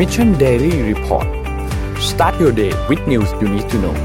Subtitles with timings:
[0.00, 1.28] Mission Daily Report
[2.10, 3.96] start your day with news you need to know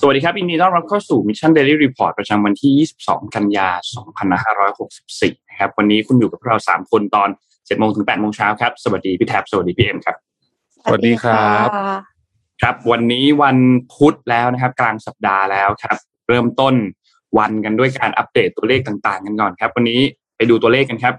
[0.00, 3.68] สวัสดีครับยินดีต้อนรับเข้าสู่ Mission Daily Report ประจำวันที่ 22 กันยา
[4.38, 10.16] 2564 นะครับ วันนี้คุณอยู่กับเรา 3 คนตอน 7 โมงถึง 8 โมงเช้าครับ สวัสดีพี่แท็บสวัสดีพี่เอ็มครับ
[10.84, 11.68] สวัสดีครับ
[12.62, 13.58] ครับ วันนี้วัน
[13.92, 15.96] พุธแล้วนะครับ กลางสัปดาห์แล้วครับ
[16.28, 16.74] เริ่มต้น
[17.38, 20.02] วันกันด้วยการอัปเดตตัวเลขต่างๆ กันก่อนครับ วันนี้
[20.36, 21.14] ไปดูตัวเลขกันครับ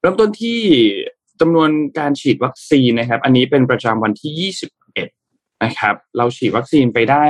[0.00, 0.60] เริ่มต้นที่
[1.40, 4.52] จำนวนการฉีดวัคซีนนะครับ อันนี้เป็นประจำวันที่
[4.88, 7.24] 21 นะครับ เราฉีดวัคซีนไปได้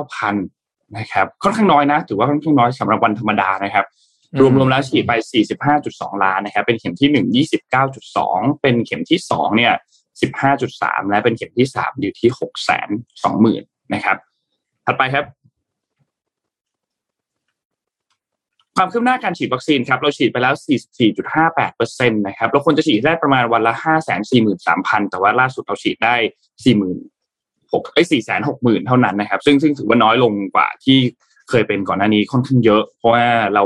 [0.00, 3.86] 469,000 นะครับ ค่อนข้างน้อยนะ ถือว่าค่อนข้างน้อยสำหรับวันธรรมดานะครับ
[4.40, 5.12] รวมๆแล้วฉีดไป
[5.68, 7.46] 45.2 ล้านนะครับ เป็นเข็มที่ 1
[7.84, 9.74] 29.2 เป็นเข็มที่ 2 เนี่ย
[10.42, 12.30] 15.3 และเป็นเข็มที่ 3 อยู่ที่
[12.90, 14.16] 620,000 นะครับ
[14.84, 15.24] ถัดไปครับ
[18.82, 20.54] ความคืบหน้าการฉีดวัคซีนครับเราฉีดไปแล้ว
[21.30, 23.74] 44.58%นะครับเราควรจะฉีดได้ประมาณวันละ
[24.42, 26.14] 543,000 แต่ว่าล่าสุดเราฉีดได้
[26.74, 28.02] 40,000 6ไอ้
[28.44, 30.98] 460,000เท่านั้นนะครับ ซึ่งซึ่งถือว่าน้อยลงกว่าที่
[31.50, 33.64] เคยเป็นก่อนหน้านี้ค่อนข้างเยอะ เพราะว่าเรา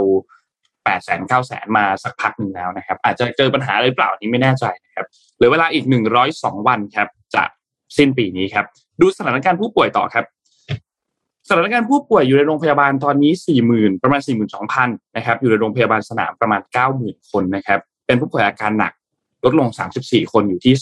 [0.84, 5.06] 8 0 0 0 0 9 0 0 0มาสักพักหนึ่งแล้วนะครับ อาจจะเจอปัญหาอะไรหรือเปล่านี้ไม่แน่ใจนะครับ
[5.36, 5.84] เหลือเวลาอีก
[6.26, 7.44] 102วันครับจะ
[7.96, 8.66] สิ้นปีนี้ครับ
[9.00, 10.24] ดูสถานการณ์ผู้ป่วยต่อครับ
[11.48, 13.32] สถานการณ์ผู้ป่วยอยู่ในโรงพยาบาลตอนนี้
[13.68, 14.20] 40,000 ประมาณ
[14.68, 16.60] 42,000 นะครับ อยู่ในโรงพยาบาลสนามประมาณ
[16.94, 18.92] 90,000 คนนะครับ เป็นผู้ป่วยอาการหนัก
[19.44, 19.68] ลดลง
[20.00, 20.74] 34 คนอยู่ที่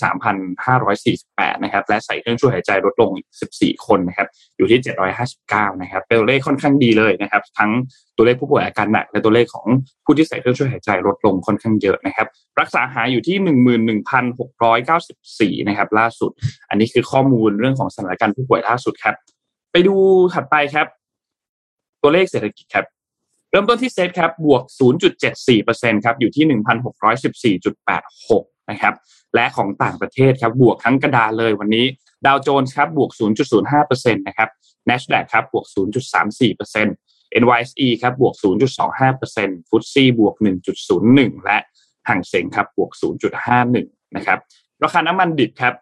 [0.59, 3.11] 3,548 นะครับ และใส่เครื่องช่วยหายใจลดลง
[3.49, 4.81] 14 คนนะครับ อยู่ที่
[5.31, 7.71] 759 นะครับ เป็นตัวเลขค่อนข้างดีเลยนะครับ ทั้ง
[8.17, 9.67] ตัวเลขผู้ป่วยอาการหนัก และตัวเลขของ
[10.05, 12.27] ผู้ที่ใส่เครื่องช่วยหายใจลดลงค่อนข้างเยอะนะครับ
[12.61, 13.37] รักษาหายอยู่ที่
[15.59, 16.31] 11,694 นะครับ ล่าสุด
[16.71, 19.15] อันนี้คือข้อมูลเรื่องของสถานการณ์ผู้ป่วยล่าสุดครับ
[19.73, 19.95] ไปดู
[20.35, 20.87] ถัดไปครับ
[22.03, 22.87] ตัวเลขเศรษฐกิจครับ
[23.51, 24.63] เริ่มต้นที่เซตครับบวก
[25.35, 26.45] 0.74%ครับอยู่ที่
[27.59, 28.95] 1,614.86 นะครับ
[29.35, 31.87] และของต่างประเทศครับบวกทั้งกระดานเลยวันนี้
[32.27, 33.11] ดาวโจนส์ครับบวก
[33.61, 34.49] 0.05%นะครับ
[34.89, 35.67] NASDAQ ครับบวก
[36.75, 38.35] 0.34% NYSE ครับบวก
[39.01, 40.35] 0.25%ฟุตซี่บวก
[40.91, 41.59] 1.01 และ
[42.09, 42.91] ห่างเสงครับบวก
[43.53, 44.39] 0.51 นะครับ
[44.83, 45.75] ราคาน้ำมันดิบครับ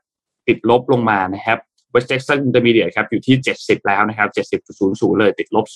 [0.47, 1.59] ติดลบลงมานะครับ
[1.95, 4.29] West Texas Intermediate ครับอยู่ที่ 70 แล้วนะครับ
[4.75, 5.67] 70.00 เลยติดลบ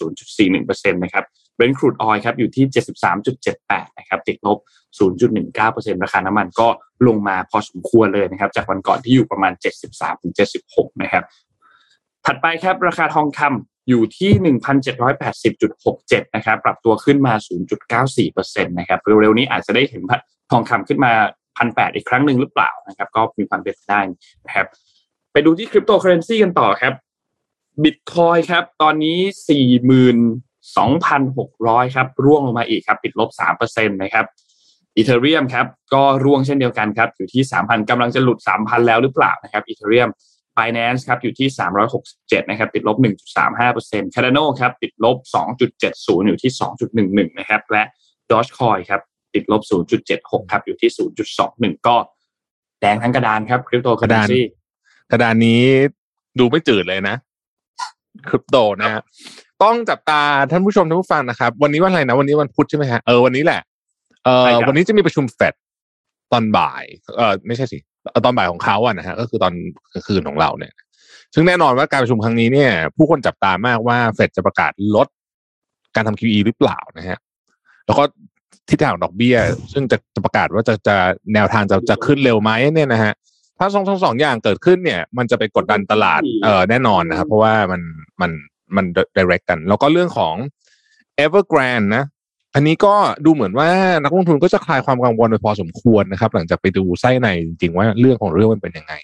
[0.41, 1.25] 0.41%นะครับ
[1.59, 2.65] Brent crude oil ครับอยู่ที่
[3.31, 4.59] 73.78 นะครับติดลบ
[5.01, 6.69] 0.19%ราคาน้ำมันก็
[7.07, 9.53] ลงมาพอสมควรเลยนะครับ จากวันก่อนที่อยู่ประมาณ
[10.27, 11.25] 73-76 นะครับ
[12.27, 14.33] ถัดไปครับราคาทองคำอยู่ที่
[15.65, 17.35] 1,780.67 นะครับ ปรับตัวขึ้นมา
[18.05, 20.03] 0.94%นะครับเร็วๆนี้อาจจะได้เห็น
[20.51, 21.13] ทองคำขึ้นมา
[21.59, 24.01] 1,800อีกครั้งหนึ่งหรือเปล่านะครับ ก็มีความเป็นไปได้
[24.47, 24.67] นะครับ
[25.35, 26.95] ไปดูที่คริปโตเคอเรนซีกันต่อครับ
[27.83, 29.19] บิตคอยครับ ตอนนี้
[30.57, 33.31] 42,600ครับ ร่วงลงมาอีกครับ ปิดลบ
[33.61, 34.27] 3%นะครับ
[34.97, 40.09] อีเทเรียมครับก็ร่วงเช่นเดียวกันครับ อยู่ที่3,000กำลังจะหลุด3,000แล้วหรือเปล่านะครับอีเทเรียม
[40.57, 41.49] Binance ครับอยู่ที่
[42.01, 42.97] 367นะครับ ติดลบ
[43.55, 45.17] 1.35% Cardano ครับ ติดลบ
[45.73, 46.53] 2.70อยู่ที่
[46.95, 47.83] 2.11นะครับ และ
[48.31, 49.01] Dogecoin ครับ
[49.35, 49.63] ติดลบ
[50.07, 50.91] 0.76ครับ อยู่ที่
[51.41, 51.97] 0.21ก็
[52.81, 54.41] แดงทั้งกระดานครับคริปโตเคอเรนซี
[55.11, 55.63] กระดานนี้
[56.39, 57.17] ดูไม่จืดเลยนะ
[58.29, 59.03] คริปโตนะฮะ
[59.63, 63.61] ต้องจับตาท่านผู้ชมท่านผู้ฟังนะครับ วันนี้วันอะไรนะวันนี้วันพุธใช่ไหมฮะเออวันนี้แหละ
[64.25, 65.55] เออวันนี้จะมีประชุมเฟด
[66.33, 66.85] ตอนบ่าย
[67.17, 67.79] เออไม่ใช่สิ
[68.25, 69.53] ตอนบ่ายของเขาอะนะฮะก็คือตอน
[69.93, 70.73] กลางคืนของเราเนี่ย
[71.35, 75.09] ซึ่งแน่นอนว่าการประชุมครั้งนี้เนี่ย ผู้คนจับตามากว่าเฟดจะประกาศลด
[75.95, 77.19] การทำ QE หรือเปล่านะฮะ
[77.87, 78.05] แล้วก็
[78.69, 79.37] ทิศทางดอกเบี้ย
[79.73, 80.97] ซึ่งจะจะประกาศว่าจะจะ
[81.35, 83.13] แนวทางจะจะขึ้นเร็วไหมเนี่ยนะฮะ
[83.59, 87.83] ถ้าสองทั้งสองอย่างเกิดขึ้นเนี่ย มันจะไปกดดันตลาดเออแน่นอนนะครับ เพราะว่ามัน
[88.21, 88.31] มัน
[88.77, 88.85] มัน
[89.17, 90.35] direct กัน แล้วก็เรื่องของ
[91.25, 92.05] Evergrande นะ
[92.55, 92.95] อันนี้ก็
[93.25, 93.69] ดูเหมือนว่า
[94.03, 98.95] นักลงทุนก็จะคลายความกังวลไปพอสมควรนะครับ หลังจากไปดูไส้ในจริงๆว่าเรื่องของเรื่องมันเป็นยังไง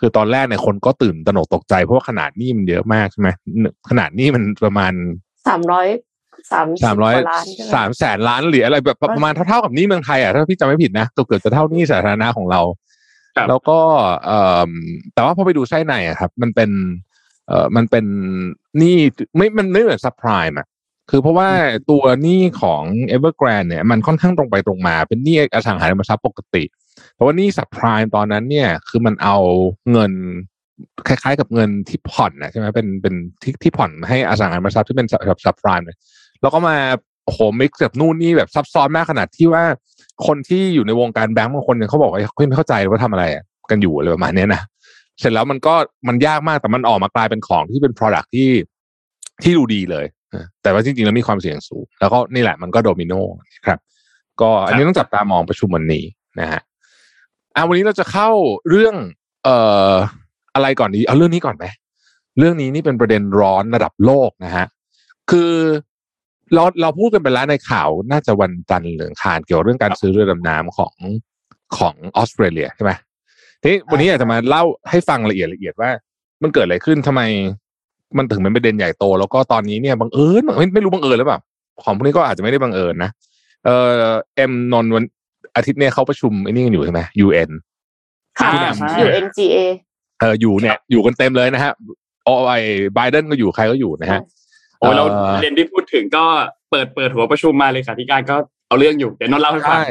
[0.00, 3.28] คือตอนแรกเนี่ยคนก็ตื่นตระหนกตกใจ เพราะว่าขนาดนี้มันเยอะมากใช่ไหม
[3.90, 4.92] ขนาดนี้มันประมาณ
[5.48, 5.86] สามร้อย
[6.52, 12.76] สามสามร้อยล้านใช่ไหมสามแสนล้านหรืออะไรแบบประมาณเท่าๆกับหนี้เมืองไทยอะถ้าพี่จำไม่ผิดนะเกือบๆจะเท่าหนี้สาธารณะของเราครับ
[13.48, 13.78] แล้วก็
[14.26, 14.38] เอ่
[14.68, 14.70] อ
[15.14, 16.70] แต่ว่าพอไปดูไส้ในอะครับ มันเป็น
[17.48, 18.06] เอ่อมันเป็น
[18.78, 18.96] หนี้
[19.36, 20.66] ไม่มันไม่เหมือนซับไพรม์อะ
[21.10, 21.48] คือเพราะว่า
[21.90, 22.82] ตัวหนี้ของ
[23.14, 26.64] Evergrande เนี่ยมันค่อนข้างตรงไปตรงมา เป็นหนี้อสังหาริมทรัพย์ปกติ
[27.14, 29.38] เพราะว่าหนี้ซับไพรม์ตอนนั้นเนี่ยคือมันเอา
[29.92, 30.12] เงิน
[31.08, 35.98] คล้ายๆ กับเงินที่ผ่อนนะใช่ไหมเป็นเป็นที่ที่ผ่อนให้อสังหาริมทรัพย์ที่เป็นแบบซับไพรม์เนี่ย
[36.40, 36.76] แล้วก็มา
[37.24, 39.64] โอ้โหมิกซ์กับนู่นนี่แบบซับซ้อนมากขนาดที่ว่า
[40.26, 43.24] คนที่อยู่ในวงการแบงก์บางคนเนี่ยเขาบอกว่าเขาไม่เข้าใจว่าทำอะไร
[43.70, 44.62] กันอยู่อะไรประมาณเนี้ยนะ
[45.20, 45.74] เสร็จแล้วมันก็
[46.08, 48.50] มันยากมากแต่มันออกมากลายเป็นของที่เป็น product ที่
[49.42, 50.06] ที่ดูดีเลย
[50.62, 53.78] แต่ว่าจริงๆแล้วมีความเสี่ยงสูง แล้วก็นี่แหละมันก็โดมิโนนะครับ
[54.40, 56.04] ก็อันนี้ต้องจับตามองประชุมวันนี้
[56.40, 56.60] นะฮะ
[57.54, 58.28] อะวันนี้เราจะเข้า
[58.68, 58.94] เรื่อง
[59.44, 59.56] เอ่
[59.92, 59.94] อ
[60.54, 61.64] อะไรก่อนดีเอาเรื่องนี้ก่อนไหม
[62.38, 64.66] เรื่องนี้นี่เป็นประเด็นร้อนระดับโลกนะฮะ
[65.30, 65.52] คือ
[66.54, 70.94] เราเราพูดกันไปแล้วในข่าวน่าจะวันจันทร์หรือคานเกี่ยวเรื่องการซื้อเรือดำน้ำของ
[71.76, 72.92] ของออสเตรเลียใช่ไหม
[73.60, 75.90] ทีนี้วันนี้อยากจะมาเล่าให้ฟังละเอียดละเอียดว่า
[76.42, 77.22] มันเกิดอะไรขึ้นทำไม
[78.16, 81.40] มันถึงเป็นประเด็นใหญ่โต แล้วก็ตอนนี้เนี่ยบังเอิญไม่ไม่รู้บังเอิญหรือเปล่า
[81.82, 83.10] ของพวกนี้ก็อาจจะไม่ได้บังเอิญนะ
[83.64, 83.92] เออ
[84.36, 85.04] เอ็มนนวัน
[85.56, 87.50] อาทิตย์เนี่ยเขาประชุมไอ้นี่กันอยู่ใช่ไหม UN
[88.38, 89.56] ค่ะอ่าใช่ UNGA
[90.20, 91.72] เอออยู่เนี่ยอยู่กันเต็มเลยนะฮะ
[92.24, 92.58] โอ้ไอ้
[92.94, 96.24] ไบเดนก็อยู่ใครก็อยู่นะฮะโอ้ยเราเอ่อเรียนที่พูดถึงก็
[96.70, 98.36] เปิดเปิดหัวประชุมมาเลยค่ะที่การก็
[98.68, 99.84] เอาเรื่องอยู่เดี๋ยวนนท์เล่าให้ฟังใช่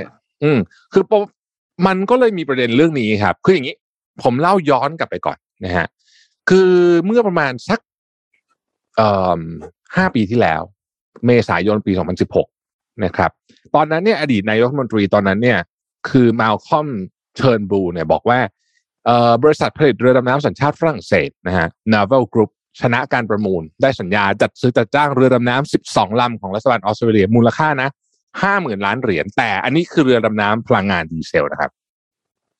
[0.44, 0.60] อืม
[0.94, 1.24] คือปม
[1.88, 3.76] มันก็เลยมีประเด็นเรื่องนี้ครับ คืออย่างนี้
[4.24, 5.88] ผมเล่าย้อนกลับไปก่อนนะฮะ
[6.50, 6.72] คือ
[7.06, 7.80] เมื่อประมาณสัก
[8.96, 9.10] เอ่
[9.40, 9.42] อ
[9.96, 10.62] ห้าปีที่แล้ว
[11.26, 11.92] เมษายนปี
[12.48, 13.32] 2016นะครับ
[13.76, 15.60] ตอนนั้นเนี่ยอดีตนายกรัฐมนตรีตอนนั้นเนี่ย
[16.10, 16.88] คือมาลคอม
[17.36, 18.40] เชิร์นบลูเนี่ยบอกว่า
[19.06, 22.50] เอ่อบริษัทผลิตเรือดำน้ำสัญชาติฝรั่งเศสนะฮะ Naval Group
[22.82, 27.90] ชนะการประมูล ได้สัญญาจัดซื้อจัดจ้างเรือดำน้ำ12ลำของรัฐบาลออสเตรเลียมูลค่านะ
[28.42, 31.72] ห้าหมื่นล้านเหรียญแต่อันนี้คือเรือดำน้ำพลังงานดีเซลนะครับ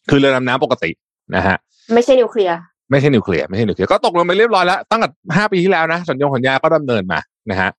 [0.10, 0.92] คือเรือดำน้ำปกติ
[1.36, 1.58] นะฮะ
[1.94, 2.58] ไม่ใช่นิวเคลียร์
[2.92, 7.20] ไม่ใช่นิวเคลียร์ไม่ใช่นิวเคลียร์ก็ตกลงไปเรียบร้อยแล้วตั้งแต่ห้าปีที่แล้วนะสัญญงสัญญาก็ดำเนินมา
[7.52, 7.70] นะฮะ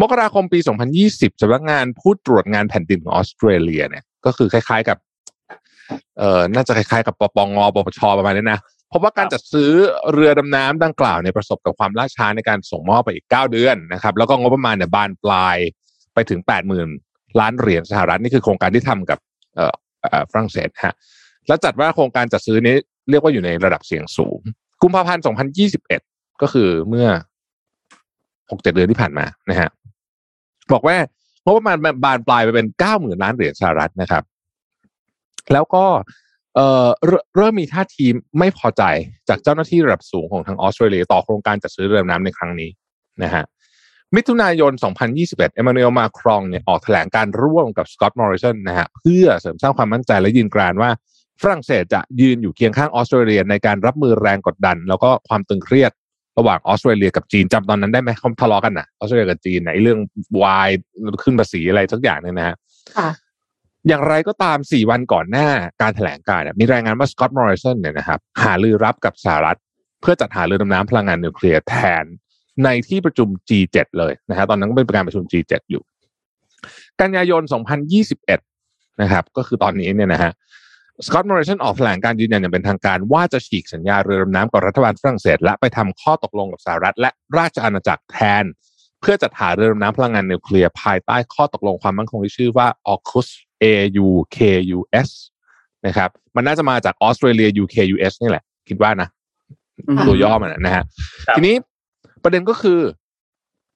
[0.00, 0.58] มกราคมปี
[1.00, 4.98] 2020สำนักงานผู้ตรวจเงินแผ่นดินของออสเตรเลียเนี่ย ก็คือคล้ายๆกับ
[6.18, 9.70] เอ่อน่าจะคล้ายๆกับปปงปปชประมาณนี้นะเพราะว่าการจัดซื้อ
[10.12, 15.56] เรือดำน้ำดังกล่าวเนี่ยประสบกับความล่าช้าในการส่งมอบไปอีก 9 เดือนนะครับ แล้วก็งบประมาณเนี่ยบานปลาย
[16.14, 16.40] ไปถึง
[16.90, 19.18] 80,000 ล้านเหรียญสหรัฐนี่คือโครงการที่ทำกับ
[19.56, 20.94] เออเอ่อฝรั่งเศสฮะ
[21.48, 22.76] แล้วจัดว่าโครงการจัดซื้อนี้
[23.10, 24.38] เรียกว่าอยู่ในระดับเสี่ยงสูง
[24.82, 25.22] กุมภาพันธ์
[25.82, 27.08] 2021 ก็คือเมื่อ
[28.50, 29.68] 6-7 เดือนที่ผ่านมานะฮะ
[30.72, 30.96] บอกว่า
[31.44, 34.24] งบประมาณบานปลายไปเป็น 90,000 ล้านเหรียญสหรัฐนะครับ
[35.52, 35.84] แล้วก็
[36.54, 36.88] เอ่อ
[37.36, 38.06] เริ่มมีท่าที
[38.38, 38.82] ไม่พอใจ
[39.28, 42.70] จากเจ้าหน้าที่ระดับสูงของทางออสเตรเลียต่อโครงการจัดซื้อเรือดำน้ำในครั้งนี้
[43.22, 43.44] นะฮะ
[44.16, 44.72] มิถุนายน
[45.14, 50.90] 2021 เอมมานูเอลมาครองเนี่ยออกแถลงการร่วมกับสกอตต์มอริสันนะฮะเพื่อเสริมสร้างความมั่นใจและยืนกรานว่า
[51.42, 55.92] ฝรั่งเศสจะยืนอยู่เคียงข้างออสเตรเลียในการรับมือแรงกดดัน แล้วก็ความตึงเครียด
[56.38, 59.98] ระหว่างออสเตรเลียกับจีนจำตอนนั้นได้ไหมเขาทะเลาะกันนะออสเตรเลียกับจีนไหนเรื่อง
[60.42, 60.70] วาย
[61.22, 62.56] ขึ้นภาษีอะไรสักอย่างเนี่ยนะฮะ
[62.96, 63.08] ค่ะ
[63.88, 65.48] อย่างไรก็ตาม 4 วันก่อนหน้า
[65.82, 69.58] การแถลงการ์มีรายงานว่าสกอตต์มอริสันเนี่ยนะครับหาลือรับกับสหรัฐ
[70.00, 72.04] เพื่อจัดหาเรือดำน้ำพลังงานนิวเคลียร์แทน
[72.64, 75.82] ในที่ประชุม G7 เลยนะฮะตอนนั้นก็เป็นการประชุม G7 อยู่
[77.00, 77.42] กันยายน
[78.22, 80.32] 2021 นะครับก็คือตอนนี้เนี่ยนะฮะ
[81.06, 88.44] สกอตต์มอริสันออกแถลงการยืนยันอย่างเป็นทางการ ว่าจะฉีกสัญญาเรือดำน้ำกับรัฐบาลฝรั่งเศส และไปทำข้อตกลงกับสหรัฐ และราชอาณาจักรแทน
[89.00, 92.68] เพื่อจัดหาเรือดำน้ำพลังงานนิวเคลียร์ภายใต้ข้อตกลงความมั่นคงที่ชื่อว่า
[93.64, 95.10] AUKUS AUKUS
[95.86, 99.08] นะครับ มันน่าจะมาจาก Australia UKUS นี่แหละ คิดว่านะ
[99.88, 100.84] อืมตัวย่อมันนะนะฮะ
[101.26, 101.54] ครับทีนี้
[102.22, 102.80] ประเด็นก็คือ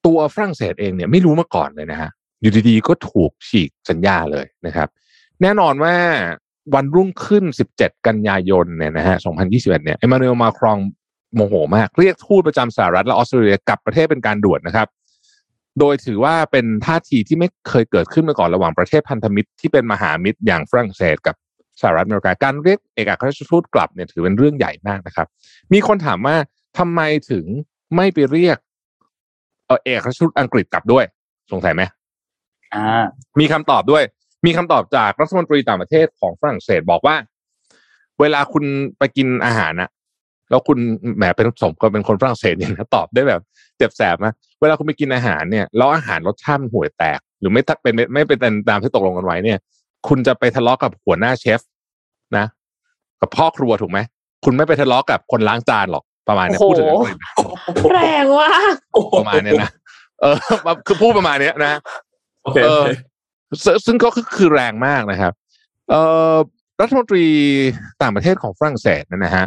[0.07, 4.89] ตัวฝรั่งเศสเองเนี่ยไม่รู้มาก่อนเลยนะฮะ อยู่ดีๆ ก็ถูกฉีกสัญญาเลยนะครับ
[5.43, 5.95] แน่นอนว่า
[6.75, 7.45] วันรุ่งขึ้น
[7.77, 10.79] 17 กันยายนเนี่ยนะฮะ 2021 เนี่ยเอมานูเอลมาครอง
[11.35, 14.89] โมโหมาก เรียกทูตประจำสหรัฐและออสเตรเลียกลับประเทศเป็นการด่วนนะครับ
[15.81, 21.37] โดยถือว่าเป็นท่าทีที่ไม่เคยเกิดขึ้นมาก่อนระหว่างประเทศพันธมิตรที่เป็นมหามิตรอย่างฝรั่งเศสกับ
[21.81, 25.27] สหรัฐอเมริกาการเรียกเอกอัครราชทูตกลับเนี่ยถือเป็นเรื่องใหญ่มากนะครับ
[25.73, 26.37] มีคนถามว่า
[26.79, 27.45] ทำไมถึง
[27.97, 28.59] ไม่ไปเรียก
[29.67, 31.05] เออเอกอัครราชทูตอังกฤษกลับด้วย
[31.53, 31.83] สงสัยไหม
[32.75, 33.05] อ่า
[33.41, 34.05] มีคำตอบด้วย
[34.47, 37.17] มีคำตอบจากรัฐมนตรีต่างประเทศของฝรั่งเศสบอกว่า
[38.21, 38.65] เวลาคุณ
[38.99, 39.91] ไปกินอาหารนะ
[40.51, 40.79] แล้วคุณ
[41.17, 43.41] แหมเป็นสมก็เป็นคนฝรั่งเศสเนี่ยนะตอบได้แบบ
[43.79, 49.59] เจ็บแสบนะเวลาคุณไปกินอาหารเนี่ยแล้วอาหารรสชาติมันห่วยแตก หรือไม่เป็นไม่ไม่เป็นตามที่ตกลงกันไว้เนี่ย
[50.09, 51.61] คุณจะไปทะเลาะกับหัวหน้าเชฟ
[52.37, 52.47] นะ
[53.21, 53.99] กับพ่อครัวถูกไหม
[54.45, 57.33] คุณไม่ไปทะเลาะกับคนล้างจานหรอกประมาณเนี้ยโอ้พูดโหถึงอังกฤษนะ
[57.93, 58.75] แรงมาก
[59.19, 59.71] ประมาณเนี้ยนะ
[60.21, 60.37] เออ
[60.87, 61.81] คือพูดประมาณเนี้ยนะ
[62.43, 62.85] โอเคเออ
[63.65, 65.33] ซึ่งซึ่งก็คือแรงมากนะครับ
[65.91, 66.01] เอ่
[66.35, 66.37] อ
[66.81, 67.25] รัฐมนตรี
[68.03, 69.45] ต่างประเทศของฝรั่งเศสเนยนะฮะ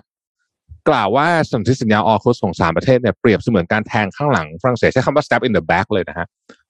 [0.90, 6.28] กล่าวว่าสนธิสัญญาออคุสของสามประเทศเนี่ยเปรียบเสมือนการแทงข้างหลังฝรั่งเศสใช้คำว่า stab in the back เลยนะฮะ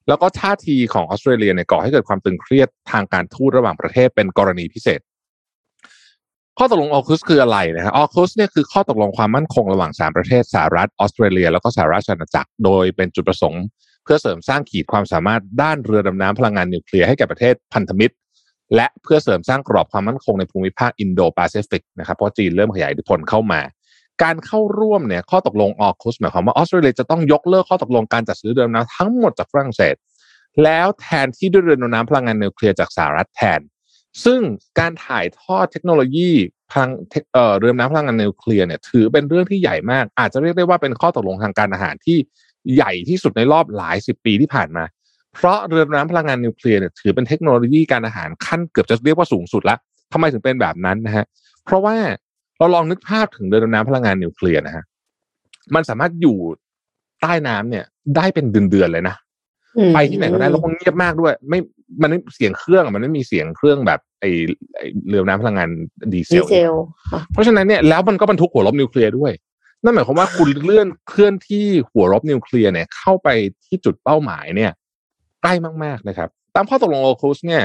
[0.08, 5.00] แล้วก็ท่าทีของออสเตรเลียเนี่ยก่อให้เกิดความตึงเครียดทางการทูตระหว่างประเทศเป็นกรณีพิเศษ
[6.58, 13.64] ข้อตกลงออคุสคืออะไรนะฮะออคุสเนี่ยคือข้อตกลงความมั่นคงระหว่างสามประเทศสหรัฐออสเตรเลีย แล้วก็สหราชอาณาจักรโดยเป็นจุดประสงค์
[14.04, 18.14] เพื่อเสริมสร้างขีดความสามารถด้านเรือดำน้ำพลังงานนิวเคลียร์ให้แก่ประเทศพันธมิตร
[18.74, 23.60] และเพื่อเสริมสร้างกรอบความมั่นคงในภูมิภาคอินโดแปซิฟิกนะครับเพราะจีนเริ่มขยายอิทธิพลเข้ามา
[24.22, 29.94] การเข้าร่วมเนี่ยข้อตกลง AUKUS หมายความว่าออสเตรเลียจะต้องยกเลิกข้อตกลงการจัดซื้อเรือดำน้ำทั้งหมดจากฝรั่งเศส
[30.64, 33.60] แล้วแทนที่ด้วยเรือดำน้ำพลังงานนิวเคลียร์จากสหรัฐแทน
[34.24, 34.40] ซึ่ง
[34.78, 36.30] การถ่ายทอดเทคโนโลยี
[36.70, 36.90] พลัง
[37.34, 42.18] เอ่อเรือดำน้ำพลังงานนิวเคลียร์เนี่ยถือเป็นเรื่องที่ใหญ่มาก อาจจะเรียกได้ว่าเป็นข้อตกลงทางการทหารที่
[42.74, 44.84] ใหญ่ที่สุดในรอบหลายสิบปีที่ผ่านมา
[45.34, 49.76] เพราะเรือดำน้ำพลังงานนิวเคลียร์เนี่ยถือเป็นเทคโนโลยีการทหารขั้นเกือบจะเรียกว่าสูงสุดละ
[50.12, 51.24] ทำไมถึงเป็นแบบนั้นนะฮะ
[51.64, 51.96] เพราะว่า
[52.62, 54.84] เราลองนึกภาพถึงเรือดำน้ำพลังงานนิวเคลียร์นะฮะ
[55.74, 56.36] มันสามารถอยู่
[57.22, 57.84] ใต้น้ำเนี่ย
[58.16, 59.16] ได้เป็นเดือนๆเลยนะ
[59.76, 61.58] อืมไปที่ไหนก็ได้แล้วก็เงียบมากด้วย ไม่
[62.02, 64.24] มันไม่เสียงเครื่องอะมันไม่มีเสียงเครื่องแบบไอ
[64.76, 65.68] ไอ้เรือดำน้ำพลังงาน
[66.12, 66.74] ดีเซลดีเซล
[67.12, 69.32] ค่ะเพราะฉะนั้นเนี่ยแล้วมันก็บรรทุกหัวรบนิวเคลียร์ด้วย
[69.84, 73.28] นั่นหมายความว่าคุณเลื่อนเคลื่อนที่หัวรบนิวเคลียร์เนี่ย เข้าไป
[73.66, 74.72] ที่จุดเป้าหมายเนี่ย
[75.42, 75.54] ใกล้
[75.84, 77.62] มากๆนะครับ ตามข้อตกลงโอคุสเนี่ย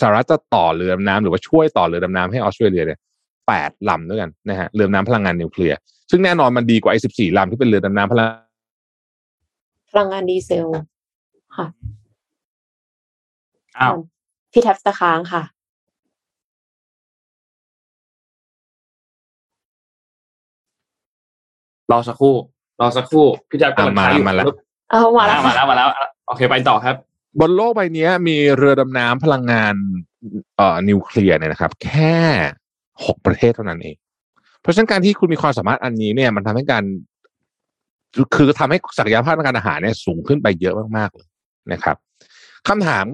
[0.00, 2.98] สหรัฐจะต่อเรือดำน้ำหรือว่าช่วยต่อเรือดำน้ำให้ออสเตรเลียเนี่ย
[3.48, 5.76] แปดลำด้วยกันนะฮะเรือดำน้ำพลังงานนิวเคลียร์
[6.10, 8.30] ซึ่งแน่นอนมันดีกว่าไอ้สิบสี่ลำที่เป็นเรือดำน้ำพลัง
[9.90, 10.66] พลังงานดีเซล
[11.56, 11.66] ค่ะ
[13.78, 13.94] อ้าว
[14.52, 15.42] พี่แท็บตะค้างค่ะ
[21.92, 22.36] รอสักครู่
[22.80, 24.46] รอสักครู่พี่แจ๊คกำลังอะมาขายอยู่มาแล้ว
[24.90, 25.88] เอามาแล้วมาแล้วมาแล้ว
[26.28, 26.96] โอเคไปต่อครับ
[27.40, 29.74] บนโลกใบนี้มีเรือดำน้ำพลังงาน
[30.56, 32.16] เอ่อนิวเคลียร์เนี่ยนะครับ แค่
[33.06, 33.96] หกประเทศเท่านั้นเอง
[34.60, 36.84] เพราะฉะนั้นการที่คุณมีความสามารถอันนี้เนี่ย มันทำให้การ
[38.14, 41.28] คือคือทำให้ศักยภาพทางการอาหารเนี่ยสูงขึ้นไปเยอะมากๆเลย
[41.72, 41.96] นะครับ
[42.68, 43.06] คำถาม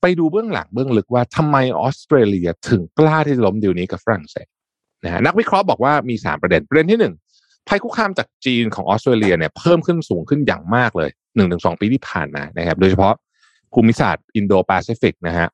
[0.00, 4.46] ไปดูเบื้องหลังเบื้องลึกว่าทำไมออสเตรเลียถึงกล้าที่จะล้มดีลนี้กับฝรั่งเศส
[5.04, 7.14] นะฮะนักวิเคราะห์บอกว่ามีสามประเด็นประเด็นที่หนึ่ง
[7.68, 13.14] ภัยคุกคามจากจีนของออสเตรเลียเนี่ยเพิ่มขึ้นสูงขึ้นอย่างมากเลยหนึ่งถึงสองปีที่ผ่านมานะครับ โดยเฉพาะ
[13.72, 15.48] ภูมิศาสตร์อินโดแปซิฟิกนะฮะ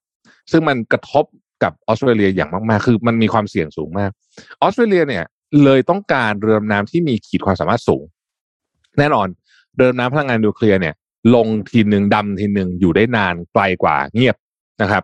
[0.50, 1.24] ซึ่งมันกระทบ
[1.62, 4.10] กับออสเตรเลียอย่างมากๆ คือมันมีความเสี่ยงสูงมาก
[4.62, 5.24] ออสเตรเลียเนี่ย
[5.64, 8.04] เลยต้องการเรือดำน้ำที่มีขีดความสามารถสูง
[8.98, 9.28] แน่นอน
[9.76, 10.94] เรือดำน้ำพลังงานนิวเคลียร์เนี่ย
[11.34, 14.36] ลงทีหนึ่งดำทีหนึ่งอยู่ได้นานไกลกว่าเงียบ
[14.82, 15.02] นะครับ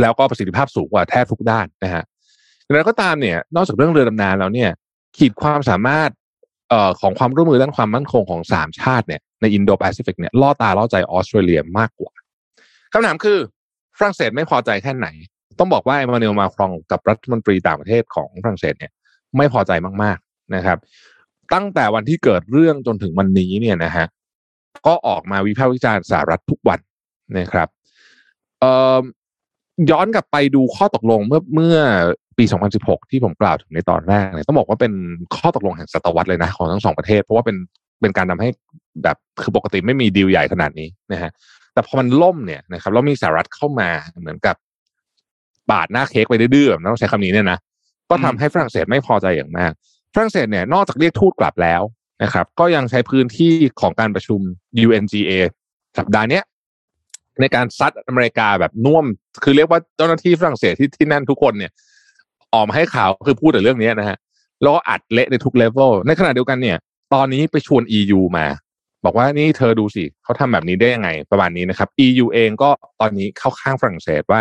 [0.00, 2.04] แล้วก็ประสิทธิภาพสูงกว่าแทบทุกด้านนะฮะ
[2.72, 4.70] แล้วก็ตามเนี่ย นอกจากเรื่องเรือดำน้ำแล้วเนี่ย
[5.16, 6.10] ขีดความสามารถ
[6.68, 12.12] เอ่อของความร่วมมือด้านความมั่นคงของสามชาติเนี่ยในอินโดแปซิฟิกเนี่ยล่อตาล่อใจออสเตรเลียมากกว่า
[12.92, 13.38] คำถามคือ
[13.98, 15.08] ฝรั่งเศสไม่พอใจแค่ไหน
[15.58, 18.92] ต้องบอกว่าเอมานูเอลมาครองกับรัฐมนตรีต่างประเทศของฝรั่งเศสเนี่ย
[19.36, 20.78] ไม่พอใจมาก ๆนะครับ
[21.54, 24.06] ตั้งแต่วันที่เกิดเรื่องจนถึงวันนี้เนี่ยนะฮะ
[24.86, 26.80] ก็ออกมาวิพากษ์วิจารณ์สหรัฐทุกวัน
[27.38, 27.68] นะครับ
[29.90, 31.76] ย้อนกลับไปดูข้อตกลงเมื่อเมื่อ
[32.38, 32.44] ปี
[32.78, 34.92] 2016 ที่ผมกล่าวถึงในตอนแรกเนี่ยต้องบอกว่าเป็น
[35.34, 37.56] ข้อตกลงแห่งศตวรรษเลยนะของทั้งสองประเทศ เพราะว่าเป็น
[38.00, 38.48] เป็นการทำให้
[39.02, 41.30] แบบคือปกติไม่มีดีลใหญ่ขนาดนี้นะฮะ
[41.72, 43.90] แต่พอมันล่มเนี่ยนะครับแล้วมีสหรัฐเข้ามา
[44.20, 44.56] เหมือนกับ
[45.70, 47.58] ปาดหน้าเค้กไปดื้อๆต้องใช้คำนี้เนี่ยนะ
[48.10, 49.72] ก็ทำให้ฝรั่งเศสไม่พอใจอย่างมาก
[50.14, 51.82] ฝรั่งเศสเนี่ยนอกจากเรียกทูตกลับแล้ว
[52.22, 54.40] นะครับ ก็ยังใช้พื้นที่ของการประชุม
[54.84, 55.32] UNGA
[55.98, 56.44] สัปดาห์เนี้ย
[57.40, 59.04] ในการซัดอเมริกาแบบน่วม
[59.42, 61.70] คือเรียกว่าเจ้าหน้าที่ฝรั่งเศสที่ที่นั่นทุกคนเนี่ย
[62.54, 64.18] ออกมาให้ข่าวคือพูดแต่เรื่องนี้นะฮะ
[64.62, 66.76] แล้วก็อัดเละในทุกเลเวลในขณะเดียวกันเนี่ย
[67.14, 68.46] ตอนนี้ไปชวน EU มา
[69.04, 74.40] บอกว่านี่เธอดูสิเขาทำแบบนี้ได้ยังไงประมาณนี้นะครับ EU เองก็ตอนนี้เข้าข้างฝรั่งเศสว่า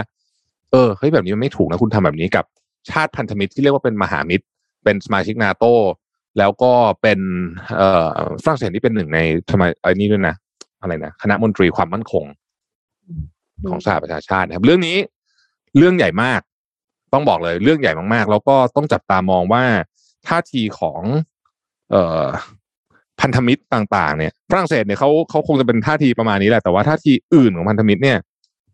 [0.72, 2.46] เออเฮ้ยแบบนี้มันไม่ถูกนะคุณทำแบบนี้กับ
[2.90, 4.46] ชาติพันธมิตรที่เรียกว่าเป็นมหามิตร
[4.84, 5.66] เป็นสมาชิกนาโต
[6.38, 7.20] แล้วก็เป็น
[7.78, 10.36] เอ่อฝรั่งเศสที่เป็นหนึ่งในทำไมไอ้นี่ด้วยนะ
[10.82, 12.26] อะไรนะคณะมนตรีความมั่นคง
[13.70, 14.98] ของสหประชาชาตินะครับ เรื่องนี้
[15.78, 16.42] เรื่องใหญ่มาก
[17.14, 19.64] ต้องบอกเลยเรื่องใหญ่มากๆ แล้วก็ต้องจับตามองว่า
[20.28, 21.02] ท่าทีของ
[21.92, 22.26] เอ่อ
[23.20, 28.18] พันธมิตรต่าง ๆ เนี่ยฝรั่งเศสเนี่ยเขาเขาคงจะเป็นท่าทีประมาณนี้แหละแต่ว่าท่าทีอื่นของพันธมิตรเนี่ย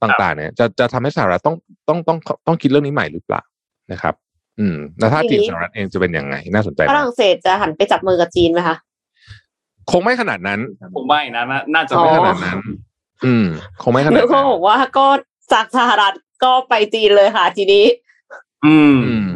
[0.04, 1.56] ต่าง ๆ เนี่ย จะจะทำให้สหรัฐต้อง
[1.88, 3.42] ต้องต้องต้องคิดเรื่องนี้ใหม่หรือเปล่า
[3.92, 4.13] นะครับ
[4.60, 8.75] อืมแล้วท่าทีของสหรัฐเองจะเป็นยังไงน่าสนใจฝมากรั่งเศสจะหันไปจับมือกับจีนไหมคะ
[9.92, 10.60] คงไม่ขนาดนั้น
[10.96, 12.60] ผมว่าอย่างนั้นนะน่าจะอ๋ไม่ไม่ขขนานาดดนั้นนั้น
[13.25, 13.46] อืม
[13.82, 15.08] คงไม่ขนาดเดี๋ยวเขานั้นบอกว่าก็
[15.54, 16.13] จากสหรัฐ
[16.44, 17.86] ก็ไปจีนเลยค่ะทีนี้
[18.66, 19.30] อืมอืม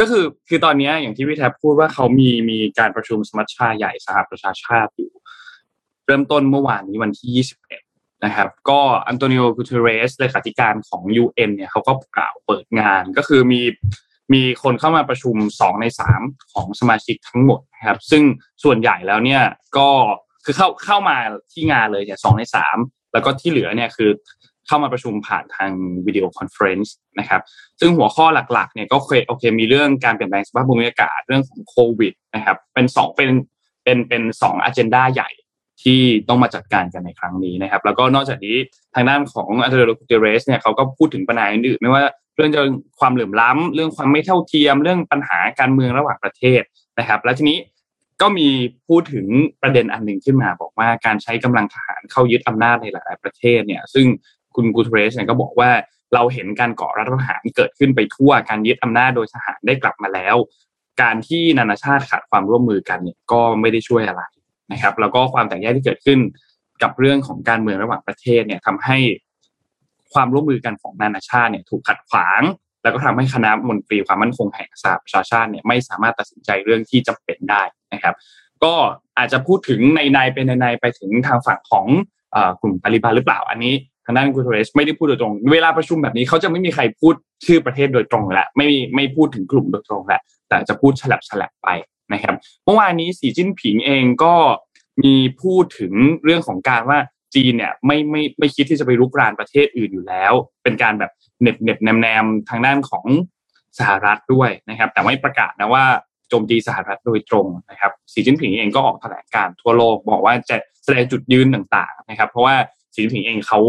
[0.00, 5.10] ก็คือคือตอนเนี้ยอย่างที่พี่แท็บพูดว่าเขามีมีการประชุมสมัชชาใหญ่สหประชาชาติอยู่
[6.06, 7.81] เริ่มต้นเมื่อวานนี้วันที่21
[8.24, 13.62] นะครับก็อันโตนิโอกูเทเรสเลขาธิการของ UN เนี่ยเขาก็กล่าวเปิดงานก็คือมี
[14.34, 15.86] มีคนเข้ามาประชุม 2 ใน
[16.18, 18.22] 3 ของสมาชิกทั้งหมดนะครับ ซึ่ง
[18.64, 19.42] ส่วนใหญ่แล้วเนี่ย
[19.76, 19.88] ก็
[20.44, 21.16] คือเข้าเข้ามา
[21.52, 22.78] ที่งานเลยเนี่ยสองในสาม
[23.12, 24.10] แล้วก็ที่เหลือเนี่ยคือ
[24.66, 25.70] เข้ามาประชุมผ่านทาง
[26.06, 27.42] video conference นะครับ
[27.80, 33.30] ซึ่งหัวข้อหลักๆเนี่ยก็โอเคโอเคมีเรื่องการเปลี่ยนแปลงสภาพภูมิอากาศเรื่องของโควิดนะครับ เป็นสองเป็น
[33.84, 35.30] เป็นเป็นสองอ g e n d a ใหญ่
[35.82, 38.56] ที่ต้องมาจัดการกันในครั้งนี้นะครับ แล้วก็นอกจากนี้
[38.94, 42.02] ทางด้านของอันโตนิโอกูเตเรสเนี่ยเขาก็พูดถึงปัญหาอื่นๆไม่ว่า
[42.36, 42.50] เรื่อง
[43.00, 46.62] ความเหลื่อมล้ำเรื่องความไม่เท่าเทียม เรื่องปัญหาการเมืองระหว่างประเทศ
[46.98, 47.58] นะครับ และทีนี้
[48.20, 48.48] ก็มี
[48.88, 49.26] พูดถึง
[49.62, 54.06] ประเด็นอันหนึ่งขึ้นมาบอกว่าการใช้กำลังทหารเข้ายึดอำนาจในหลาย ๆประเทศเนี่ยซึ่ง
[54.54, 55.70] คุณกูเทเรสเนี่ยก็บอกว่า
[56.14, 60.36] เราเห็นการก่อรัฐประหารเกิดขึ้นไปทั่วการยึดอำนาจโดยทหารได้กลับมาแล้ว
[61.02, 64.22] การที่นานาชาติขาดความร่วมมือกันเนี่ยก็ไม่ได้ช่วยอะไร
[64.72, 66.18] นะครับ แล้วก็ความแตกแยกที่เกิดขึ้น
[66.82, 68.98] กับเรื่องของการเมืองระหว่างประเทศเนี่ยทำให้
[70.12, 72.42] ความร่วมมือกันของนานาชาติเนี่ยถูกขัดขวาง
[72.82, 78.14] แล้วก็ทำให้คณะมนตรีความมั่นคงแห่งสหประชาชาติเนี่ยไม่สามารถตัดสินใจเรื่องที่จำเป็นได้นะครับ
[78.64, 78.74] ก็
[79.18, 81.86] อาจจะพูดถึงในในเป็นในในไปถึงทางฝั่งของ
[82.60, 87.14] กลุ่มตาลิบันหรือเปล่าอันนี้ทางด้านกูเทเรสไม่ได้พูดโดยตรง เวลาประชุมแบบนี้เขาจะไม่มีใครพูด
[87.46, 90.20] ชื่อประเทศโดยตรงและไม่ไม่พูดถึงกลุ่มโดยตรงและ
[90.52, 91.68] แต่จะพูดฉลับฉลับไป
[92.12, 94.34] นะครับเมื่อวานนี้สีจิ้นผิงเองก็
[95.02, 95.92] มีพูดถึง
[96.24, 96.98] เรื่องของการว่า
[97.34, 100.32] จีนเนี่ยไม่ไม่ไม่คิดที่จะไปรุกรานประเทศอื่นอยู่แล้ว
[100.62, 101.10] เป็นการแบบ
[101.42, 103.04] เน็บเน็บแนมแนมทางด้านของ
[103.78, 105.84] สหรัฐด้วยนะครับ แต่ไม่ประกาศนะว่า
[106.28, 112.54] โจมตีสหรัฐโดยตรงนะครับสีจิ้นผิงเองก็ออกแถลงการทั่วโลกบอกว่าจะแสดงจุดยืนต่างๆนะครับ เพราะว่า
[112.94, 113.60] สีจิ้นผิงเองเขา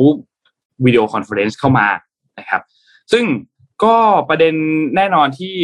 [0.85, 1.87] video conference เข้ามา
[2.39, 2.61] นะครับ
[3.11, 3.25] ซึ่ง
[3.83, 3.95] ก็
[4.29, 4.55] ประเด็น
[4.95, 5.55] แน่นอนที่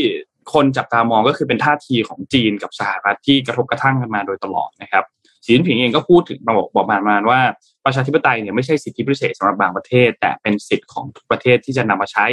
[0.53, 5.03] คนจับตามองก็คือเป็นท่าทีของจีนกับสหรัฐที่กระทบกระทั่งกันมาโดยตลอดนะครับ
[5.45, 7.41] สีจิ้นผิงเองก็พูดถึงบอกบอกมาว่า
[7.85, 12.25] ประชาธิปไตยเนี่ยไม่ใช่สิทธิพิเศษสำหรับบางประเทศ แต่เป็นสิทธิของทุกประเทศที่จะนำมาใช้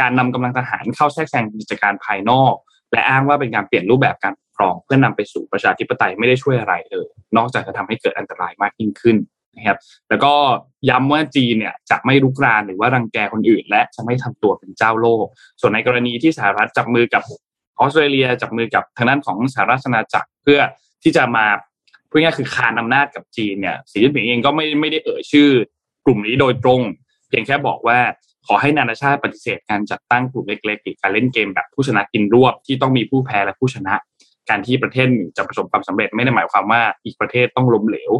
[0.00, 2.54] การนำกำลังทหารเข้าแทรกแซงกิจการภายนอก
[2.92, 9.16] และอ้างว่าเป็นการเปลี่ยนรูปแบบการปกครอง เพื่อนำไปสู่ประชาธิปไตยไม่ได้ช่วยอะไรเลย นอกจากจะทำให้เกิดอันตรายมากยิ่งขึ้น
[9.56, 10.32] นะครับแล้วก็
[10.90, 15.26] ย้ำว่าจีนเนี่ยจะไม่รุกรานหรือว่ารังแกคนอื่น และจะไม่ทำตัวเป็นเจ้าโลก
[15.60, 17.22] ส่วนในกรณีที่สหรัฐจับมือกับ
[17.80, 20.60] ออสเตรเลียจับมือกับทางด้านของสหรัฐอาณาจักรเพื่อ
[21.02, 21.46] ที่จะมา
[22.10, 25.48] พูดง่ายคือคานอำนาจกับจีนเนี่ยสีจิ้นผิงเองก็ไม่ไม่ได้เอ่ยชื่อ
[26.04, 26.80] กลุ่มนี้โดยตรง
[27.28, 27.98] เพียงแค่บอกว่า
[28.46, 33.94] ขอให้นานาชาติปฏิเสธการจัดตั้งกลุ่มเล็กๆหรือการเล่นเกมแบบผู้ชนะกินรวบที่ต้องมีผู้แพ้และผู้ชนะ
[34.48, 38.12] การที่ประเทศหนึ่งจะประสบความสำเร็จไม่ได้หมายความว่าอีกประเทศต้องล้มเหลว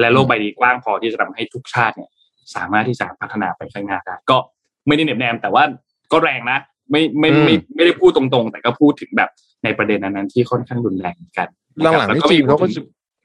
[0.00, 2.10] และโลกใบนี้กว้างพอที่จะทำให้ทุกชาติเนี่ย
[2.54, 4.36] สามารถที่จะพัฒนาไปข้างหน้าได้ก็
[4.86, 5.64] ไม่ได้เน็บแนม แต่ว่า
[6.12, 6.58] ก็แรงนะ
[6.90, 9.30] ไม่ไม่ไม่ไม่ได้พูดตรงๆ แต่ก็พูดถึงแบบ
[9.64, 11.48] ในประเด็นนั้นที่ค่อนข้างรุนแรงกัน
[11.82, 12.66] หลังๆนี่จีนเขาก็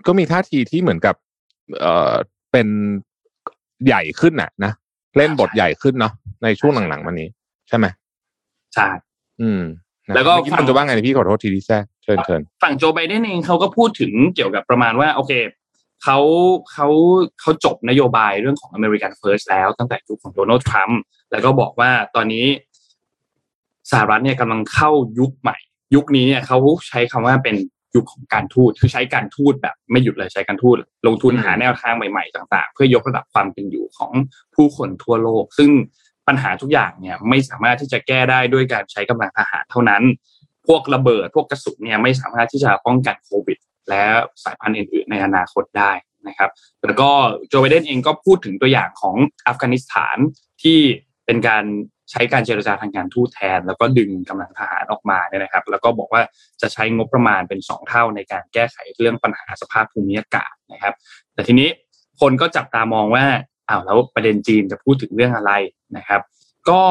[0.08, 1.16] ก็มีท่าทีที่เหมือนกับ
[1.80, 2.14] เอ่อ
[2.52, 2.68] เป็น
[3.86, 4.72] ใหญ่ขึ้นน่ะ นะ
[5.18, 7.30] เล่นบทใหญ่ขึ้นเนาะในช่วงหลังๆมานี้
[7.70, 7.86] ใช่ไหม
[8.74, 8.88] ใช่
[9.42, 9.62] อืม
[10.16, 15.32] แล้วก็ฝั่งจะว่าไงพี่ขอโทษทีที่แทรกเชิญเชิญฝั่งโจไบเดนเองเขาก็พูดถึงเกี่ยวกับประมาณว่า โอเค
[16.04, 16.20] เขา
[16.72, 16.88] เขา
[17.42, 21.00] เขาจบนโยบายเรื่องของ American First แล้วตั้งแต่ยุคของโดนัลด์ทรัมป์
[21.32, 22.46] แล้วก็บอกว่าตอนนี้
[23.92, 25.58] สหรัฐเนี่ยกำลังเข้ายุคใหม่
[25.96, 26.58] ยุคนี้เนี่ยเขา
[26.88, 27.56] ใช้คำว่าเป็น
[27.96, 30.76] ยุคของการทูตคือใช้การทูตแบบไม่หยุดเลยใช้การทูต
[31.08, 34.12] ลงทุนหาแนวทางใหม่ๆต่าง ๆ เพื่อยกระดับความเป็นอยู่ของ
[34.56, 35.72] ผู้คนทั่วโลก ซึ่ง
[36.28, 40.04] ปัญหาทุกอย่างเนี่ยไม่สามารถที่จะแก้ได้ด้วยการใช้กำลังทหารเท่านั้น
[40.68, 43.58] พวกระเบิดพวกกระสุนเนี่ยไม่สามารถที่จะป้องกันโควิด
[43.90, 44.04] และ
[44.44, 45.92] สายพันธุ์อื่นๆ ในอนาคตได้
[46.28, 46.50] นะครับ
[46.86, 47.10] แล้วก็
[47.50, 49.16] โจไบเดนเองก็พูดถึงตัวอย่างของ
[49.48, 50.18] อัฟกานิสถาน
[50.64, 50.80] ที่
[51.26, 51.64] เป็นการ
[52.12, 56.22] ใช้การเจรจาทางการทูตแทน แล้วก็ดึงกำลังทหารออกมาเนี่ยนะครับ แล้วก็บอกว่า
[56.62, 60.94] จะใช้งบประมาณเป็นสองเท่าในการแก้ไขเรื่องปัญหาสภาพภูมิอากาศนะครับ
[61.34, 61.70] แต่ทีนี้
[62.22, 63.26] คนก็จับตามองว่า
[63.70, 65.52] อ้าวแล้วประเด็นจีนจะพูดถึงเรื่องอะไร
[65.98, 66.22] นะครับ
[66.70, 66.82] ก็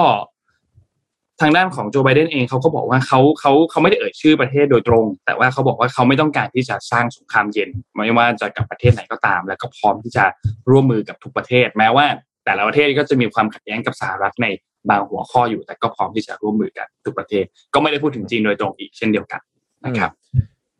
[1.40, 10.24] ทางด้านของโจไบเดนเองเขาก็บอกว่าเขาเขาเขาไม่ได้เอ่ยชื่อประเทศโดยตรง แต่ว่าเขาบอกว่าเขาไม่ต้องการที่จะสร้างสงครามเย็น ไม่ว่าจะกับประเทศไหนก็ตาม แล้วก็พร้อมที่จะ
[10.70, 12.06] ร่วมมือกับทุกประเทศ แม้ว่า
[12.44, 14.46] แต่ละประเทศก็จะมีความขัดแย้งกับสหรัฐใน
[14.90, 19.40] บางหัวข้ออยู่ แต่ก็พร้อมที่จะร่วมมือกันทุกประเทศ ก็ไม่ได้พูดถึงจีนโดยตรงอีกเช่นเดียวกัน
[19.84, 20.10] นะครับ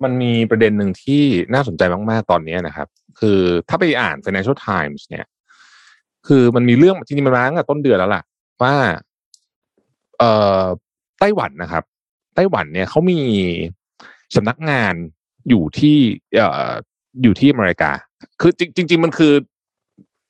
[0.02, 1.22] มันมีประเด็นหนึ่งที่
[1.54, 2.88] น่าสนใจมากๆตอนนี้นะครับ
[3.20, 5.26] คือถ้าไปอ่าน Financial Times เนี่ย
[6.26, 8.22] คือมันมีเรื่องจริงๆมันมาตั้งแต่ต้นเดือนแล้วล่ะ
[8.62, 8.74] ว่า
[10.18, 10.30] เอ่
[10.62, 10.64] อ
[11.20, 11.84] ไต้หวันนะครับ
[12.34, 13.20] ไต้หวันเนี่ยเขามี
[14.36, 14.94] สำนักงาน
[15.48, 15.96] อยู่ที่
[16.36, 16.70] เอ่อ
[17.22, 17.90] อยู่ที่อเมริกา
[18.40, 19.32] คือจริงๆมันคือ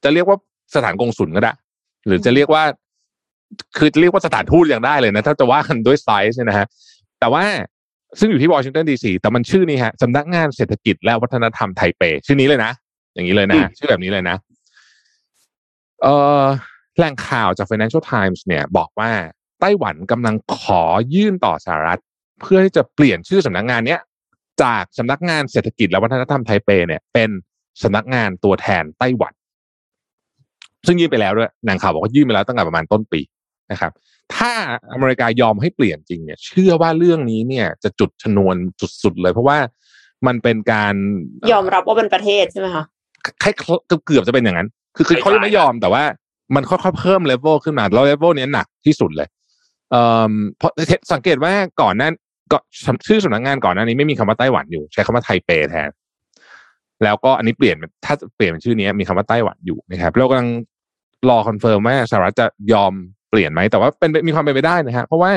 [0.05, 0.39] จะเรียกว่า
[0.75, 1.53] สถานกงสุลก็ได้
[2.07, 2.65] หรือจะเรียกว่า
[3.77, 6.67] คือเรียกว่าสถานทูตยังได้เลยนะ ถ้าจะว่ากันด้วยไซส์เนี่ยนะฮะ
[7.21, 7.45] แต่ว่า
[8.19, 12.73] ซึ่งอยู่ที่วอชิงตันดีซีแต่มันชื่อนี้ฮะสำนักงานเศรษฐกิจและวัฒนธรรมไทเป ชื่อนี้เลยนะ
[13.15, 14.37] อย่างนี้เลยนะ ชื่อแบบนี้เลยนะ
[16.03, 16.43] เอ่อ
[16.97, 19.11] แหล่งข่าวจาก Financial Times เนี่ย บอกว่า
[19.61, 20.83] ไต้หวันกำลังขอ
[21.15, 22.01] ยื่นต่อสหรัฐ
[22.41, 24.01] เพื่อที่จะเปลี่ยนชื่อสำนักงานเนี้ย
[24.63, 27.31] จากสำนักงานเศรษฐกิจและวัฒนธรรมไทเปเนี่ยเป็น
[27.83, 29.33] สำนักงานตัวแทนไต้หวัน
[30.87, 33.21] ซึ่งยื่นไปแล้วด้วยนางข่าวบอกว่ายื่นไปแล้วตั้งแต่ประมาณต้นปี
[33.73, 33.93] นะครับ
[34.37, 34.53] ถ้า
[34.93, 38.57] อเมริกายอมให้เปลี่ยนจริงเนี่ย เชื่อว่าเรื่องนี้เนี่ยจะจุดชนวน
[39.03, 39.59] สุดๆเลย เพราะว่า
[40.27, 40.95] มันเป็นการ
[41.53, 42.85] ยอมรับว่าเป็นประเทศใช่ไหมคะ
[43.43, 43.55] คล้าย
[44.07, 46.05] เกือบจะเป็นอย่างนั้น คือคือเขายังไม่ยอมแต่ว่า
[46.55, 49.29] มันค่อยๆเพิ่มเลเวลขึ้นมาแล้วเลเวลนี้หนักที่สุดเลย
[49.91, 50.73] เอ่อเพราะ
[51.13, 52.13] สังเกตว่าก่อนหนั้น
[52.53, 52.59] ก็
[53.07, 55.91] ชื่อสำนักงานก่อนหน้านี้ไม่มีคำว่าไต้หวันอยู่ ใช้คำว่าไทเปแทน
[57.05, 60.49] แล้วก็อันนี้เปลี่ยนถ้าเปลี่ยนเป็นชื่อนี้มีคำว่าไต้หวันอยู่นะครับเรากำลัง
[61.29, 62.93] รอ confirm ว่าสหรัฐจะยอม
[63.31, 65.33] เปลี่ยนไหมแต่ว่าเป็นมีความเป็นไปได้นะฮะเพราะว่า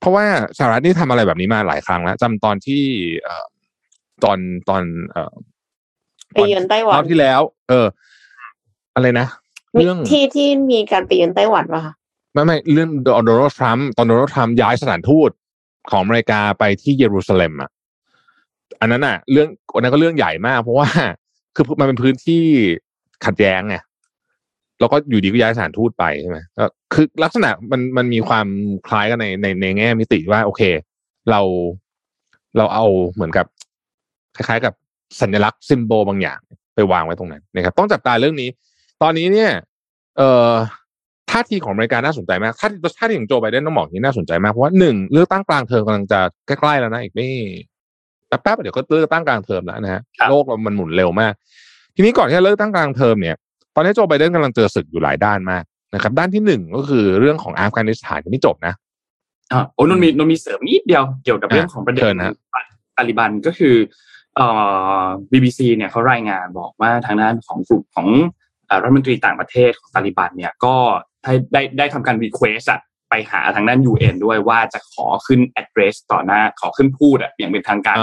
[0.00, 0.24] เพราะว่า
[0.58, 2.82] สหรัฐนี่ทำอะไรแบบนี้มาหลายครั้งแล้วจำตอนที่
[3.22, 3.46] เอ่อ
[4.24, 5.34] ตอนตอนเอ่อ
[6.32, 7.86] ไปเยือนไต้หวันรอบที่แล้ว เออ
[8.94, 9.26] อะไรนะ
[9.74, 11.94] เรื่องที่ที่มีการไปเยือนไต้หวันป่ะคะ
[12.32, 15.30] ไม่ไม่เรื่องโดนัลด์ทรัมป์ตอนโดนัลด์ทรัมป์ย้ายสถานทูต
[15.90, 17.70] ของอเมริกาไปที่เยรูซาเล็มอะ
[18.80, 20.88] อันนั้นอะ เรื่องอันนั้นก็เรื่องใหญ่มาก เพราะว่า
[21.54, 22.42] คือมันเป็นพื้นที่
[23.26, 23.76] ขัดแย้งไง
[24.80, 28.46] แล้วก็อยู่ดีก็ย้ายสถานทูตไปใช่ไหมก็คือลักษณะมันมันมีความ
[28.86, 30.62] คล้ายกันในในในแง่มิติว่า โอเค
[31.30, 31.40] เรา
[32.56, 33.46] เราเอาเหมือนกับ
[34.36, 34.74] คล้ายๆ กับ
[35.20, 36.40] สัญลักษณ์ซิมโบลบางอย่าง
[36.74, 38.48] ไปวางไว้ตรงนั้นนะครับ ต้องจับตาเรื่องนี้
[39.02, 39.50] ตอนนี้เนี่ย
[40.16, 40.52] เอ่อ
[41.30, 47.28] ท่าทีของอเมริกาน่าสนใจมากท่าท่าทีของโจไบเดนต้องบอกนี้น่าสนใจมากเพราะว่าหนึ่งเลือกตั้งกลางเทอมกำลังจะใกล้ๆแล้วนะอีกไม่
[48.28, 51.32] แป๊บๆเดี๋ยวก็เลือกตั้งกลางเทอมแล้วนะฮะโลกมันหมุนเร็วมาก
[51.94, 53.36] ทีนี้ก่อนที่จะเลือกตั้งกลางเทอมเนี่ย
[53.74, 55.64] ตอนนี้โจไบเดนกำลังเจอศึกอยู่หลายด้านมาก
[55.94, 58.74] นะครับ ด้านที่หนึ่งก็คือเรื่องของอัฟกานิสถานยังไม่จบนะ
[59.52, 62.04] อ่าโอ้นนมีนนมีเสริมนิดเดียวเกี่ยวกับเรื่องของประเด็น
[62.96, 63.74] ตาลิบันก็คือ
[64.36, 64.46] เอ่
[65.00, 68.08] อ BBC เนี่ยเขารายงานบอกว่าทางด้านของกลุ่มของ
[68.82, 70.76] รัฐมนตรีต่างประเทศของตาลิบันเนี่ยก็
[71.24, 72.80] ได้ได้ได้ทำการ request อะ
[73.10, 77.96] ไปหาทางด้าน UN ด้วยว่าจะขอขึ้น address ต่อหน้าขอขึ้นพูดอะอย่างเป็นทางการ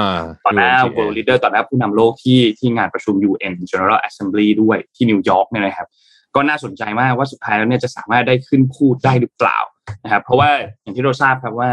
[0.46, 5.88] ต่อหน้า world leader ต่อหน้าผู้นำโลกที่ที่งานประชุม UN General Assembly ด้วยที่นิวยอร์กเนี่ยนะครับ
[6.36, 9.58] ก็น่าสนใจมากว่าสุดท้ายแล้วเนี่ยจะสามารถได้ขึ้นพูดได้หรือเปล่า
[10.04, 10.50] นะครับเพราะว่า
[10.82, 11.72] อย่างที่เราทราบครับว่า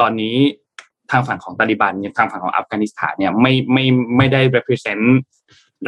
[0.00, 0.36] ตอนนี้
[1.10, 3.84] ทางฝั่งของตาลิบันทางฝั่งของอัฟกานิสถานเนี่ยไม่ไม่
[4.16, 5.04] ไม่ได้ represent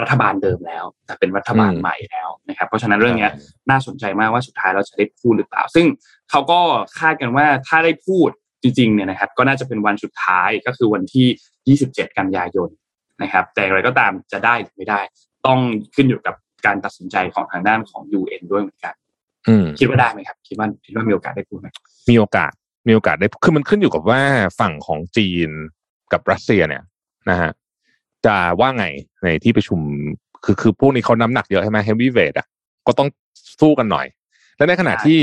[0.00, 3.28] รัฐบาลเดิมแล้ว แต่เป็นรัฐบาลใหม่แล้วนะครับเพราะฉะนั้นเรื่องนี้
[3.70, 5.87] น่าสนใจมากว่าสุดท้ายเราจะได้พูดหรือเปล่า ซึ่ง
[6.30, 6.61] เขาก็
[6.98, 8.30] คาดกันว่าถ้าได้พูด
[8.62, 12.70] จริงๆเนี่ยนะครับก็น่าจะเป็นวันสุดท้ายก็คือวันที่ 27 กันยายน
[13.22, 15.00] นะครับ แต่อะไรก็ตามจะได้หรือไม่ได้
[15.46, 15.59] ต้อง
[15.94, 16.35] ขึ้นอยู่กับ
[16.66, 18.94] การตัดสินใจของทางด้านของ UN ด้วยเหมือนกัน
[19.78, 21.68] คิดว่าได้ไหมครับคิดว่าคิดว่ามีโอกาสได้พูดไหม
[22.11, 22.52] มีโอกาส
[22.88, 24.20] มีโอกาสได้คือมันขึ้นอยู่กับว่า
[24.61, 25.50] ฝั่งของจีน
[26.12, 26.82] กับรัสเซียเนี่ย
[27.30, 27.50] นะฮะ
[28.26, 28.86] จะว่าไง
[29.22, 29.80] ในที่ประชุม
[30.44, 32.46] คือคือพวกนี้เขาน้ำหนักเยอะใช่ไหมเฮฟวีเวทอะ
[32.86, 33.08] ก็ต้อง
[33.60, 34.06] สู้กันหน่อย
[34.56, 35.20] และในขณะที่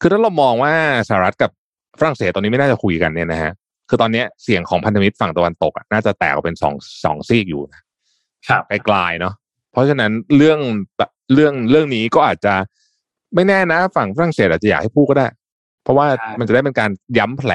[0.00, 0.72] คือถ้าเรามองว่า
[1.08, 1.50] สหรัฐกับ
[1.98, 3.52] ฝรั่งเศสตอนนี้ไม่น่าจะคุยกันเนี่ยนะฮะ
[3.88, 7.80] คือตอนนี้เสียงของพันธมิตรฝั่งตะวันตกอะน่าจะแตกออกเป็นสองสองซีกอยู่นะ
[8.48, 9.34] ครับไกลๆเนาะ
[9.72, 10.58] เพราะฉะนั้นเรื่อง
[11.34, 12.54] เรื่องเรื่องนี้ก็อาจจะ
[13.34, 15.26] ไม่แน่นะ ฝั่งฝรั่งเศสอาจจะอยากให้พูดก็ได้
[15.82, 16.06] เพราะว่า
[16.38, 17.52] มันจะได้เป็นการย้ำแผล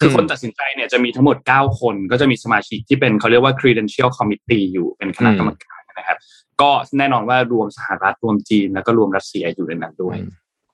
[0.00, 6.18] คือคนตัดสินใจเนี่ยจะมีทั้งหมดเก้าคนก็จะมีสมาชิกที่เป็นเขาเรียกว่า credential committee อยู่เป็นคณะกรรมการนะครับ
[6.60, 10.16] ก็แน่นอนว่ารวมสหรัฐรวมจีนแล้วก็รวมรัสเซียอยู่ในนั้นด้วย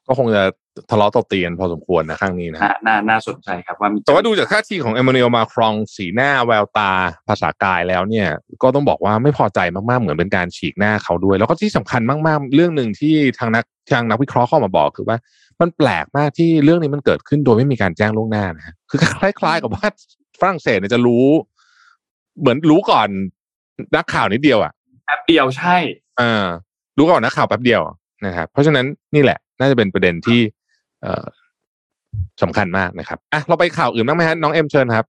[0.07, 0.43] ก็คงจะ
[0.91, 6.93] ทะเลาะตบตีกันพอสมควรนะครั้งนี้นะน่าน่าสนใจครับว่าแต่ว่าดูจากท่าทีของเอมมานูเอลมาครองสีหน้าแววตา
[7.29, 8.29] ภาษากายแล้วเนี่ย
[8.63, 15.17] ก็ต้องบอกว่าไม่พอใจมากๆเหมือนเป็นการฉีกหน้าเขาด้วย แล้วก็ที่สำคัญมากๆ เรื่องหนึ่งที่ทางนัก ทางนักวิเคราะห์เข้ามาบอกคือว่า
[15.61, 19.87] มันแปลกมากที่เรื่องนี้มันเกิดขึ้นโดยไม่มีการแจ้งล่วงหน้านะคือคล้ายๆกับว่า
[20.41, 21.27] ฝรั่งเศสเนี่ยจะรู้
[22.41, 23.09] เหมือนรู้ก่อน
[23.97, 24.73] นักข่าวนิดเดียวอะ
[25.07, 25.77] แป๊บเดียวใช่
[26.21, 26.47] อ่า
[26.99, 27.83] รู้ก่อนนักข่าวแป๊บเดียว
[28.27, 30.41] นะครับเพราะฉะนั้นนี่แหละ น่าจะเป็นประเด็นที่
[31.03, 31.25] เอ่อ
[32.43, 35.07] สำคัญมากนะครับอะเราไปข่าวอื่นบ้างไหมฮะน้องเอ็มเชิญครับ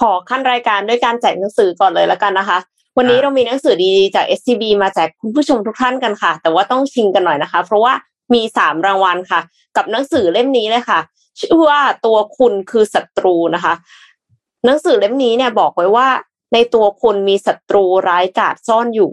[0.00, 2.58] ขอขั้นรายการด้วยการแจกหนังสือก่อนเลยแล้วกันนะคะ
[2.98, 7.92] วันนี้เรามีหนังสือดีๆจาก SCB มาแจกคุณผู้ชมทุกท่านกันค่ะ แต่ว่าต้องชิงกันหน่อยนะคะ เพราะว่า
[8.34, 9.40] มีสามรางวัลค่ะ
[9.76, 11.00] กับหนังสือเล่มนี้เลยค่ะ
[11.40, 13.74] ชื่อว่าตัวคุณคือศัตรูนะคะ
[14.64, 16.08] หนังสือเล่มนี้เนี่ยบอกไว้ว่า
[16.52, 19.10] ในตัวคุณมีศัตรูร้ายกาจซ่อนอยู่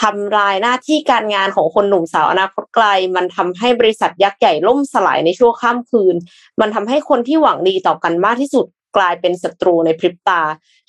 [0.00, 6.14] ทำลายหน้าที่การงานของคนหนุ่มสาวอนาคตไกล มันทำให้บริษัทยักษ์ใหญ่ล่มสลายในชั่วข้ามคืน
[6.60, 10.42] มันทำให้คนที่หวังดีต่อกันมากที่สุด กลายเป็นศัตรูในพริบตา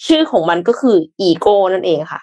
[0.05, 2.21] ชื่อของมันก็คืออีโก้นั่นเองค่ะ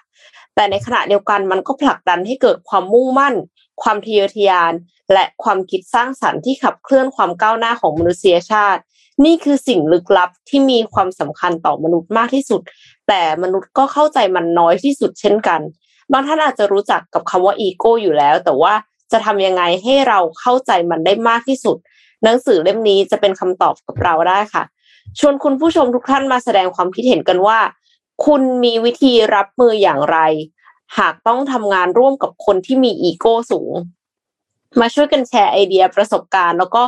[0.55, 3.35] แต่ในขณะเดียวกันมันก็ผลักดันให้เกิดความมุ่งมั่น
[3.81, 4.73] ความทะเยอทะยาน
[5.13, 8.81] และความคิดสร้างสรรค์ที่ขับเคลื่อนความก้าวหน้าของมนุษยชาติ
[9.25, 12.61] นี่คือสิ่งลึกลับที่มีความสำคัญต่อมนุษย์มากที่สุด
[13.07, 15.61] แต่มนุษย์ก็เข้าใจมันน้อยที่สุดเช่นกัน
[16.11, 18.73] บางท่านอาจจะรู้จักกับคำว่าอีโก้อยู่แล้ว แต่ว่า
[19.11, 21.77] จะทำยังไงให้เราเข้าใจมันได้มากที่สุด
[22.23, 24.63] หนังสือเล่มนี้จะเป็นคำตอบกับเราได้ค่ะ
[25.19, 27.59] ชวนคุณผู้ชมทุกท่านมาแสดงความคิดเห็นกันว่า
[28.25, 30.17] คุณมีวิธีรับมืออย่างไร
[30.97, 33.71] หากต้องทำงานร่วมกับคนที่มีอีโก้สูง
[34.79, 36.83] มาช่วยกันแชร์ไอเดียประสบการณ์ แล้วก็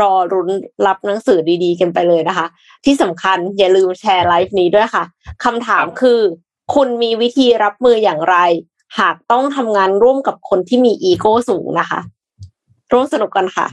[0.00, 0.48] รอรุน
[0.86, 2.46] รับหนังสือดีๆ กันไปเลยนะคะ
[2.84, 5.04] ที่สำคัญอย่าลืมแชร์ไลฟ์นี้ด้วยค่ะ
[5.44, 6.20] คำถามคือ
[6.74, 8.36] คุณมีวิธีรับมืออย่างไร
[8.98, 12.00] หากต้องทำงานร่วมกับคนที่มีอีโก้สูงนะคะ
[12.92, 13.66] ร่วมสนุกกันค่ะ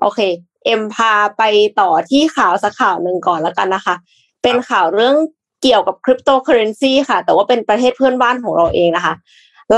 [0.00, 0.20] โอเค
[0.64, 1.42] เอ็มพาไป
[1.80, 3.94] ต่อที่ข่าวสักข่าวหนึ่งก่อนแล้วกันนะคะ
[4.42, 5.16] เป็นข่าวเรื่อง
[5.62, 9.14] เกี่ยวกับคริปโตเคอเรนซีค่ะ แต่ว่าเป็นประเทศเพื่อนบ้านของเราเองนะคะ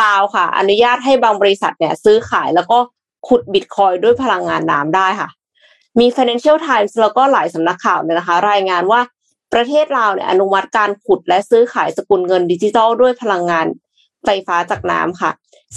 [0.02, 2.78] ลาวค่ะ อนุญาตให้บางบริษัทเนี่ยซื้อขายแล้วก็
[3.28, 5.28] ขุดบิตคอยน์ด้วยพลังงานน้ำได้ค่ะ
[5.98, 9.00] มี Financial Times แล้วก็หลายสำนักข่าวเนี่ยนะคะ รายงานว่า
[9.52, 13.66] ประเทศลาวเนี่ยอนุมัติการขุดและซื้อขายสกุลเงินดิจิทัลด้วยพลังงาน
[14.26, 15.30] ไฟฟ้าจากน้ำค่ะ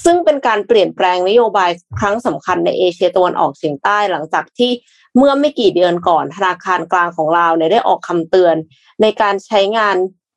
[0.04, 4.72] ซึ่งเป็นการเปลี่ยนแปลงนโยบายครั้งสำคัญในเอเชียตะวันออกเฉียงใต้หลังจากที่
[5.18, 8.56] เมื่อไม่กี่เดือนก่อนธนาคารกลางของลาเนี่ยได้ออกคำเตือน
[9.02, 9.96] ในการใช้งาน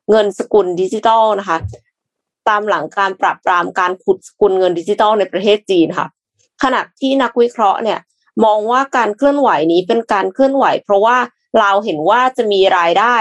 [0.09, 1.57] เงินสกุลดิจิทัลนะคะ
[2.49, 6.07] ตามหลังการปรับปรามการขุดสกุลเงินดิจิทัลในประเทศจีนค่ะ
[6.63, 7.99] ขณะที่นักวิเคราะห์เนี่ย
[8.45, 11.17] มองว่าการเคลื่อนไหวนี้เป็นการเคลื่อนไหว เพราะว่า
[11.59, 13.15] เราเห็นว่าจะมีรายได้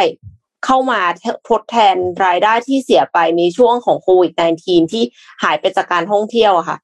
[0.65, 1.01] เข้ามา
[1.49, 5.05] ทดแทนรายได้ที่เสียไปในช่วงของโควิด -19 ที่
[5.43, 6.79] หายไปจากการท่องเที่ยวค่ะ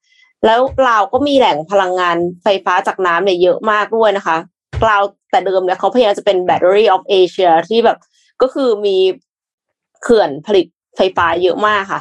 [0.47, 4.37] แล้วเราก็มีแหล่งพลังงานไฟฟ้าจากน้ำเนี่ยเยอะมากด้วยนะคะ
[4.85, 4.99] เรา
[5.31, 7.99] แต่เดิมเนี่ยเขาพยายามจะเป็น Battery of Asia ที่แบบ
[8.43, 8.97] ก็คือมี
[10.03, 12.01] เขื่อนผลิตไฟฟ้าเยอะมากค่ะ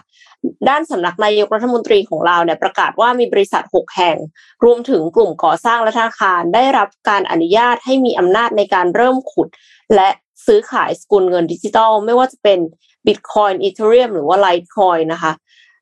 [0.70, 4.18] ด้านสำนักนายกรัฐมนตรีของเราเนี่ยประกาศว่ามีบริษัท 6 แห่ง
[4.63, 9.48] รวมถึงกลุ่มก่อสร้างและธนาคารได้รับการอนุญาตให้มีอำนาจในการเริ่มขุด
[9.96, 10.10] และ
[10.47, 12.60] ซื้อขายสกุลเงินดิจิทัล ไม่ว่าจะเป็น
[13.05, 15.31] Bitcoin Ethereum หรือว่า Litecoin นะคะ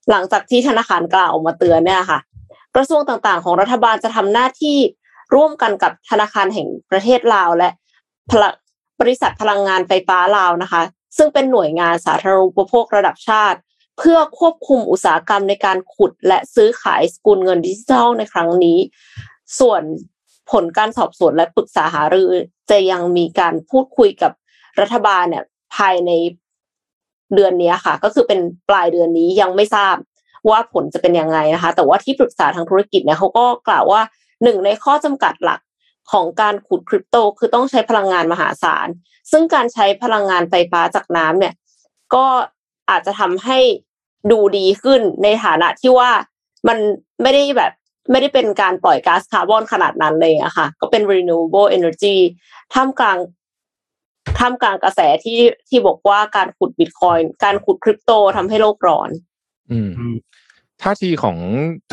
[0.10, 2.19] หลังจากที่ธนาคารกล่าวออกมาเตือนเนี่ยค่ะ
[2.75, 4.78] กระทรวงต่างๆ ของรัฐบาลจะทำหน้าที่
[5.36, 7.69] ร่วมกันกับธนาคารแห่งประเทศลาวและ
[9.01, 10.82] บริษัทพลังงานไฟฟ้าลาวนะคะ
[11.17, 13.60] ซึ่งเป็นหน่วยงานสาธารณูปโภคระดับชาติ
[13.97, 18.78] เพื่อควบคุมอุตสาหกรรมในการขุด และซื้อขายสกุลเงินดิจิทัลในครั้งนี้
[19.60, 19.82] ส่วน
[20.51, 22.32] ผลการสอบสวนและปรึกษาหารือ
[22.69, 24.32] จะยังมีการพูดคุยกับ
[24.82, 25.44] รัฐบาลเนี่ย
[25.76, 26.12] ภายใน
[27.36, 29.96] เดือนนี้ค่ะ ก็คือเป็นปลายเดือนนี้ยังไม่ทราบ
[30.50, 34.02] ว่าผลจะเป็นยังไงนะคะ แต่ว่าที่ปรึกษาทางธุรกิจเนี่ยเขาก็กล่าวว่า
[34.44, 35.60] หนึ่งในข้อจำกัดหลัก
[36.12, 38.88] ของการขุดคริปโตคือต้องใช้พลังงานมหาศาล
[39.32, 41.54] ซึ่งการใช้พลังงานไฟฟ้าจากน้ำเนี่ย
[42.14, 42.26] ก็
[42.90, 43.60] อาจจะทำให้
[44.32, 46.12] ดูดีขึ้นในฐานะที่ว่า
[46.68, 46.78] มัน
[47.22, 47.72] ไม่ได้แบบ
[48.12, 52.16] ไม่ได้เป็นการปล่อยก๊าซคาร์บอนขนาดนั้นเลยอะค่ะ ก็เป็น renewable energy
[52.74, 53.18] ท่ามกลาง
[54.38, 59.10] ท่ามกลางกระแสที่ที่บอกว่าการขุดบิตคอยน์การขุดคริปโตทำให้โลกร้อน
[59.71, 59.91] อืม
[60.84, 61.38] ท่าทีของ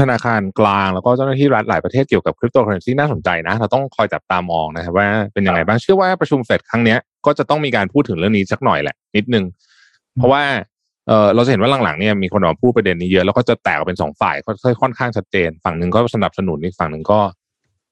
[0.01, 9.45] ธนาคารกลางแล้วก็เจ้าหน้าที่รัฐหลายประเทศเกี่ยวกับคริปโตเคอเรนซีน่าสนใจนะ เราต้องคอยจับตามองนะครับว่าเป็นยังไงบ้างเชื่อว่าประชุมเฟดครั้งนี้ก็จะต้องมีการพูดถึงเรื่องนี้สักหน่อยแหละ นิดนึง
[10.17, 10.43] เพราะว่า
[11.09, 17.21] เออเราจะเห็นว่าหลังๆเนี่ยมีคนออกมาพูดประเด็นนี้เยอะแล้วก็จะแตกเป็นสองฝ่ายค่อยค่อนข้างชัดเจน ฝั่งหนึ่งก็สนับสนุนอีกฝั่งหนึ่งก็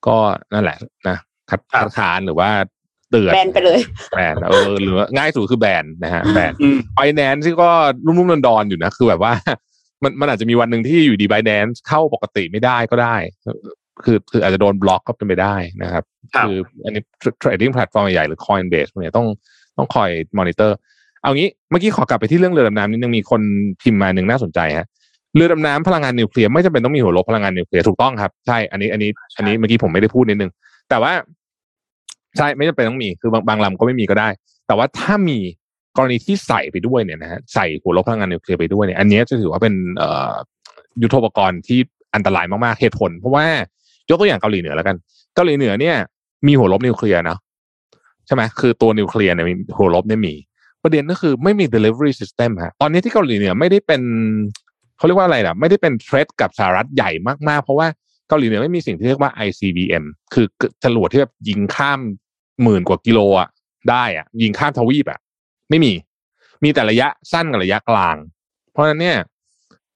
[0.06, 0.16] ก็
[0.52, 1.16] นั่นแหละนะ
[1.50, 1.60] คัด
[1.96, 2.50] ค้านหรือว่า
[3.11, 3.81] เตือนแบนไปเลย
[4.16, 7.70] แบนเออหรือง่ายสุดคือแบนนะฮะ Binance ที่ก็
[8.06, 9.33] ลุ่มๆดอนๆอยู่นะคือแบบว่า
[10.03, 13.16] มันมันอาจจะมีวันหนึ่งที่อยู่ดีบายแดนเข้าปกติไม่ได้ก็ได้
[14.05, 16.05] คือคืออาจจะโดนบล็อกก็เป็นไปได้นะครับ
[16.38, 17.03] คืออันนี้
[17.42, 19.27] trading platform ใหญ่หรือ Coinbase เนี่ยต้อง
[19.77, 20.77] ต้องคอยมอนิเตอร์
[21.23, 23.42] เอางี้เมื่อกี้ขอกลับไปที่เรื่องเรือดำน้ำนิดนึงมีคน
[23.83, 24.87] พิมพ์มาหนึ่งน่าสนใจฮะ
[25.35, 30.51] เรือดำน้ำพลังงานนิวเคลียร์ไม่จำเป็นต้องมีหัวลบพลังงานนิวเคลียร์ถูกต้องครับใช่อันนี้อันนี้ อันนี้เมื่อกี้ผมไม่ได้พูดนิดนึง
[30.90, 31.12] แต่ว่า
[32.38, 34.28] ใช่ไม่จำเป็นต้องมีคือบางบางลำก็ไม่มีก็ได้
[34.66, 35.38] แต่ว่าถ้ามี
[35.96, 39.74] กรณีที่ใส่ไปด้วยเนี่ยนะฮะใส่หัวลบพลังงานนิวเคลียร์ไปด้วยเนี่ยอันนี้จะถือว่าเป็น
[41.02, 41.78] ยุทโธปกรณ์ที่
[42.14, 43.46] อันตรายมากๆเหตุผล เพราะว่า
[44.10, 44.96] ยกตัวอย่างเกาหลีเหนือแล้วกัน
[45.34, 45.96] เกาหลีเหนือเนี่ย
[46.46, 47.38] มีหัวลบนิวเคลียร์นะ
[48.26, 50.34] ใช่ไหมคือตัวนิวเคลียร์เนี่ยมีหัวลบเนี่ยมี
[50.82, 54.02] ประเด็นก็คือไม่มี delivery system ฮะตอนนี้ที่เกาหลีเหนือไม่ได้เป็น
[54.96, 57.10] เขาเรียกว่าอะไรนะไม่ได้เป็นเทรดกับสหรัฐใหญ่
[57.48, 57.86] มากๆ เพราะว่า
[58.30, 60.46] เกาหลีเหนือไม่มีสิ่งที่เรียกว่า ICBM คือ
[60.84, 62.00] จรวดที่แบบยิงข้าม
[62.62, 63.48] หมื่นกว่ากิโลอะ
[63.90, 65.20] ได้อะ ยิงข้ามทวีปอะ
[65.70, 65.92] ไม่มี
[66.64, 68.16] มีแต่ระยะสั้นกับระยะกลาง
[68.72, 69.18] เพราะฉะนั้นเนี่ย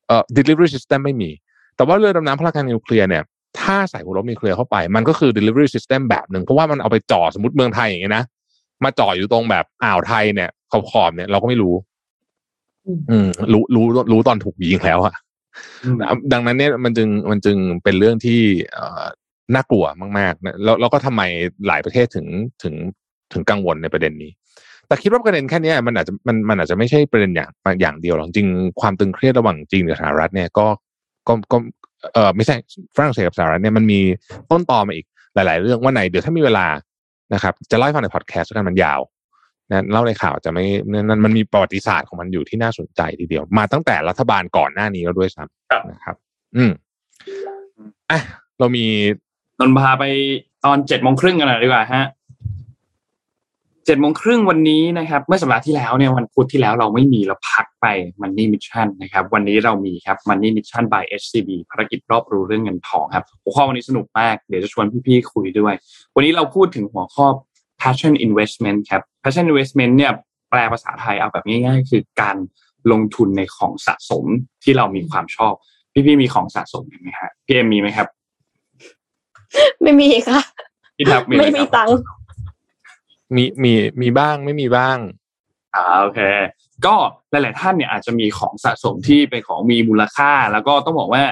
[0.06, 1.30] เอ่อ delivery system ไม่มี
[1.76, 3.22] แต่ว่าเรือดำน้ำพลังงานนิวเคลียร์เนี่ย
[3.60, 8.24] ถ้าใส่หัวลบนิวเคลียร์เข้าไป มันก็คือ delivery system แบบหนึ่งเพราะว่ามันเอาไปจ่อสมมติเมืองไทยอย่างเงี้ยนะ
[8.84, 11.74] มาจ่ออยู่ตรงแบบอ่าวไทยเนี่ยขอบขอบเนี่ยเราก็ไม่รู้
[13.10, 15.14] อืมรู้รู้รู้ตอนถูกยิงแล้วอะ
[16.32, 18.40] ดังนั้นเนี่ยมันจึงมันจึงเป็นเรื่องที่
[19.54, 19.84] น่ากลัว
[20.18, 21.22] มากๆนะแล้วแล้วก็ทำไม
[21.66, 22.26] หลายประเทศถึง
[22.62, 22.74] ถึง
[23.32, 24.30] ถึงกังวลในประเด็นนี้
[24.86, 28.48] แต่คิดว่าประเด็นแค่นี้มันอาจจะมันมันอาจจะไม่ใช่ประเด็นอย่างอย่างเดียวหรอกจริง
[28.80, 30.66] ความตึงเครียดระหว่างจีนกับสหรัฐเนี่ยก็
[31.28, 31.56] ก็ก็
[32.14, 32.54] เออไม่ใช่
[32.96, 34.00] ฝรั่งเศสกับสหรัฐเนี่ยมันมี
[34.50, 36.66] ต้นตอมาอีกหลาย ๆ เรื่องว่าไหนเดี๋ยวถ้ามีเวลา
[37.34, 39.00] นะครับจะเล่าให้ฟังในพอดแคสต์กันมันยาว
[39.70, 46.16] นะเล่าในข่าวจะไม่นั่นมันมีประวัติศาสตร์ของมันอยู่ที่น่าสนใจทีเดียว มาตั้งแต่รัฐบาลก่อนหน้านี้แล้วด้วยซ้ำนะครับ
[46.56, 46.72] อืม
[48.10, 48.20] อะ
[48.58, 48.86] เรามี
[49.60, 50.04] นนพาไป
[50.64, 52.06] ตอนเจ็ดโมงครึ่งกันหน่อยดีกว่าฮะ
[53.86, 57.86] เจ็ดโมงครึ่งวันนี้นะครับ เมื่อสัปดาห์ที่แล้วเนี่ยวันพุธที่แล้วเราไม่มีเราพักไป
[58.20, 65.74] Money Mission นะครับ วันนี้เรามีครับ Money Mission by SCB ภารกิจรอบรู้เรื่องเงินทองครับ หัวข้อวันนี้สนุกมากเดี๋ยวจะชวนพี่ๆคุยด้วย
[66.14, 67.26] วันนี้เราพูดถึงหัวข้อ
[67.84, 70.12] passion investment ครับ passion investment เนี่ย
[70.50, 72.36] แปลภาษาไทยเอาแบบง่ายๆ คือการ
[72.92, 74.24] ลงทุนในของสะสม
[74.62, 75.54] ที่เรามีความชอบ
[76.06, 78.08] พี่ๆมีของสะสมไหมฮะพี่เอ็มมีไหมครับ
[79.82, 80.40] ไม่มีค่ะ
[80.96, 81.96] พี่ทับมีหไม่คมีรับตังค์
[83.36, 84.98] มีมีมีบ้างไม่มีบ้าง
[85.74, 86.20] อ่าโอเค
[86.86, 86.94] ก็
[87.30, 91.24] หลาย ๆ ท่านเนี่ยอาจจะมีของสะสมที่เป็นของมีมูลค่า แล้วก็ต้องบอกว่า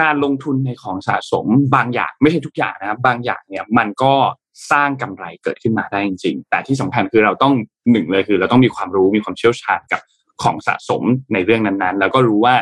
[0.00, 4.14] การลงทุนในของสะสมบางอย่างไม่ใช่ทุกอย่างนะครับ บางอย่างเนี่ยมันก็
[4.70, 7.54] สร้างกำไรเกิดขึ้นมาได้จริงๆ แต่ที่สำคัญคือเราต้อง
[7.92, 10.00] หนึ่งเลยคือ เราต้องมีความรู้มีความเชี่ยวชาญกับ
[10.42, 12.54] ของสะสมในเรื่องนั้นๆ แล้วก็รู้ว่า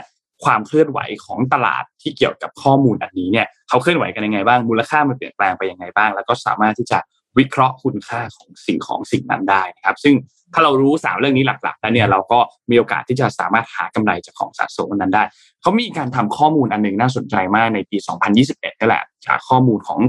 [0.45, 6.99] ความเคลื่อนไหวของตลาดที่เกี่ยวกับข้อมูลอันนี้เนี่ยเขาเคลื่อนไหวกันยังไงบ้างมูลค่ามันเปลี่ยนแปลงไปยังไงบ้าง แล้วก็สามารถที่จะ
[7.39, 10.15] วิเคราะห์คุณค่าของสิ่งของสิ่งนั้นได้นะครับ ซึ่ง
[10.55, 12.39] ถ้าเรารู้สามเรื่องนี้หลักๆแล้วเนี่ยเราก็
[12.71, 15.23] มีโอกาสที่จะสามารถหากำไรจากของสะสมนั้นได้
[15.63, 17.97] เขามีการทำข้อมูลอันหนึงน่าสนใจมากในปี
[18.39, 20.01] 2021นี่แหละจากข้อมูลของ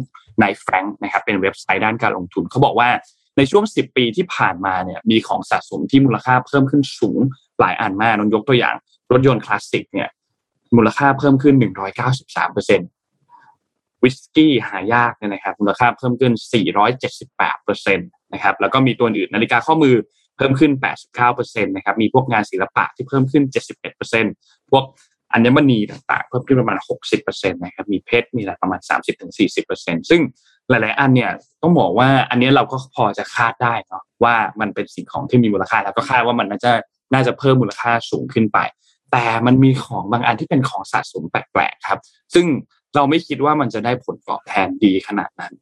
[0.41, 2.89] Knight Frank นะครับเป็นเว็บไซต์ด้านการลงทุนเขาบอกว่า
[3.37, 7.19] ในช่วง 10 ปีที่ผ่านมาเนี่ยมีของสะสมที่มูลค่าเพิ่มขึ้นสูง
[7.59, 8.75] หลายอันมากนนยกตัวอย่าง
[9.11, 10.09] รถยนต์คลาสสิกเนี่ย
[10.77, 11.55] มูลค่าเพิ่มขึ้น
[12.03, 12.89] 193เปอร์เซ็นต์
[14.03, 16.33] วิสกี้หายากเนี่ยนะครับมูลค่าเพิ่มขึ้น
[16.99, 19.95] 478เปอร์เซ็นต์นะครับแล้วก็มีตัวอื่นนาฬิกาข้อมือ
[20.37, 24.33] เพิ่มขึ้น 89เปอร์เซ็นต์นะครับมีพวกงานศิลปะที่เพิ่มขึ้น 71เปอร์เซ็นต์
[24.71, 24.83] พวก
[25.33, 30.21] อัญมณีต่างๆ เพิ่มขึ้นประมาณ 60เปอร์เซ็นต์นะครับมีเพชรมีอะไรประมาณ 30ถึง40เปอร์เซ็นต์ซึ่ง
[30.69, 36.73] หลายๆ อันเนี่ยต้องบอกว่าอันนี้เราก็พอจะคาดได้เนาะว่ามันเป็นสิ่งของที่มีมูลค่าแล้วก็คาดว่ามันน่าจะ
[37.13, 38.59] น่าจะเพิ่มมูลค่าสูงขึ้นไป
[39.11, 41.99] แต่มันมีของบางอันที่เป็นของสะสมแปลกๆครับ
[42.33, 42.45] ซึ่ง
[42.95, 45.53] เราไม่คิดว่ามันจะได้ผลตอบแทนดีขนาดนั้น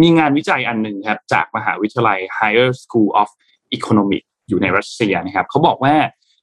[0.00, 3.28] มีงานวิจัยอันหนึ่งครับจากมหาวิทยาลัย Higher School of
[3.76, 5.94] Economics อยู่ในรัสเซียนะครับเขาบอกว่า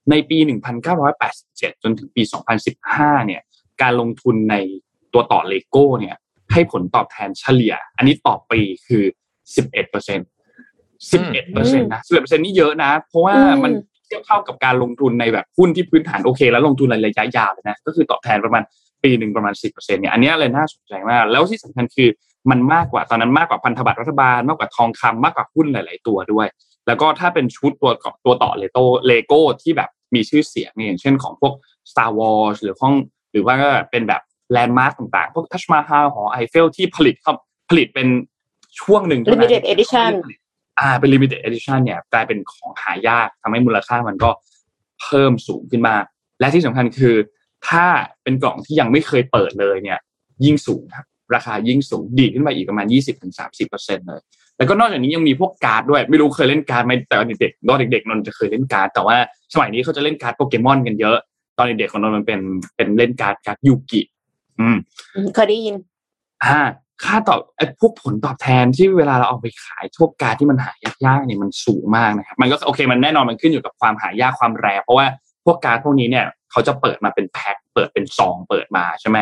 [0.09, 0.37] ในปี
[1.09, 2.21] 1987 จนถึงปี
[2.73, 3.41] 2015 เนี่ย
[3.81, 4.55] การลงทุนใน
[5.13, 6.15] ตัวต่อเลโก้เนี่ย
[6.51, 9.03] ให้ผลตอบแทนเฉลี่ย อันนี้ต่อปีคือ
[9.45, 10.27] 11เปอร์เซ็นต์
[11.11, 13.71] 11เปอร์เซ็นต์นะ11เปอร์เซ็นต์นี่เยอะนะ เพราะว่ามัน
[14.05, 18.63] เทียบเท่ากับการลงทุนในแบบหุ้นที่พื้นฐานโอเค แล้วลงทุนระยะยาวเลยนะ ก็คือตอบแทนประมาณ
[19.03, 22.09] ปีหนึ่งประมาณ 10เปอร์เซ็นต์เนี่ย อันนี้เลยน่าสนใจมาก แล้วที่สำคัญคือ
[22.49, 26.47] มันมากกว่าตอนนั้นมากกว่าพันธบัตรรัฐบาล มากกว่าทองคำมากกว่าหุ้นหลาย ๆ ตัวด้วย
[26.87, 27.91] แล้วก็ถ้าเป็นชุดตัว
[28.25, 31.53] ตัวต่อเลโตเลโก้ที่แบบ มีชื่อเสียงเนี่ยอย่างเช่นของพวก
[31.91, 32.93] Star Wars หรือห้อง
[33.31, 34.21] หรือว่าก็เป็นแบบ
[34.51, 37.37] แลนด์มาร์กต่างๆ พวกทัชมาฮาลหอไอเฟลที่ผลิตครับ
[37.69, 38.07] ผลิตเป็น
[38.81, 40.11] ช่วงหนึ่งเท่านั้น limited edition
[40.79, 44.29] อ่าเป็น limited edition เนี่ยกลายเป็นของหายากทำให้มูลค่ามันก็
[45.01, 45.95] เพิ่มสูงขึ้นมา
[46.39, 47.15] และที่สำคัญคือ
[47.67, 47.85] ถ้า
[48.23, 49.99] เป็นกล่องที่ยังไม่เคยเปิดเลยเนี่ย
[50.45, 52.85] ยิ่งสูงครับราคายิ่งสูงดีดขึ้นมาอีกประมาณ
[53.47, 54.21] 20-30%เลย
[54.63, 59.15] แล้วก็นอกจากนี้ยังมีพวกการ์ดด้วย ไม่รู้เคยเล่นการ์ดไหมแต่ตอนเด็กๆตอนเด็กๆนนท์จะเคยเล่นการ์ดแต่ว่า
[59.53, 61.17] สมัยนี้เขาจะเล่นการ์ดโปเกมอนกันเยอะ
[61.57, 62.39] ตอนเด็กๆของนนท์มันเป็น
[62.75, 64.01] เป็นเล่นการ์ดการ์ดยูกิ
[64.59, 64.77] อืม
[65.35, 65.75] เคยได้ยิน
[66.43, 66.59] อ่า
[67.03, 70.73] ค่าตอบไอ้พวกผลตอบแทนที่เวลาเราเอาไปขายพวกการ์ดที่มันหา
[71.05, 75.07] ยากๆเนี่ยมันสูงมากนะครับมันก็โอเคมันแน่นอนมันขึ้นอยู่กับความหายากความ rare เพราะว่า
[75.45, 79.17] พวกการ์ดพวกนี้เนี่ยเขาจะเปิดมาเป็นแพ็คเปิดเป็นซองเปิดมาใช่ไหม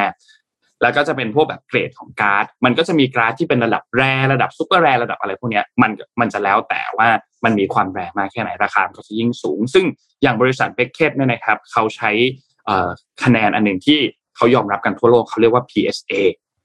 [0.82, 7.08] แล้วก็จะเป็นพวกแบบเกรดของการ์ด มันก็จะมีการ์ดที่เป็นระดับ rare ระดับ super rare ระดับอะไรพวกนี้มันมันจะแล้วแต่ว่า
[7.44, 9.86] มันมีความ rare มากแค่ไหนราคาก็จะยิ่งสูง ซึ่ง
[10.22, 12.12] อย่างบริษัท Beckett เนี่ยนะครับเขาใช้
[13.24, 14.00] คะแนนอันหนึ่งที่
[14.36, 16.14] เขายอมรับกันทั่วโลกเขาเรียกว่า PSA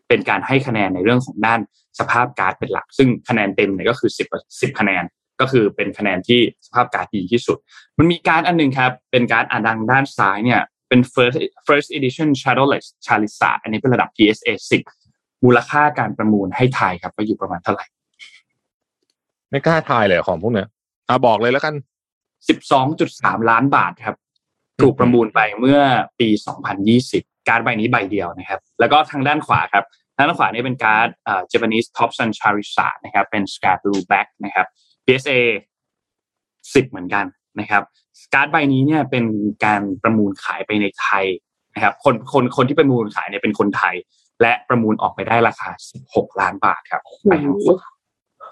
[0.09, 1.61] เป็นการให้คะแนนในเรื่องของด้าน
[1.99, 5.05] สภาพการ์ดเป็นหลัก ซึ่งคะแนนเต็มเนี่ยก็คือ 10 10 คะแนน
[5.41, 7.59] ก็คือเป็นคะแนนที่สภาพการ์ดดีที่สุด
[7.99, 14.51] มันมีการ์ดอันหนึ่งครับเป็นการ์ดอ่าทางด้านซ้ายเนี่ย เป็น first first edition shadowless Charizard อันนี้เป็นระดับ PSA
[15.01, 17.87] 10 มูลค่าการประมูลให้ทายครับว่าอยู่ประมาณเท่าไหร่
[19.51, 20.69] ไม่กล้าทายเลยของพวกเนี้ย
[21.09, 21.75] อะบอกเลยแล้วกัน
[22.47, 24.17] 12.3 ล้านบาทครับ
[24.81, 25.81] ถูกประมูลไปเมื่อ
[26.21, 26.29] ปี
[26.89, 29.85] 2020 การ์ดใบนี้ใบเดียวนะครับ แล้วก็ทางด้านขวาครับ
[30.17, 34.67] ทางด้านขวานี่เป็นการ์ดเอ่อ Japanese Top Sun Charizard นะครับ เป็น Sky Blue Back นะครับ
[35.05, 35.39] PSA
[36.75, 37.25] 10 เหมือนกัน
[37.61, 37.83] นะครับ
[38.35, 39.25] การ์ดใบนี้เนี่ยเป็น
[39.65, 41.25] การประมูลขายไปในไทย
[41.75, 43.95] นะครับคนคนคนที่ประมูลขายเนี่ยเป็นคนไทย
[44.43, 45.71] และประมูลออกไปได้ราคา
[46.05, 47.79] 16 ล้านบาทครับไปทั้งหมด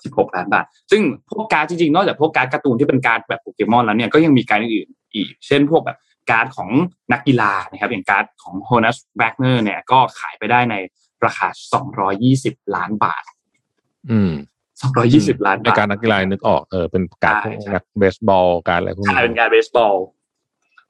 [0.04, 5.98] 16 ล้านบาท ซึ่งพวกการ์ดจริงๆนอกจากพวกการ์ดการ์ตูนที่เป็นการ์ดแบบโปเกมอนแล้วเนี่ยก็ยังมีการ์ดอื่นๆอีก เช่นพวกแบบ
[6.30, 6.70] การ์ดของ
[7.12, 10.74] นักกีฬานะครับอย่างการ์ดของโฮนัสแวกเนอร์เนี่ยก็ขายไปได้ใน
[11.24, 11.48] ราคา
[12.10, 13.24] 220 ล้านบาท
[14.10, 14.32] อืม
[14.82, 19.94] 220ล้านในบาทการ์ดนักกีฬานึกออกเออเป็นการ์ดใช่พวกใช่นักเบสบอลการ์ดอะไรพวกใช่นี้เป็นการ์ดเบสบอล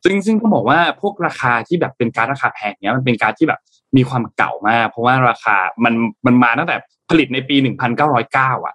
[0.05, 3.61] ซึ่งซึ่งต้องบอกว่าพวกราคาที่แบบเป็นการ์ดราคาแพงเนี้ยมันเป็นการ์ดที่แบบ
[3.97, 5.95] มีความเก่ามาก เพราะว่าราคามัน
[6.27, 6.77] มันมาตั้งแต่
[7.11, 7.57] ผลิตในปี
[8.07, 8.75] 1909อะ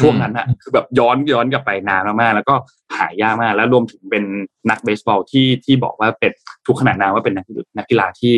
[0.00, 2.54] ช่วงนั้นอะคือแบบย้อนย้อนกลับไปนานมากๆแล้วก็
[2.96, 4.24] หายากมากแล้วรวมถึงเป็น
[4.70, 6.32] นักเบสบอลที่ที่บอกว่าเป็น
[6.66, 7.46] ทุกขนาดนามว่าเป็นนัก
[7.78, 8.32] นักกีฬาที่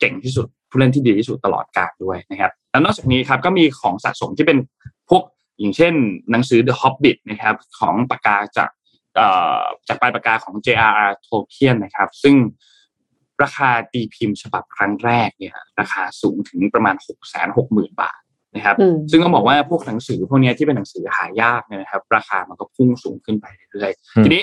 [0.00, 4.58] เก่งที่สุดผู้เล่นที่ดีที่สุดตลอดกาลด้วยนะครับแล้วนอกจากนี้ครับก็มีของสะสมที่เป็น
[5.01, 5.22] พ วก
[5.58, 5.94] อย่างเช่น
[6.30, 8.70] หนังสือ The Hobbit นะครับของปากกาจาก
[9.88, 11.12] จากปลายปากกาของ J.R.R.
[11.26, 12.34] Tolkien นะครับ ซึ่ง
[13.42, 18.20] ราคาตีพิมพ์ฉบับครั้งแรกเนี่ยราคาสูงถึงประมาณ 6 6 0 0 0 0 บาท
[18.54, 18.76] นะครับ
[19.10, 24.42] ซึ่งต้องบอกว่าพวกหนังสือพวกนี้ที่เป็นหนังสือหายากเนี่ยนะครับ ราคามันก็พุ่งสูงขึ้นไปเรื่อยๆทีนี้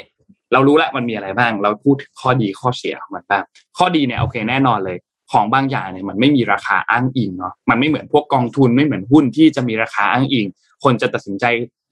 [0.53, 3.43] เรารู้แล้วมันมีอะไรบ้าง เราพูดถึงข้อดีข้อเสียของมันบ้าง
[3.77, 4.97] ข้อดีเนี่ยโอเคแน่นอนเลย
[5.31, 10.45] ของบางอย่างเนี่ยมันไม่มีราคาอ้างอิงเนาะมันไม่เหมือนพวกกองทุนไม่เหมือนหุ้นที่จะมีราคาอ้างอิง
[10.83, 11.45] คนจะตัดสินใจ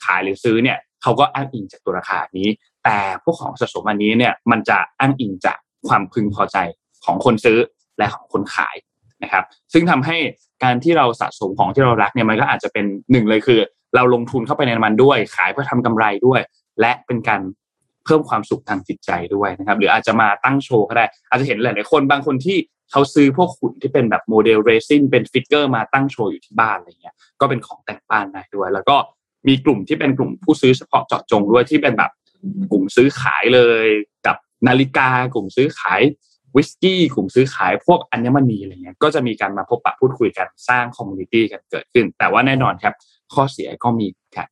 [0.06, 2.50] ขายหรือซื้อเนี่ยเขาก็อ้างอิงจากตัวราคานี้
[2.84, 5.58] แต่พวกของสะสมอันนี้เนี่ยมันจะอ้างอิงจาก
[5.88, 6.58] ความพึงพอใจ
[7.06, 7.58] ของคนซื้อ
[7.98, 8.76] และของคนขาย
[9.24, 10.18] นะครับ ซึ่งทำให้
[10.64, 13.60] การที่เราสะสมของที่เรารักเนี่ยมันก็อาจจะเป็นหนึ่งเลยคือ
[13.96, 16.40] เราลงทุนเข้าไปในมันด้วย ขายเพื่อทำกำไรด้วย
[16.82, 17.42] และเป็นการ
[18.06, 22.58] เพิ่มความสุขทางจิตใจด้วยนะครับ หรืออาจจะมาตั้งโชว์ก็ได้ อาจจะเห็นหลายๆคนบางคนที่
[22.92, 28.96] เขาซื้อพวกหุ่นที่เป็นแบบโมเดลเรซินเป็น figure มาตั้งโชว์อยู่ที่บ้านอะไรเงี้ยก็เป็นของแต่งบ้านได้ด้วย แล้วก็
[29.48, 32.12] มีกลุ่มที่เป็นกลุ่มผู้ซื้อเฉพาะเจาะจงด้วยที่เป็นแบบ
[32.72, 33.88] กลุ่มซื้อขายเลย
[34.26, 34.36] กับ
[34.68, 36.02] นาฬิกากลุ่มซื้อขาย
[36.56, 42.94] วิสกี้กลุ่มซื้อขายพวกอัญมณีอะไรเงี้ยก็จะมีการมาพบปะพูดคุยกันสร้าง community กันเกิดขึ้น แต่ว่าแน่นอนครับ
[43.34, 44.48] ข้อเสียก็มีครับ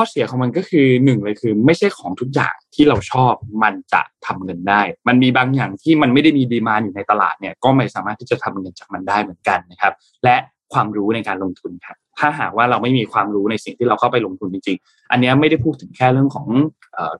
[0.00, 3.32] ข้อเสียของมันก็คือหนึ่งเลยคือ ไม่ใช่ของทุกอย่างที่เราชอบ
[3.62, 9.92] มันจะทำเงินได้ มันมีบางอย่างที่มันไม่ได้มี demand อยู่ในตลาดเนี่ยก็ไม่สามารถที่จะทำเงินจากมันได้เหมือนกันนะครับ
[10.24, 10.36] และ
[10.72, 16.46] ความรู้ในการลงทุนครับถ้าหากว่าเราไม่มีความรู้ในสิ่งที่เราเข้าไปลงทุนจริงๆ อันนี้ไม่ได้พูดถึงแค่เรื่องของ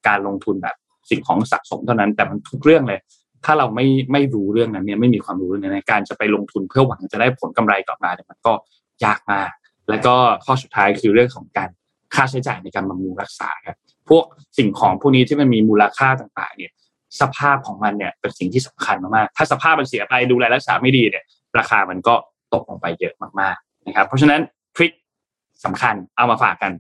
[0.09, 0.77] การลงทุนแบบ
[1.11, 3.01] สิ่งของสะสมเท่านั้น แต่มันทุกเรื่องเลย
[3.45, 8.53] ถ้าเราไม่ไม่รู้เรื่องนั้นเนี่ยไม่มีความรู้ในการจะไปลงทุนเพื่อหวังจะได้ผลกำไรกลับมาเนี่ยมันก็
[9.05, 9.51] ยากมาก
[9.89, 10.15] แล้วก็
[10.45, 11.69] ข้อสุดท้ายคือเรื่องของการ
[12.15, 13.77] ค่าใช้จ่ายในการบำรุงรักษาครับ
[14.09, 14.25] พวก
[14.59, 16.73] สิ่งของพวกนี้ที่มันมีมูลค่าต่างๆ เนี่ย
[17.21, 21.25] สภาพของมันเนี่ยเป็นสิ่งที่สำคัญมากๆถ้าสภาพมันเสียไปดูแลรักษาไม่ดีเนี่ย
[21.59, 22.15] ราคามันก็
[22.55, 24.41] ตกลงไปเยอะมากๆนะครับ เพราะฉะนั้น
[24.77, 24.93] ทริค
[25.65, 26.73] สำคัญเอามาฝากกัน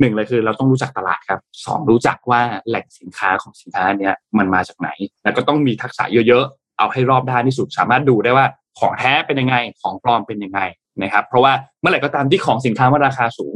[0.00, 4.88] หนึ่งเลยคือเราต้องรู้จักตลาดครับสองรู้จักว่าแหล่งสินค้าของสินค้าเนี้ยมันมาจากไหน
[5.24, 8.46] แล้วก็ต้องมีทักษะเยอะๆ เอาให้รอบด้านที่สุด สามารถดูได้ว่า
[8.78, 10.60] ของแท้เป็นยังไงของปลอมเป็นยังไง
[11.02, 13.54] นะครับ เพราะว่าเมื่อไหร่ก็ตามที่ของสินค้ามันราคาสูง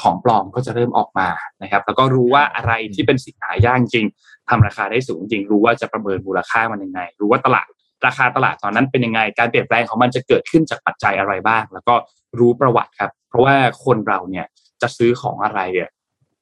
[0.00, 1.28] ของปลอมก็จะเริ่มออกมา
[1.62, 4.06] นะครับ แล้วก็รู้ว่าอะไรที่เป็นสินค้ายากจริง
[4.48, 7.66] ทำราคาได้สูงจริง รู้ว่าจะประเมินมูลค่ามันยังไง รู้ว่าตลาด
[8.06, 11.94] ราคาตลาดตอนนั้นเป็นยังไง การเปลี่ยนแปลงของมันจะเกิดขึ้นจากปัจจัยอะไรบ้าง แล้วก็
[12.38, 14.46] รู้ประวัติครับ เพราะว่าคนเราเนี่ย
[14.82, 15.88] จะซื้อของอะไรเนี่ย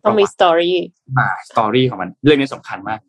[0.04, 0.76] ต้องมี story
[1.18, 3.00] มา story ของมัน เรื่องนี้สำคัญมาก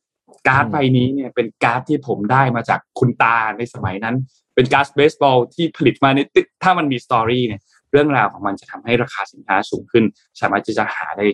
[0.48, 4.16] การ์ดใบนี้เนี่ยเป็นการ์ดที่ผมได้มาจากคุณตาในสมัยนั้น
[4.56, 6.20] เป็นการ์ดเบสบอลที่ผลิตมาใน
[6.64, 7.62] ถ้ามันมี story เนี่ย
[7.92, 10.04] เรื่องราวของมันจะทำให้ราคาสินค้าสูงขึ้น
[10.42, 11.26] สามารถที่จะหาได้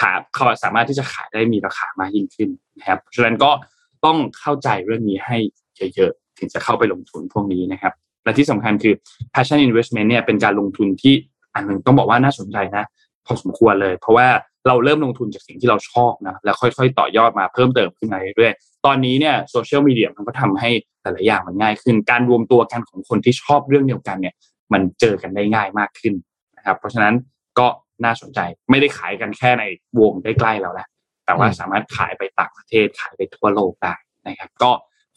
[0.00, 3.50] ถาเขาสามารถที่จะขายได้มีราคามากยิ่งขึ้นนะครับฉะนั้นก็
[4.04, 5.36] ต้องเข้าใจเรื่องนี้ให้
[5.94, 7.92] เยอะๆถึงจะเข้าไปลงทุนพวกนี้นะครับ
[8.24, 8.94] และที่สำคัญคือ
[9.32, 11.14] passion investment เนี่ยเป็นการลงทุนที่
[11.54, 12.84] อันหนึ่งต้องบอกว่าน่าสนใจนะ
[13.26, 14.28] พอสมควรเลย เพราะว่า
[14.66, 20.70] เราเริ่มลงทุนจากสิ่งที่เราชอบนะแล้วค่อยๆ ต่อยอดมาเพิ่มเติมขึ้นมาเรื่อยๆตอนนี้เนี่ยโซเชียลมีเดียมันก็ทำให้
[21.02, 24.34] แต่ละอย่างมันง่ายขึ้น การรวมตัวกันของคนที่ชอบเรื่องเดียวกันเนี่ย
[24.72, 26.14] มันเจอกันได้ง่ายมากขึ้น
[26.56, 27.14] นะครับ เพราะฉะนั้น
[27.58, 27.66] ก็
[28.04, 28.40] น่าสนใจ
[28.70, 29.64] ไม่ได้ขายกันแค่ใน
[30.00, 30.88] วงใกล้ๆเราแล้ว
[31.24, 33.94] แต่ว่าสามารถขายไปต่างประเทศขายไปทั่วโลกได้
[34.28, 34.70] นะครับ ก็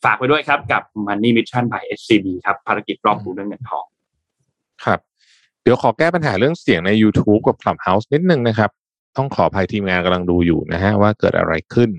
[0.03, 3.85] ฝากไปด้วยครับกับ Money Mission by SCB ครับภารกิจรอบรู้เรื่องเงินทอง
[4.85, 4.99] ครับ
[5.61, 8.69] เดี๋ยวขอแก้ปัญหาเรื่องเสียงใน YouTube กับ Clubhouse นิดนึงนะครับ
[9.17, 11.89] ต้องขออภัยทีมงานกำลังดูอยู่นะฮะว่าเกิดอะไรขึ้น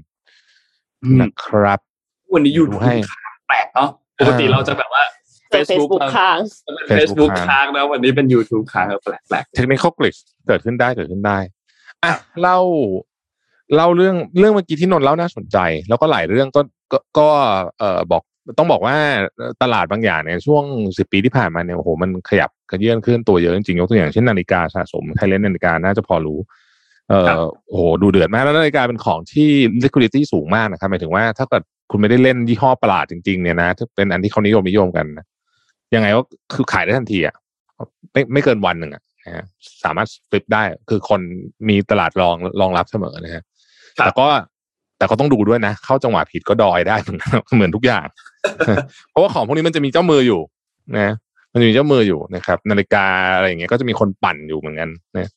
[1.21, 1.81] นะครับ
[2.33, 2.95] วันนี้ยูทูบให้
[3.49, 3.89] แปลกเนาะ
[4.19, 4.92] ปกติเราจะแบบว่า
[5.55, 6.39] Facebook ค้าง
[6.99, 11.39] Facebook ค้างแล้ววันนี้เป็น YouTube ค้างแปลกๆเทคนิคกลิชเกิดขึ้นได้เกิดขึ้นได้
[12.05, 12.59] อะเล่า
[13.77, 16.61] เล่าเรื่องเรื่องเมื่อกี้ที่นนเล่าน่าสนใจ แล้วก็หลายเรื่องก็
[16.93, 17.29] ก็ก็
[17.79, 18.23] เอ่อบอก
[18.59, 18.97] ต้องบอกว่า
[19.63, 20.65] ตลาดบางอย่างเนี่ยช่วง
[20.99, 26.39] สิบปีที่ผ่านมาเนี่ยโอ้โหมันขยับกระเยื่อนขึ้นตัวเยอะจริงๆยกตัวอย่างเช่นนาฬิกาสะสมใครเล่นนาฬิกาน่าจะพอรู้
[27.09, 29.49] เอ่อโอ้โหดูเดือดมากแล้วนาฬิกาเป็นของที่
[29.85, 35.07] liquidity สูงมากนะครับหมายถึงว่าถ้าเกิดคุณไม่ได้เล่นยี่ห้อประหลาดจริงๆเนี่ยนะถ้าเป็นอันที่เขานิยมนิยมกัน
[35.95, 36.21] ยังไงก็
[36.55, 37.35] คือขายได้ทันทีอะ
[38.13, 39.03] ไม่ไม่เกินวันหนึ่งอะ
[39.85, 41.21] สามารถ flip ได้คือคน
[41.69, 43.45] มีตลาดรองรองรับเสมอนะฮะ
[43.97, 44.27] แต่ก็
[44.99, 46.97] แต่ก็ต้องดูด้วยนะ เข้าจังหวะผิดก็ดอยได้
[47.55, 48.07] เหมือนทุกอย่าง
[49.11, 50.41] เพราะว่าของพวกนี้มันจะมีเจ้ามืออยู่
[50.99, 51.13] นะ
[51.53, 55.29] มันจะมีเจ้ามืออยู่นะครับ นาฬิกาอะไรอย่างเงี้ยก็จะมีคนปั่นอยู่เหมือนกันนะ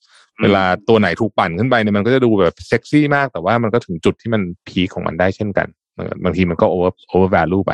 [0.41, 5.67] เวลาตัวไหนถูกปั่นขึ้นไปเนี่ยมันก็จะดูแบบเซ็กซี่มากแต่ว่ามันก็ถึงจุดที่มัน peak ของมันได้เช่นกัน
[6.23, 7.71] บางทีมันก็โอเวอร์โอเวอร์แวลูไป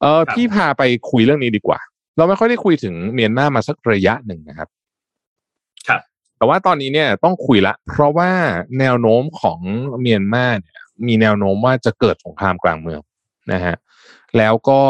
[0.00, 1.78] เออพี่พาไปคุยเรื่องนี้ดีกว่า
[2.16, 4.68] เราไม่ค่อยได้คุยถึงเมียนมามาสักระยะหนึ่งนะครับ
[5.88, 6.00] ครับ
[6.36, 8.30] แต่ว่าตอนนี้เนี่ยต้องคุยละ เพราะว่า
[8.78, 9.60] แนวโน้มของ
[10.00, 13.00] เมียนมาเนี่ยมีแนวโน้มว่าจะเกิดสงครามกลางเมือง
[13.52, 13.76] นะฮะ
[14.38, 14.80] แล้วก็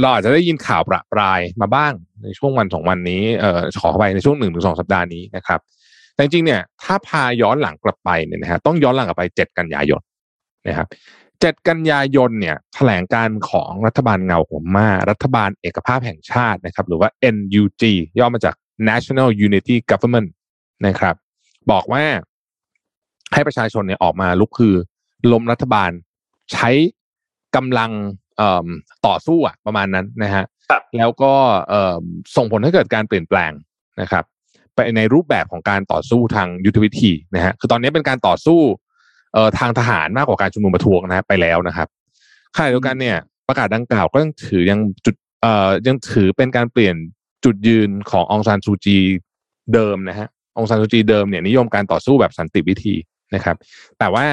[0.00, 5.60] เราอาจจะได้ยินข่าวประปรายมาบ้างในช่วงวันสองวันนี้เอ่อขอไปในช่วงหนึ่งถึงสองสัปดาห์นี้นะครับ
[6.14, 10.00] แต่จริงๆเนี่ยถ้าพาย้อนหลังกลับไปเนี่ยนะฮะต้องย้อนหลังกลับไปเจ็ดกันยายน
[10.68, 10.86] นะครับ
[11.40, 17.82] เจ็ดกันยายนเนี่ยแถลงการของรัฐบาลเงาของมารัฐบาลเอกภาพแห่งชาตินะครับ หรือว่า NUG
[18.18, 18.54] ย่อมาจาก
[18.88, 20.28] National Unity Government
[20.86, 21.14] นะครับ
[21.70, 22.04] บอกว่า
[23.34, 24.74] ให้ประชาชนเนี่ยออกมาลุกคือ
[25.32, 25.90] ล้มรัฐบาล
[26.52, 26.70] ใช้
[27.56, 27.90] กำลัง
[29.06, 30.44] ต่อสู้อะประมาณนั้นนะฮะ
[30.96, 31.32] แล้วก็
[32.36, 33.52] ส่งผลให้เกิดการเปลี่ยนแปลง
[34.00, 34.24] นะครับ
[34.74, 38.60] ไปในรูปแบบของการต่อสู้ทางยุทธวิธีนะฮะคือตอนนี้เป็นการต่อสู้
[39.34, 41.88] เอ่อทางทหารมากกว่าการชุมนุมประท้วงนะไปแล้วนะครับ
[42.56, 43.16] ขณะเดียวกันเนี่ย
[43.48, 46.94] ประกาศดังกล่าวก็ยังถือยังจุดเอ่อยังถือเป็นการเปลี่ยน
[47.44, 48.98] จุดยืนขององซานซูจี
[49.74, 52.94] เดิมนะฮะองซานซูจีเดิมเนี่ยนิยมการต่อสู้แบบสันติวิธี
[53.34, 53.56] นะครับ
[53.98, 54.24] แต่ว่า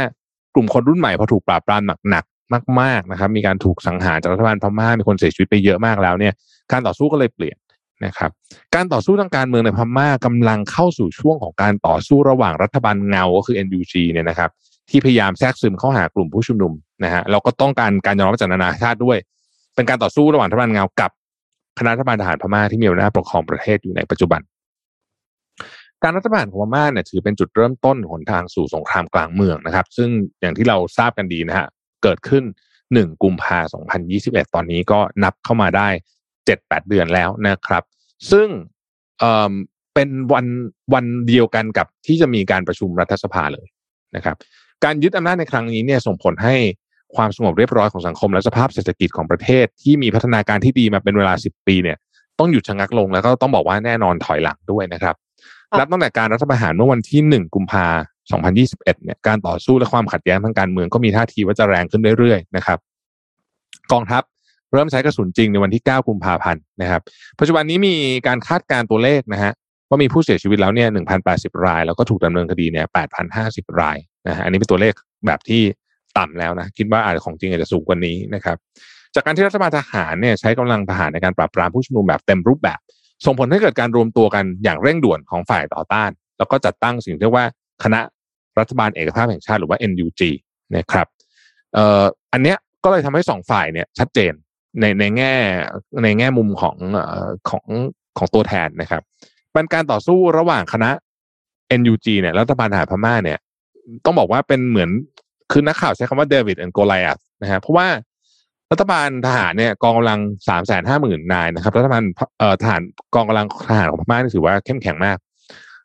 [0.55, 6.33] กลุ่มคนรุ่นใหม่พอถูกปราบปรามหนักๆมาก ๆนะครับ มีการถูกสังหารจากรัฐบาลพม่ามีคนเสียชีวิตไปเยอะมากแล้วเนี่ย
[6.71, 7.57] การต่อสู้ก็เลยเปลี่ยน
[8.05, 8.31] นะครับ
[8.75, 14.49] การต่อสู้ทางการเมืองในพม่ากำลังเข้าสู่ช่วงของการต่อสู้ระหว่างรัฐบาลเงาก็คือ NUG เนี่ยนะครับ
[14.89, 16.73] ที่พยายามแทรกซึมเข้าหากลุ่มผู้ชุมนุม
[17.03, 19.17] นะฮะเราก็ต้องการการยอมรับจากนานาชาติด้วย
[19.75, 21.11] เป็นการต่อสู้ระหว่างรัฐบาลเงากับ
[21.79, 24.41] คณะรัฐบาลทหารพม่าที่มีอำนาจปกครองประเทศอยู่ในปัจจุบัน
[26.03, 30.09] การรัฐบาลของพม่าเนี่ยถือเป็นจุดเริ่มต้นหนทางสู่สงครามกลางเมืองนะครับ ซึ่ง
[30.41, 31.67] อย่างที่เราทราบกันดีนะฮะ
[32.03, 32.43] เกิดขึ้น
[32.93, 34.07] หนึ่งกุมภาพันธ์
[34.47, 35.89] 2021 ตอนนี้ก็นับเข้ามาได้
[36.45, 37.83] เจ็ดแปดเดือนแล้วนะครับ
[38.31, 38.47] ซึ่ง
[39.19, 39.53] เอ่อ
[39.93, 40.45] เป็นวัน
[40.93, 43.67] วันเดียวกันกับที่จะมีการประชุมรัฐสภาเลย
[44.15, 44.35] นะครับ
[44.85, 46.55] การยึดอำนาจในครั้งนี้เนี่ยส่งผลให้
[47.15, 51.97] ความสงบเรียบร้อยของสังคม และสภาพเศรษฐกิจของประเทศ ที่มีพัฒนาการที่ดีมาเป็นเวลา 10 ปีเนี่ย
[52.39, 55.15] ต้องหยุดชะงักลงแล้วก็ต้องบอกว่าแน่นอนถอยหลังด้วยนะครับ
[55.79, 57.85] นับตั้งแต่การรัฐประหารเมื่อวันที่ 1 กุมภา
[58.41, 62.77] 2021 เนี่ยการต่อสู้และความขัดแย้งทางการเมืองก็มีท่าทีว่าจะแรงขึ้นเรื่อยๆนะครับ
[63.91, 64.23] กองทัพ
[64.73, 67.01] เริ่มใช้กระสุนจริงในวันที่ 9 กุมภาพันธ์นะครับ
[67.39, 67.95] ปัจจุบันนี้มี
[68.27, 69.51] การคาดการตัวเลขนะฮะ
[69.89, 70.87] ว่ามีผู้เสียชีวิตแล้วเนี่ย
[71.27, 72.85] 1,080 ราย แล้วก็ถูกดำเนินคดีเนี่ย
[73.33, 73.97] 8,050 ราย
[74.27, 74.93] นะอันนี้เป็นตัวเลข
[75.27, 75.61] แบบที่
[76.17, 78.57] ต่ำแล้วนะคิดว่าอาจจะของจริงอาจจะสูงกว่านี้นะครับ
[79.15, 82.79] จากการที่รัฐบาลทหารเนี่ยใช้กำลังทหารในการปราบปรามผู้ชุมนุมแบบเต็มรูปแบบ
[83.25, 87.45] ส่งผลให้เกิดการรวมตัวกันอย่างเร่งด่วนของฝ่ายต่อต้าน แล้วก็จัดตั้งสิ่งที่เรียกว่า
[87.83, 87.99] คณะ
[88.59, 90.21] รัฐบาลเอกภาพแห่งชาติหรือว่า NUG
[90.77, 91.07] นะครับ
[91.73, 92.03] เอ่อ
[92.33, 94.33] อันเนี้ยก็เลยทำให้สองฝ่ายเนี่ยชัดเจน
[94.79, 95.33] ในในแง่
[96.03, 96.75] ในแง่มุมของ
[97.49, 97.65] ของ
[98.17, 99.01] ของตัวแทนนะครับ
[99.53, 100.89] เป็นการต่อสู้ระหว่างคณะ
[101.79, 103.39] NUG เนี่ยรัฐบาลทหารพม่าเนี่ย
[104.05, 104.89] ต้องบอกว่าเป็นเหมือน
[105.51, 107.87] คือนักข่าวใช้คำว่าเดวิดแอนโกไลอัสนะฮะเพราะว่า
[108.71, 110.19] รัฐบาลทหารเนี่ยกองกำลัง
[110.49, 112.03] สามแสนห้าหมื่นนายนะครับรัฐบาล
[112.39, 112.81] เอ่อทหาร
[113.15, 115.17] กองกำลังทหารของพม่าถือว่าเข้มแข็งมาก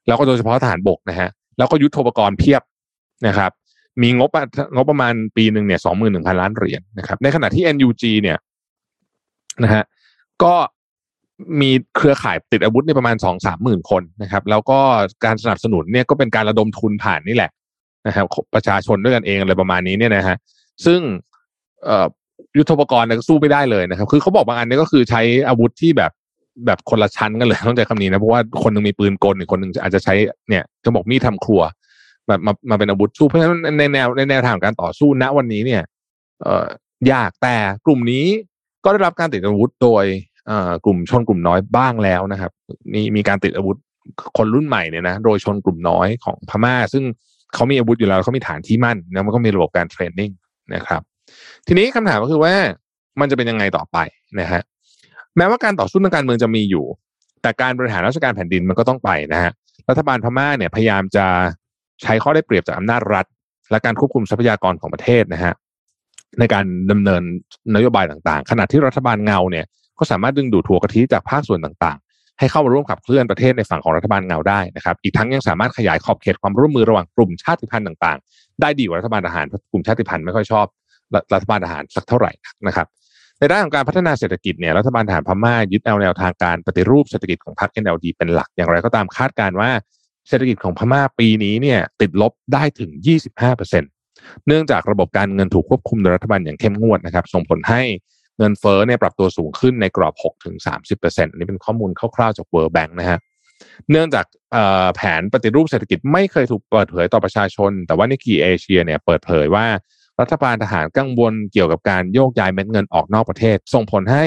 [0.06, 1.28] แล้วก็โดยเฉพาะทหารบกนะฮะ
[1.58, 2.62] แล้วก็ยุทธปกรณ์เพียบ
[3.26, 3.50] นะครับ
[4.02, 4.30] มีงบ
[4.74, 8.38] งบประมาณปีหนึ่งเนี่ยสองหมื่นหนึ่งพันล้านเหรียญนะครับ ในขณะที่ NUG เนี่ย
[9.62, 9.82] นะฮะ
[10.42, 10.54] ก็
[11.60, 14.78] มีเครือข่ายติดอาวุธในประมาณสองสามหมื่นคนนะครับ แล้วก็
[15.24, 17.50] การสนับสนุนเนี่ยก็เป็นการระดมทุนผ่านนี่แหละ
[18.06, 18.24] นะครับ
[18.54, 20.36] ประชาชนด้วยกันเองอะไรประมาณนี้เนี่ยนะฮะ
[20.84, 21.00] ซึ่ง
[22.58, 26.12] ยุทธปกรณ์เนี่ยสู้ไม่ได้เลยนะครับ คือเขาบอกบางอันนี้ก็คือใช้อาวุธที่แบบ
[26.66, 30.14] แบบคนละชั้นกันเลยต้องใจคำนี้นะเพราะว่าคนนึงมีปืนกลอีกคนหนึ่งอาจจะใช้
[30.48, 31.62] เนี่ยจะบอกมีดทาครัว
[32.28, 35.82] แบบมามาเป็นอาวุธสู้เพราะฉะนั้นในแนวในแนวทางการต่อสู้ณวันนี้เนี่ย
[36.42, 36.54] เอ่
[37.08, 38.26] อยากแต่กลุ่มนี้
[38.84, 40.04] ก็ได้รับการติดอาวุธโดย
[40.84, 42.52] กลุ่มชนกลุ่มน้อยบ้างแล้วนะครับ
[42.92, 43.76] มีมีการติดอาวุธ
[44.36, 47.04] คนรุ่นใหม่เนี่ยนะโดยชนกลุ่มน้อยของพม่า ซึ่ง
[47.54, 50.30] เขามีอาวุธอยู่แล้วเขามีฐานที่มั่นแล้วมันก็มีระบบการเทรนนิ่ง
[50.74, 51.02] นะครับ
[51.66, 52.54] ทีนี้คำถามก็คือว่า
[53.20, 53.98] มันจะเป็นยังไงต่อไป
[54.40, 54.62] นะฮะ
[55.36, 56.84] แม้ว่าการต่อสู้ทางการเมืองจะมีอยู่
[57.42, 59.52] แต่การบริหารราชการแผ่นดินมันก็ต้องไปนะฮะ
[59.88, 61.26] รัฐบาลพม่าเนี่ยพยายามจะ
[62.02, 63.26] ใช้ข้อได้เปรียบจากอำนาจรัฐ
[63.70, 65.54] และการควบคุมทรัพยากรของประเทศนะฮะ
[66.38, 67.22] ในการดำเนิน
[67.74, 69.66] นโยบายต่างๆ ขณะที่รัฐบาลเงาเนี่ย
[69.98, 72.01] ก็สามารถดึงดูดทัวกะทิจากภาคส่วนต่างๆ
[72.38, 80.66] ให้เข้ามาร่วมขับเคลื่อนประเทศในฝั่งของรัฐบาลเงาได้นะครับ อีกทั้งยังสามารถขยายขอบเขตความร่วมมือระหว่างกลุ่มชาติพันธุ์ต่างๆ ได้ดีกว่ารัฐบาลทหารกลุ่มชาติพันธุ์ไม่ค่อยชอบ
[81.34, 82.32] รัฐบาลทหารสักเท่าไหร่
[82.66, 82.86] นะครับ
[83.38, 89.70] ในด้านของการพัฒนาเศรษฐกิจเนี่ยรัฐบาลทหารพม่ายึดเอาแนวทางการปฏิรูปเศรษฐกิจของพรรค NLD เป็นหลักอย่างไรก็ตามคาดการว่า
[90.28, 92.90] เศรษฐกิจของพม่าปีนี้เนี่ยติดลบได้ถึง
[93.68, 97.82] 25%เนื่องจากระบบการเงินถูกควบคุมโดยรัฐบาลอย่างเข้มงวดนะครับ ส่งผลให้
[98.42, 100.56] เงินเฟ้อเนี่ยปรับตัวสูงขึ้นในกรอบ6ถึง
[100.94, 103.18] 30%อันนี้เป็นข้อมูลคร่าวๆจาก World Bank นะฮะ
[103.90, 104.26] เนื่องจาก
[104.96, 109.66] แผนปฏิรูปเศรษฐกิจไม่เคยถูกเปิดเผยต่อประชาชน แต่ว่านิกีเอเชียเนี่ยเปิดเผยว่า
[110.20, 114.24] รัฐบาลทหารกังวลเกี่ยวกับการโยกย้ายเม็ดเงินออกนอกประเทศ ส่งผลให้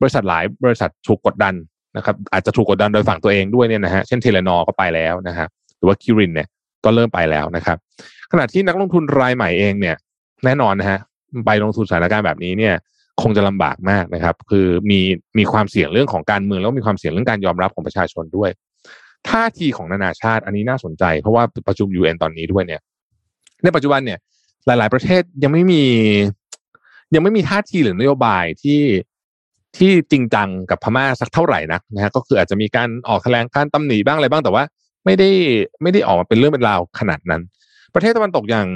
[0.00, 1.54] บริษัทหลายบริษัทถูกกดดัน
[1.96, 5.46] นะครับอาจจะถูกกดดันโดยฝั่งตัวเองด้วยเนี่ยนะฮะเช่นเทเลนอก็ไปแล้วนะฮะ
[5.78, 6.48] หรือว่าคิรินเนี่ย
[6.84, 7.76] ก็เริ่มไปแล้วนะครับ
[8.32, 9.96] ขณะที่นักลงทุนรายใหม่เองเนี่ย
[10.44, 10.98] แน่นอนนะฮะ
[11.46, 12.74] ไปลงทุนสถานการณ์แบบนี้เนี่ย
[13.22, 15.00] คงจะลำบากมากนะครับ คือมี
[15.38, 18.50] มีความเสี่ยงเรื่องของการเมืองแล้วมีความเสี่ยงเรื่องการยอมรับของประชาชนด้วย
[19.28, 22.80] ท่าทีของนานาชาติ อันนี้น่าสนใจ เพราะว่าประชุม UN ตอนนี้ด้วยเนี่ย
[23.64, 24.18] ในปัจจุบันเนี่ย
[24.66, 25.82] หลาย ๆ ประเทศยังไม่มี
[27.14, 28.82] ยังไม่มีท่าทีหรือนโยบายที่
[29.76, 34.64] ที่จริงจังกับพม่าสักเท่าไหร่นักนะฮะก็คืออาจจะมีการออกแถลงการตำหนิบ้างอะไรบ้างแต่ว่า
[35.04, 35.30] ไม่ได้
[35.82, 37.42] ไม่ได้ออกมาเป็นเรื่องเป็นราวขนาดนั้น
[37.94, 38.66] ประเทศตะวันตกอย่าง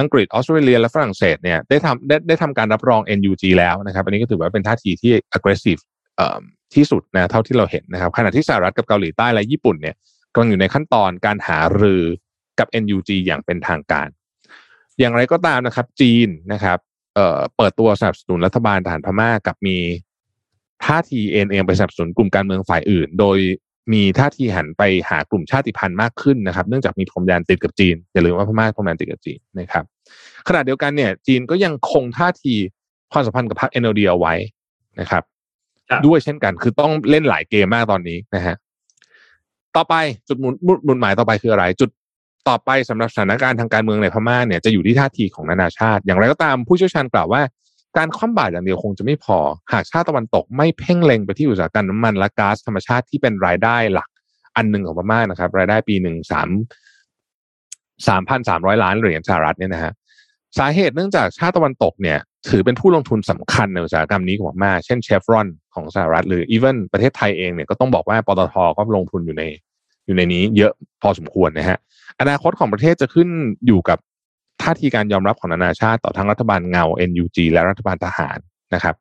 [0.00, 5.82] อังกฤษออสเตรเลียและฝรั่งเศสเนี่ยได้ทำได้ได้ทำการรับรอง NUG แล้วนะครับ อันนี้ก็ถือว่าเป็นท่าทีที่ aggressive
[6.74, 9.94] ที่สุดนะเท่าที่เราเห็นนะครับขณะที่สหรัฐกับเกาหลีใต้และญี่ปุ่นเนี่ย
[10.32, 12.02] กำลังอยู่ในขั้นตอนการหารือ
[12.58, 14.08] กับ NUG อย่างเป็นทางการ
[14.98, 16.78] อย่างไรก็ตามนะครับ จีนนะครับ
[17.14, 19.78] เเปิดตัวสนับสนุนรัฐบาลทหารพม่ากับมี
[20.84, 23.38] ท่าทีเอ็นเองไปสนับสนุนกลุ่มการเมืองฝ่ายอื่น โดย
[23.92, 29.84] มีท่าทีหันไปหากลุ่มชาติพันธุ์มากขึ้นนะครับ เนื่องจากมีพรมแดนติดกับจีนอย่าลืมว่าพม่าพรมแดนติดกับจีนนะครับ
[30.48, 32.54] ขณะเดียวกันเนี่ย จีนก็ยังคงท่าที
[33.12, 34.34] ความสัมพันธ์กับพรรค NLD เอาไว้
[35.00, 35.22] นะครับ
[36.06, 38.54] ด้วยเช่นกันคือต้องเล่นหลายเกมมากตอนนี้นะฮะ
[39.76, 39.94] ต่อไป
[40.28, 40.54] จุดหมุน
[40.84, 41.90] หมุนหมายต่อไปคืออะไร จุด
[42.48, 47.42] ต่อไปสำหรับสถานการณ์ทางการเมืองในพม่าเนี่ยจะอยู่ที่ท่าทีของนานาชาติ อย่างไรก็ตามผู้เชี่ยวชาญกล่าวว่า
[47.96, 49.38] การคว่ำบาตรอย่างเดียวคงจะไม่พอ
[49.72, 54.08] หากชาติตะวันตกไม่เพ่งเล็งไปที่อุตสาหกรรมน้ำมันและก๊าซธรรมชาติที่เป็นรายได้หลัก
[54.56, 56.48] อันหนึ่งของพม่านะครับ รายได้ปีหนึ่งสาม
[58.08, 59.92] สามพันสามร้อยล้านเหรียญสหรัฐเนี่ยนะฮะ
[60.58, 62.18] สาเหตุเนื่องจากชาติตะวันตกเนี่ย
[62.48, 69.42] ถือเป็นผู้ลงทุนสำคัญในอุตสาหกรรมนี้ของพม่าเช่นเชฟรอนของสหรัฐ หรืออีเวนประเทศไทยเองเนี่ยก็ต้องบอกว่าปตทก็ลงทุนอยู่ใน
[70.06, 70.72] อยู่ในนี้เยอะ
[71.02, 71.78] พอสมควรนะฮะ
[72.20, 73.28] อนาคตของประเทศจะขึ้น
[73.66, 73.98] อยู่กับ
[74.62, 78.38] ท่าทีการยอมรับของนานาชาติต่อทั้งรัฐบาลเงา NUG และรัฐบาลทหาร
[78.74, 78.94] นะครับ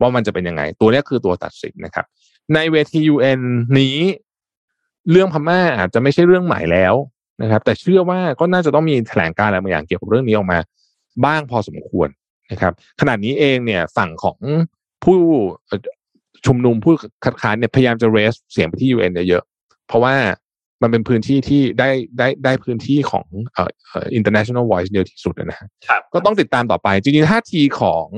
[0.00, 2.06] ว่ามันจะเป็นยังไง ตัวนี้คือตัวตัดสินนะครับ
[2.54, 3.40] ในเวที UN
[3.78, 3.96] นี้
[5.10, 6.94] เรื่องพม่าอาจจะไม่ใช่เรื่องใหม่แล้ว
[7.42, 10.58] นะครับ แต่เชื่อว่าก็น่าจะต้องมีแถลงการอะไรบางอย่างเกี่ยวกับเรื่องนี้ออกมา
[11.24, 12.08] บ้างพอสมควร
[12.52, 14.38] นะครับขนาดนี้เองเนี่ยฝั่งของ
[15.04, 15.18] ผู้
[16.46, 16.94] ชุมนุมผู้
[17.24, 20.14] คัดค้านเนี่ยพยายามจะเรสเสียงไปที่ UN เยอะๆเพราะว่า
[20.82, 23.64] มันเป็นพื้นที่ที่ได้ได้ได้พื้นที่ของเอ่
[24.04, 28.08] อ international voice เดียวที่สุดนะฮะครับก็ต้องติดตามต่อไป จริงๆท่าทีของ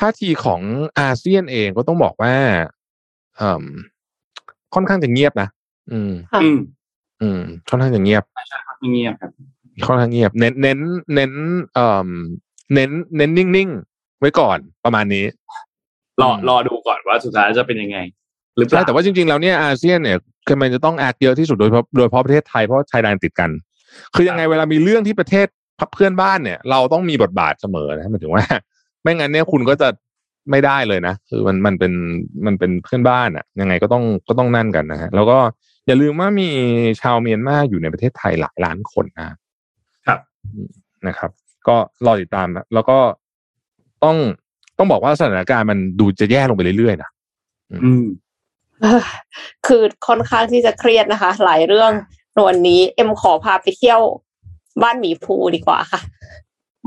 [0.00, 0.60] ท่าทีของ
[1.00, 2.34] อาเซียนเองก็ต้องบอกว่า
[3.36, 3.64] เอ่อ
[4.74, 5.48] ค่อนข้างจะเงียบนะ
[5.92, 6.58] อืมค่ะอืม
[7.22, 9.30] อืมค่อนข้างจะเงียบใช่ครับเงียบครับ
[9.86, 10.78] ค่อนข้างเงียบ เน้นเน้น
[11.14, 11.32] เน้น
[11.74, 12.10] เอ่อ
[12.74, 15.24] เน้น เน้นนิ่งๆไว้ก่อนประมาณนี้
[16.22, 17.98] รออืมรอดูก่อนว่าสุดท้ายจะเป็นยังไง
[18.60, 23.50] หรือเปใช่ล่าแต่ว่าจริงๆแล้วเนี่ยอาเซียนเนี่ยคือมันจะต้องแอคเยอะที่สุดโดยเฉพาะโดยเฉพาะประเทศไทยเพราะว่าชายแดนติดกัน
[24.14, 25.46] คือยังไงเวลามีเรื่องที่ประเทศ
[25.94, 28.44] เพื่อนบ้านเนี่ย เราต้องมีบทบาทเสมอนะหมายถึงว่า
[29.02, 29.88] ไม่งั้นเนี่ยคุณก็จะ
[30.50, 31.92] ไม่ได้เลยนะคือมันมันเป็น
[32.46, 35.38] มันเป็นเพื่อนบ้านอะยังไงก็ต้องก็ต้องนั่นกันนะฮะแล้วก็
[35.86, 36.48] อย่าลืมว่ามี
[37.00, 39.26] ชาวเมียนมาอยู่ในประเทศไทยหลายล้านคนนะ
[40.06, 40.20] ครับ
[41.06, 41.30] นะครับ
[41.68, 42.98] ก็รอติดตามนะแล้วก็
[44.04, 44.16] ต้อง
[44.78, 47.10] ต้องบอกว่าสถานการณ์มันดูจะแย่ลงไปเรื่อยๆนะ
[47.70, 48.06] อืมเอ้อ
[49.66, 51.92] คือค่อนข้างที่จะเครียดนะคะ หลายเรื่อง
[52.46, 54.00] วันนี้เอ็มขอพาไปเที่ยว
[54.82, 56.00] บ้านหมีภูดีกว่าค่ะ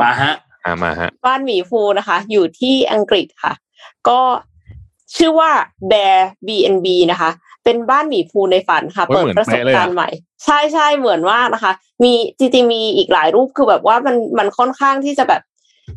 [0.02, 0.34] มาฮะ
[0.66, 3.54] อ่ามาฮะ บ้านหมีภูนะคะ อยู่ที่อังกฤษค่ะ
[4.08, 4.20] ก็
[5.16, 5.52] ชื่อว่า
[5.91, 6.18] Bear
[6.48, 7.30] B&B นะคะ
[7.64, 10.10] เป็นบ้านหมีภูในฝันค่ะโอ้ยเปิดเหมือนประสบเป๊ะเลยอะการณ์ใหม่
[10.44, 11.72] ใช่ใช่เหมือนมากนะคะ
[12.04, 15.41] มีจริงๆมีอีกหลายรูปคือแบบว่ามันมันค่อนข้างที่จะแบบ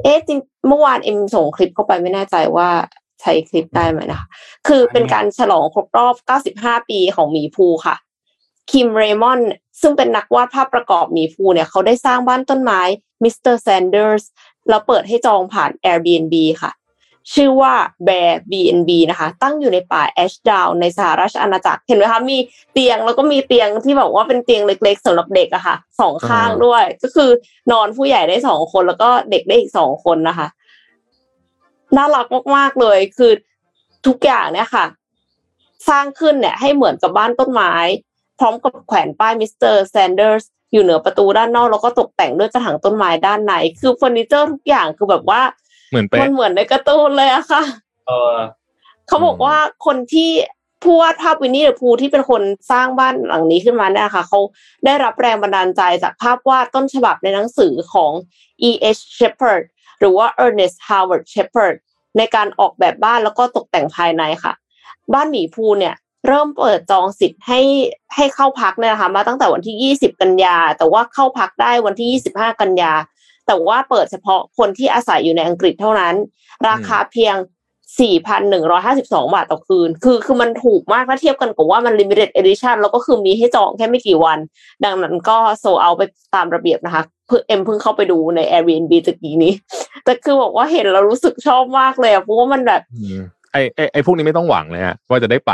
[0.03, 0.39] เอ๊ะจริง
[0.69, 2.69] เมื่อวานเอ็มส่งคลิปเข้าไปไม่แน่ใจว่า
[3.21, 4.27] ใช้คลิปได้ไหมนะคะ
[4.69, 6.15] คือเป็นการฉลองครบรอบ
[6.49, 7.97] 95 ปีของหมีภูค่ะ
[8.71, 9.41] คิมเรมอน
[9.81, 12.81] ซึ่งเป็นนักวาดภาพประกอบหมีพูห์เนี่ยเขาได้สร้างบ้านต้นไม้
[13.23, 14.25] มิสเตอร์แซนเดอร์ส
[14.69, 16.73] แล้วเปิดให้จองผ่าน Airbnb ค่ะ
[17.35, 17.75] ชื่อว่า
[18.09, 22.39] Bear B&B นะคะ ตั้งอยู่ในป่าแอชดาวน์ในสหราชอาณาจักรเห็นไหมคะมี
[22.73, 27.31] เตียงแล้วก็มีเตียงที่แบบว่าเป็นเตียงเล็กๆสำหรับเด็กอะค่ะสองข้างด้วย ก็คือ
[27.73, 30.47] นอนผู้ใหญ่ได้สองคนแล้วก็เด็กได้อีกสองคนนะคะ
[31.97, 32.27] น่ารัก
[32.57, 33.33] มากๆเลย คือ
[34.07, 34.87] ทุกอย่างเนี่ยค่ะ
[35.89, 37.75] สร้างขึ้นเนี่ย ให้เหมือนกับบ้านต้นไม้
[38.39, 45.43] พร้อมกับแขวนป้ายมิสเตอร์แซนเดอร์สอยู่เหนือประตูด้านนอกแล้วก็ตกแต่งด้วยกระถางต้นไม้ด้านใน คือเฟอร์นิเจอร์ทุกอย่างคือแบบว่า
[45.91, 47.63] เหมือนมันเป๊ะเหมือนในการ์ตูนเลยอะค่ะ
[48.07, 48.37] เออ
[49.07, 49.57] เขาบอกว่า
[49.87, 50.31] คนที่
[50.83, 54.41] ผู้วาดภาพวินนี่เดอะพูห์ที่เป็นคนสร้างบ้านหลังนี้ขึ้นมาเนี่ยค่ะเขา
[54.85, 58.13] ได้รับแรงบันดาลใจจากภาพวาดต้นฉบับในหนังสือของ
[58.69, 58.71] E.
[58.97, 59.01] H.
[59.19, 59.63] Shepard
[59.99, 61.77] หรือว่า Ernest Howard Shepard
[62.19, 64.53] ในการออกแบบบ้านแล้วก็ตกแต่งภายในค่ะ
[65.15, 65.95] บ้านหมีภูเนี่ย
[66.27, 67.61] เริ่มเปิดจองสิทธิ์ให้
[68.15, 72.93] ให้เข้าพักเนี่ยนะคะมาตั้งแต่วันที่ 20 กันยา แต่ว่าเข้าพักได้วันที่ 25 กันยา
[73.47, 76.15] แต่ว่าเปิดเฉพาะคนที่อาศัยอยู่ในอังกฤษเท่านั้น
[76.69, 77.35] ราคาเพียง
[78.11, 84.39] 4,152 บาทต่อคืน คือคือมันถูกมากถ้าเทียบกันกับว่ามัน limited edition แล้วก็คือมีให้จองแค่ไม่กี่วัน
[84.85, 86.03] ดังนั้นก็โซเอาไป
[86.35, 89.53] ตามระเบียบนะคะ เพิ่งเอ็มเพิ่งเข้าไปดูใน Airbnb ตะกี้นี้
[90.05, 93.21] แต่คือบอกว่าเห็นแล้วรู้สึกชอบมากเลยอะเพราะว่ามันแบบอืม
[93.53, 95.53] ไอไอไอพวกนี้ไม่ต้องหวังเลยฮะว่าจะได้ไป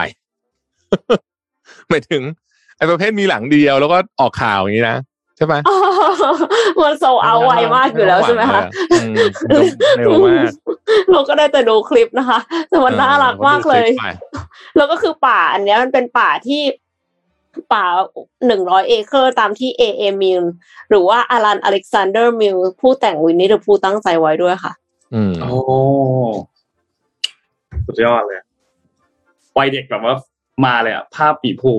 [1.88, 2.22] หมายถึง
[2.76, 4.96] ไอประเภทมีหลังเดียวแล้วก็ออกข่าวอย่างนี้นะ
[5.36, 5.54] ใช่ไหม
[6.80, 8.62] มันโซเอาไวมากอยู่แล้วใช่ไหมคะ
[8.92, 9.14] อืม
[9.98, 10.52] เร็วมาก
[11.12, 14.08] เราก็ได้แต่ดูคลิปนะคะ แต่มันน่ารักมากเลยออไป
[14.76, 16.60] แล้วก็คือป่าอันเนี้ยมันเป็นป่าที่
[17.72, 17.84] ป่า
[18.46, 20.42] หนึ่งร้อยเอเคอร์ตามที่เอเอมิล
[20.88, 24.72] หรือว่าอลันอเล็กซานเดอร์มิลน์ผู้แต่งวินนี่เดอะพูห์ตั้งใจไว้ด้วยค่ะ
[25.14, 25.53] อืมโอ้
[27.86, 28.40] สุดยอดเลย
[29.57, 30.14] วัยเด็กแบบว่า
[30.64, 31.72] มาเลยอะภาพหมีพูห์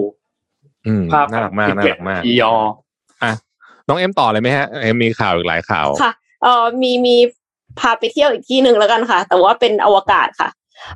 [0.87, 2.53] อืมภาพน่ารักมากน่ารักมากอียอร์
[3.87, 6.11] น้องเอ็มต่อเลยไหมฮะเอ็มมีข่าวอีกหลายข่าวค่ะ
[6.43, 7.15] เอ่อมีมี
[7.79, 10.49] พาไปเที่ยวอีกที่หนึ่งแล้วกันค่ะ แต่ว่าเป็นอวกาศค่ะ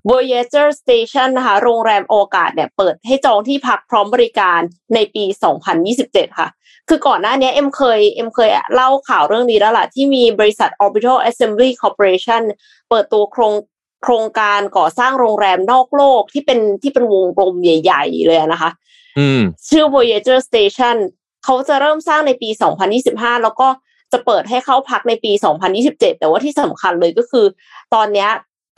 [0.10, 4.60] Voyager Station นะคะ โรงแรมอวกาศเนี่ยเปิดให้จองที่พักพร้อมบริการ
[4.96, 5.24] ในปี
[5.82, 6.50] 2027 ค่ะ
[6.90, 12.42] คือก่อนหน้านี้เอ็มเคยเอ็มเคยเล่าข่าวเรื่องนี้แล้วล่ะ ที่มีบริษัท Orbital Assembly Corporation
[12.90, 13.54] เปิดตัวโครง
[14.04, 18.70] โครงการก่อสร้างโรงแรมนอกโลกที่เป็นที่เป็นวงกลมใหญ่ ๆ เลยนะคะ
[19.20, 20.98] อืมชื่อ Voyager Station
[21.46, 22.50] เขาจะเริ่มสร้างในปี
[22.98, 23.68] 2025 แล้วก็
[24.12, 25.32] จะเปิดให้เข้าพักในปี
[25.76, 27.46] 2027 แต่ว่าที่สำคัญเลยก็คือ
[27.94, 28.30] ตอนเนี้ย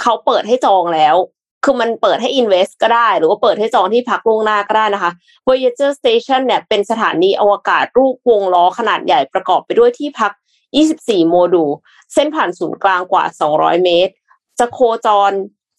[0.02, 1.16] เขาเปิดให้จองแล้ว
[1.64, 5.12] คือมันเปิดให้ invest ก็ได้ หรือว่าเปิดให้จองที่พักล่วงหน้าก็ได้นะคะ
[5.47, 10.32] Voyager Station เนี่ยเป็นสถานีอวกาศรูปวงล้อขนาดใหญ่ประกอบไปด้วยที่พัก
[10.82, 11.72] 24 โมดูล
[12.14, 13.24] เส้นผ่านศูนย์กลางกว่า
[13.54, 14.14] 200 เมตร
[14.60, 15.32] จะโคจร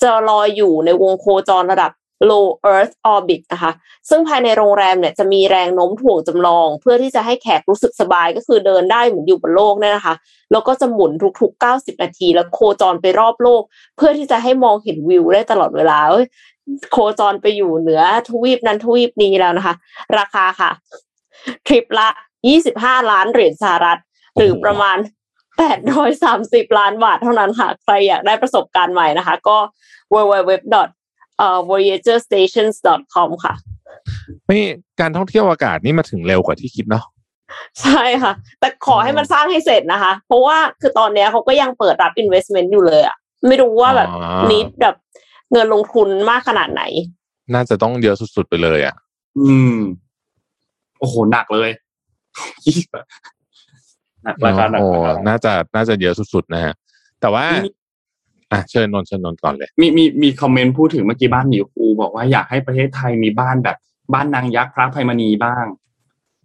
[0.02, 1.90] จะลอยอยู่ในวงโคจรระดับ
[2.28, 3.72] low Earth orbit นะคะ
[4.08, 10.14] ซึ่งภายในโรงแรมเนี่ยจะมีแรงโน้มถ่วงจำลอง เพื่อที่จะให้แขกรู้สึกสบายก็คือเดินได้เหมือนอยู่บนโลกเนี่ยนะคะ
[10.52, 13.62] แล้วก็จะหมุนทุกๆ 90 นาที แล้วโคจรไปรอบโลก
[13.96, 15.98] เพื่อที่จะให้มองเห็นวิวได้ตลอดเวลา
[16.92, 19.74] โคจรไปอยู่เหนือทวีปนั้นทวีปนี้แล้วนะคะ
[20.18, 20.70] ราคาค่ะ
[21.66, 22.08] ทริปละ
[22.58, 24.00] 25 ล้านเหรียญสหรัฐ
[24.36, 24.98] หรือประมาณ
[25.86, 29.56] 830 ล้านบาทเท่านั้นค่ะ ใครอยากได้ประสบการณ์ใหม่นะคะ ก็
[30.14, 30.76] www.
[31.40, 33.54] เอ่อ voyagerstations.com ค่ะ
[34.46, 34.58] ไม่
[35.00, 37.04] การท่องเที่ยวอากาศนี่มาถึงเร็วกว่าที่คิดเนาะ
[37.82, 43.16] ใช่ค่ะ แต่ขอให้มันสร้างให้เสร็จนะคะ เพราะว่าคือตอนเนี้ยเขาก็ยังเปิดรับ investment อยู่เลยอะ
[43.48, 44.94] ไม่รู้ว่าแบบอ๋อนิดแบบ
[45.52, 46.82] เงินลงทุนมากขนาดไหน
[47.54, 48.94] น่าจะต้องเยอะสุด ๆ ไปเลยอะ
[49.38, 49.78] อืม
[50.98, 51.70] โอ้โห หนักเลย
[54.24, 56.74] หนักราคาหนักโอ้ราคาหนักน่าจะน่าจะเยอะสุดๆนะฮะ
[57.20, 57.70] แต่ว่ามี
[58.52, 63.76] อะเชิญนนท์เชิญนนท์ก่อนเลย มีมีมีคอมเมนต์พูดถึงเมื่อกี้บ้านหมีคูบอกว่าอยากให้ประเทศไทยมีบ้านแบบ
[64.14, 65.64] บ้านนางยักษ์พระไพมณีบ้าง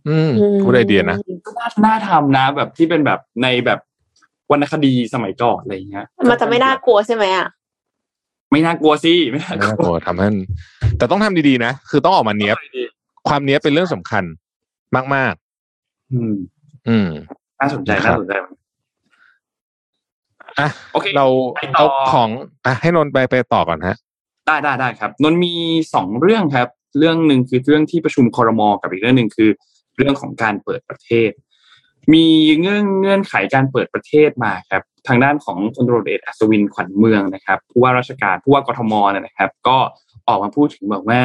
[0.08, 3.80] อืมอืมพูดไอเดียนะก็น่าน่าทำนะแบบที่เป็นแบบในแบบ
[4.52, 7.48] วรรณคดีสมัยก่อนอะไรอย่างเงี้ย มันจะไม่น่ากลัวใช่ไหมอะ
[8.52, 10.28] ไม่น่ากลัวสิไม่น่าไม่กน่ากลัลัววทำให้
[10.98, 12.58] แต่ต้องทำดีๆนะคือต้องออกมาเนี้ยบ
[13.28, 14.24] ความเนี้ยบเป็นเรื่องสำคัญ
[15.16, 15.34] มาก
[16.14, 17.08] อืมๆอืม
[17.60, 18.34] น่าสนใจครับน่าสนใจ
[20.60, 21.26] อะโอเคเรา
[21.56, 22.30] ไปต่อเอาของ
[22.66, 23.96] อะให้นนท์ไปไปต่อก่อนฮะ
[24.48, 25.54] ได้ได้ได้ครับ นนท์มี
[25.94, 29.50] สองเรื่องครับ เรื่องหนึ่งคือเรื่องที่ประชุมคอรมอกับอีกเรื่องหนึ่งคือ
[29.98, 31.32] เรื่องของการเปิดประเทศ
[32.14, 32.26] มี
[32.60, 39.78] เงื่อนเงื่อนไขการเปิดประเทศมาครับ ทางด้านของพลตำรวจเอกอัศวินขวัญเมืองนะครับผู้ว่าราชการผู้ว่ากทมเนี่ยนะครับ ก็
[40.28, 41.22] ออกมาพูดถึงบอกว่า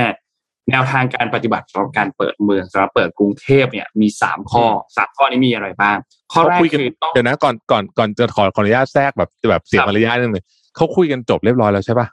[0.70, 4.66] แนวทางการปฏิบัติสำหรับการเปิดเมืองสำหรับเปิดกรุงเทพเนี่ยมีสามข้อ
[4.96, 5.96] สามข้อนี้มีอะไรบ้าง
[6.32, 10.44] ข้อแรกเขาคุยกันคือต้องเดี๋ยวนะก่อนก่อนก่อนจะขอขออนุญาตแทรกแบบแบบเสียงครับมารยาทนิดนึง
[10.76, 12.06] เขาคุยกันจบเรียบร้อยแล้วใช่ปะ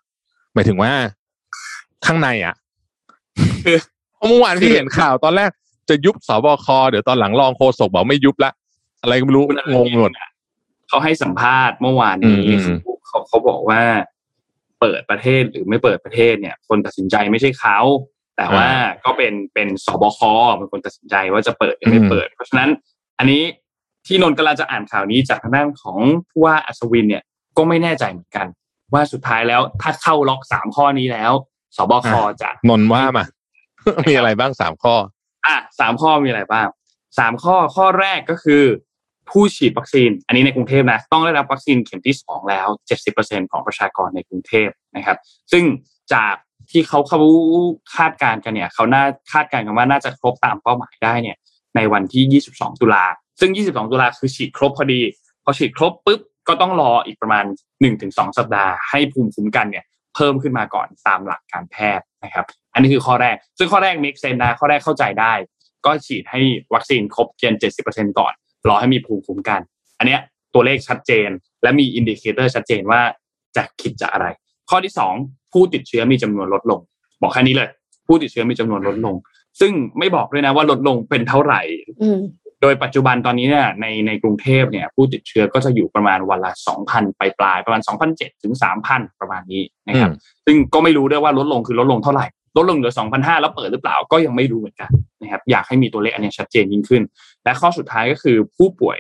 [0.53, 0.91] หมายถึงว่า
[2.05, 2.55] ข้างในอะ
[3.65, 3.77] คือ
[4.15, 5.49] เพราะเมื่อวานที่เห็นข่าวตอนแรก
[5.89, 8.51] จะยุบสบคเดี๋ยวตอนหลังรองโฆษกบอกไม่ยุบละ
[9.01, 9.43] อะไรก็ไม่รู้
[9.75, 10.11] งงหมด
[10.89, 12.77] เขาให้สัมภาษณ์เมื่อวานนี้อืมอืม
[13.07, 13.81] เขาเขาบอกว่า
[14.79, 17.79] เปิดประเทศหรือไม่เปิดประเทศเนี่ย คนตัดสินใจไม่ใช่เขา
[18.37, 18.67] แต่ว่า
[19.05, 20.19] ก็เป็นเป็นสบค
[20.57, 22.69] เป็นคนตัดสินใจว่าจะเปิดหรือไม่เปิด เพราะฉะนั้น
[23.19, 23.43] อันนี้
[24.07, 25.97] ที่นนท์กำลังจะอ่านข่าวนี้จากทางด้านของ
[26.29, 27.23] ผู้ว่าอัศวินเนี่ย
[27.57, 28.47] ก็ไม่แน่ใจเหมือนกัน
[28.93, 31.31] ว่าสุดท้ายแล้วถ้าเข้าล็อกสามข้อนี้แล้ว
[31.77, 32.09] สบค
[32.41, 33.25] จะนนท์ว่ามา
[34.07, 34.95] มีอะไรบ้างสามข้อ
[35.45, 36.67] อะสามข้อมีอะไรบ้าง
[37.17, 38.63] สามข้อข้อแรกก็คือ
[39.29, 45.17] ผู้ฉีดวัคซีน อันนี้ในกรุงเทพนะ ต้องได้รับวัคซีนเข็มที่สองแล้วเจ็ดสิบเปอร์เซ็นของประชากรในกรุงเทพนะครับ
[45.51, 45.63] ซึ่ง
[46.13, 46.35] จาก
[46.71, 47.19] ที่เขาเขา
[47.95, 51.37] คาดการณ์กันเนี่ยเขาน่าคาดการณ์กันว่าน่าจะครบตามเป้าหมายได้เนี่ย
[51.75, 53.05] ในวันที่ 22 ตุลา
[53.39, 55.01] ซึ่ง 22 ตุลาคือฉีดครบพอดี
[55.43, 57.45] พอฉีดครบปุ๊บก็ต้องรออีกประมาณ
[57.91, 65.33] 1-2 สัปดาห์ให้ภูมิคุ้มกันเนี่ยเพิ่มขึ้นมาก่อนตามหลักการแพทย์นะครับ อันนี้คือข้อแรก ซึ่งข้อแรก make sense นะข้อแรกเข้าใจได้
[65.85, 66.39] ก็ฉีดให้
[66.73, 67.53] วัคซีนครบเกิน
[67.87, 68.33] 70%ก่อน
[68.67, 69.61] รอให้มีภูมิคุ้มกัน
[69.97, 70.21] อันเนี้ย
[70.53, 71.29] ตัวเลขชัดเจน
[71.63, 73.01] และมี indicator ชัดเจนว่า
[73.55, 74.27] จะคิดจะอะไร
[74.69, 75.13] ข้อที่สอง
[75.53, 76.79] ผู้ติดเชื้อมีจำนวนลดลง
[77.21, 77.69] บอกแค่นี้เลย
[78.07, 79.15] ผู้ติดเชื้อมีจำนวนลดลง
[79.59, 81.61] ซึ่งไม่บอกด้วยนะว่าลดลงเป็นเท่าไหร่
[82.01, 82.19] อืม
[82.61, 90.11] โดยปัจจุบันตอนนี้เนี่ยในในกรุงเทพเนี่ย ผู้ติดเชื้อก็จะอยู่ประมาณวันละสองพันปลายปลายๆประมาณสองพันเจ็ดถึงสามพันประมาณนี้นะครับ
[90.45, 92.25] ซึ่งก็ไม่รู้ด้วยว่าลดลงคือลดลงเท่าไหร่
[92.57, 94.91] ลดลงเหลือ2,500แล้วเปิดหรือเปล่าก็ยังไม่รู้เหมือนกัน
[95.21, 97.01] นะครับ อยากให้มีตัวเลขอันนี้ชัดเจนยิ่งขึ้น
[97.43, 98.97] และข้อสุดท้ายก็คือผู้ป่วย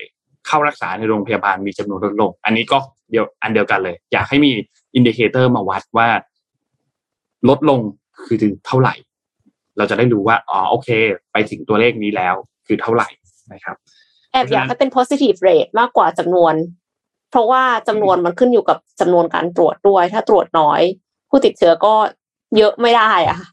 [0.47, 2.77] เข้ารักษาในโรงพยาบาลมีจำนวนลดลง อันนี้ก็
[3.11, 4.51] เดียวอันเดียวกันเลย อยากให้มี
[4.95, 6.07] indicator มาวัดว่า
[7.49, 7.79] ลดลง
[8.25, 8.95] คือถึงเท่าไหร่
[9.77, 10.89] เราจะได้รู้ว่าอ๋อโอเค
[11.31, 12.35] ไปถึงตัวเลขนี้แล้ว
[12.67, 13.09] คือเท่าไหร่
[13.53, 13.75] นะครับ
[14.31, 16.53] แอบอยากให้เป็น positive rate มากกว่าจำนวน
[17.31, 20.81] เพราะว่าจำนวนมันขึ้นอยู่กับจำนวนการตรวจด้วย ถ้าตรวจน้อย
[21.29, 21.93] ผู้ติดเชื้อก็
[22.57, 23.47] เยอะไม่ได้อะค่ะ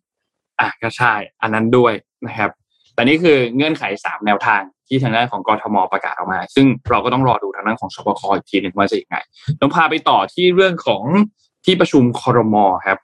[0.60, 1.12] อะก็ใช่
[1.42, 1.92] อันนั้นด้วย
[2.26, 2.50] นะครับ
[2.94, 9.16] แต่นี่คือเงื่อนไขสามแนวทาง ที่ทางด้านของกรทมประกาศออกมา ซึ่งเราก็ต้องรอดูทางด้านของสบคอีกทีหนึ่งว่าจะยังไง
[9.60, 11.02] ต้องพาไปต่อที่เรื่องของ
[11.64, 12.98] ที่ประชุมคอรมอครับ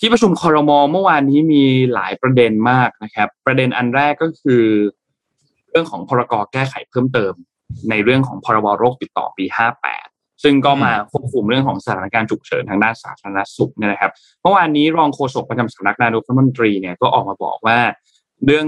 [0.00, 1.62] ที่ประชุมคอรมอเมื่อวานนี้มี
[1.94, 4.64] หลายประเด็นมากนะครับ ประเด็นอันแรกก็คือ
[5.70, 7.32] เรื่องของพรกแก้ไขเพิ่มเติม
[7.90, 9.44] ในเรื่องของพรบโรคติดต่อปี
[9.94, 14.12] 58 ซึ่งก็มาควบคุมเรื่องของสถานการณ์ฉุกเฉินทางด้านสาธารณสุขเนี่ยนะครับ
[14.42, 17.78] เมื่อวานนี้รองโฆษกประจำสำนักนายกรัฐมนตรีเนี่ยก็ออกมาบอกว่า
[18.44, 18.66] เรื่อง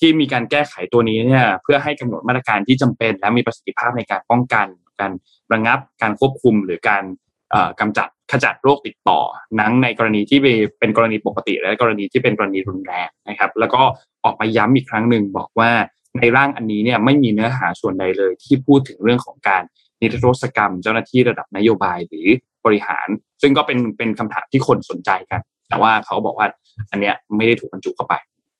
[0.00, 4.66] ที่มีการแก้ไขตัวนี้เนี่ยเพื่อให้กำหนดมาตรการที่จำเป็น และมีประสิทธิภาพในการป้องกัน
[5.00, 5.12] การ
[5.52, 7.04] ระงับการควบคุมหรือการ
[7.50, 9.20] เอ่อกำจัดขจัดโรคติดต่อ
[9.60, 10.38] นั้งในกรณีที่
[10.78, 13.82] เป็นกรณีปกติ และกรณีที่เป็นกรณีรุนแรงนะครับ แล้วก็
[14.24, 15.70] ออกมาย้ำอีกครั้งหนึ่งบอกว่า
[16.18, 19.62] ในร่างอันนี้เนี่ยไม่มีเนื้อหาส่วนใดเลยที่พูดถึงเรื่องของการ
[20.00, 22.26] นิรโทษกรรม เจ้าหน้าที่ระดับนโยบายหรือ
[22.64, 23.08] บริหาร
[23.42, 26.46] ซึ่งก็เป็นเป็นคำถามที่คนสนใจกัน แต่ว่าเขาบอกว่า
[26.90, 28.14] อันเนี้ยไม่ได้ถูกบรรจุเข้าไป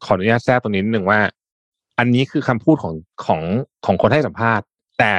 [0.04, 1.20] ขออนุญาตแทรกตรงนี้นิดหนึ่งว่า
[1.98, 2.94] อันนี้คือคำพูดของ
[3.26, 3.40] ของ
[3.86, 4.64] ของคนให้สัมภาษณ์
[4.98, 5.14] แต่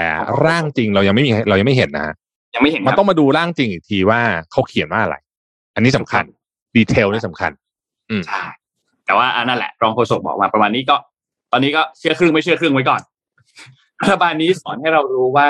[0.46, 2.16] ร่างจริงเรายังไม่มีเรายังไม่เห็นนะฮะ
[2.56, 4.20] ยังไม่เห็นมันครับต้องมาดูร่างจริงอีกทีว่า
[4.52, 5.16] เขาเขียนว่าอะไร
[5.76, 6.24] อันนี้สำคัญ
[6.76, 7.52] ดีเทลนี่สำคัญ
[8.10, 8.44] อืมใช่
[9.06, 10.96] แต่ว่าอันนั่นแหละรองโฆษกบอกมาประมาณนี้ก็
[11.52, 13.02] ตอนนี้ก็เชื่อครึ่งไม่เชื่อครึ่งไว้ก่อน
[14.02, 15.50] รัฐบาลนี้สอนให้เรารู้ว่า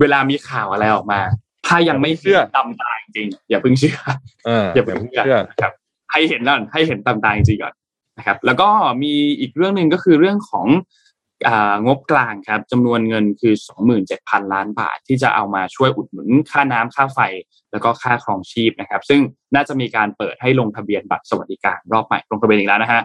[0.00, 1.20] เวลามีข่าวอะไรออกมา
[1.66, 3.98] ถ้ายังไม่เชื่อตำตาจริงๆอย่าเพิ่งเชื่อ
[4.46, 5.72] เอออย่าเพิ่งเชื่เชื่ออนะครับ
[6.12, 7.74] ให้เห็นนั่นให้เห็นตำตาจริงๆก่อน
[8.18, 8.68] นะครับแล้วก็
[9.02, 10.66] มีอีกเรื่องหนึ่งก็คือเรื่องของ
[11.86, 13.54] งบกลางครับจำนวนเงินคือ
[14.02, 17.20] 27,000 ล้านบาท ที่จะเอามาช่วยอุดหนุนค่าน้ำค่าไฟ
[17.72, 19.20] แล้วก็ค่าครองชีพนะครับ ซึ่ง
[19.54, 23.02] น่าจะมีการเปิดให้ลงทะเบียนบัตรสวัสดิการรอบใหม่ลงทะเบียนอีกแล้วนะฮะ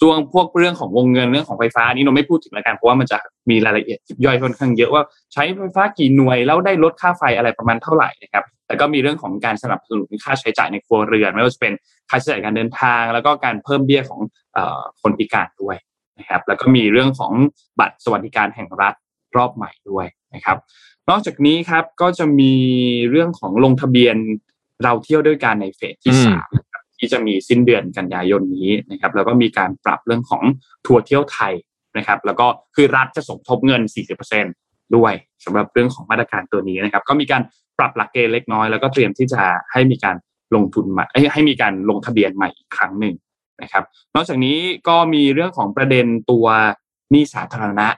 [0.00, 3.18] ส่วนพวกเรื่องของวงเงินเรื่องของไฟฟ้านี้เราไม่พูดถึงแล้วกันเพราะว่ามันจะ
[3.50, 11.72] มีรายละเอียดย่อยค่อนข้างเยอะว่าใช้ไฟฟ้ากี่หน่วยแล้วได้ลดค่าไฟอะไรประมาณเท่าไหร่นะครับแต่ก็มีเรื่องของการสนับสนุนค่าใช้จ่ายในครัวเรือนไม่ว่าจะเป็น
[12.10, 14.20] ค่าใช้จ่ายการเดินทาง แล้วก็การเพิ่มเบี้ยของ
[14.54, 15.76] เอ่อคนพิการด้วย
[16.18, 17.32] นะครับแล้วก็มีเรื่องของ
[17.80, 18.94] บัตรสวัสดิการแห่งรัฐ
[19.36, 20.56] รอบใหม่ด้วยนะครับ
[21.10, 22.52] นอกจากนี้ครับก็จะมี
[23.10, 24.16] เรื่องของลงทะเบียน
[24.84, 26.50] เราเที่ยวด้วยกันในเฟสที่สาม
[26.98, 30.42] ที่จะมีสิ้นเดือนกันยายนนี้นะครับแล้วก็มีการปรับเรื่องของ
[30.86, 31.52] ทัวร์เที่ยวไทย
[31.96, 33.82] นะครับแล้วก็คือรัฐจะสมทบเงิน
[34.38, 35.12] 40%ด้วย
[35.44, 37.42] สำหรับเรื่องของมาตรการตัวนี้นะครับก็มีการ
[37.78, 39.42] ปรับหลักเกณฑ์เล็กน้อยแล้วก็เตรียมที่จะ
[39.72, 40.16] ให้มีการ
[40.54, 43.14] ลงทุนใหม่ให้มีการลงทะเบียนใหม่อีกครั้งหนึ่ง
[43.62, 43.84] นะครับ
[44.14, 46.46] นอกจากนี้ก็มีเรื่องของประเด็นตัว
[47.10, 47.88] หนี้สาธารณะ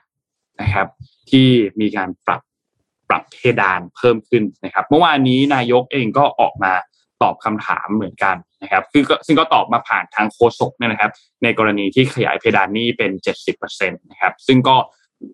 [0.61, 0.89] นะครับ
[1.31, 1.49] ที่
[1.81, 2.41] มีการปรับ
[3.09, 6.73] ปรับเพดานเพิ่มขึ้นนะครับ เมื่อวานนี้นายกเองก็ออกมา
[7.23, 11.11] ตอบคำถามเหมือนกันนะครับคือก็ซึ่งก็ตอบมาผ่านทางโฆษกเนี่ยนะครับ
[11.43, 13.11] ในกรณีที่ขยายเพดานหนี้เป็น
[13.57, 14.77] 70%นะครับซึ่งก็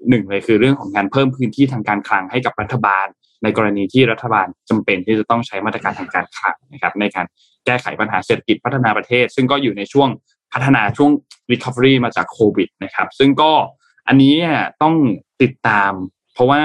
[0.09, 3.07] หนึ่งเลยคือเรื่องของการเพิ่มพื้นที่ทางการคลังให้กับรัฐบาล
[3.43, 7.27] ในกรณีที่รัฐบาลจำเป็นที่จะต้องใช้มาตรการทางการคลังนะครับในการ
[7.65, 10.09] แก้ไขปัญหาเศรษฐกิจพัฒนาประเทศ ซึ่งก็อยู่ในช่วง
[10.53, 11.11] พัฒนาช่วง
[11.53, 13.53] recovery มาจากโควิดนะครับซึ่งก็
[14.09, 14.95] อันนี้เนี่ยต้อง
[15.43, 15.93] ติดตาม
[16.35, 16.63] เพราะว่า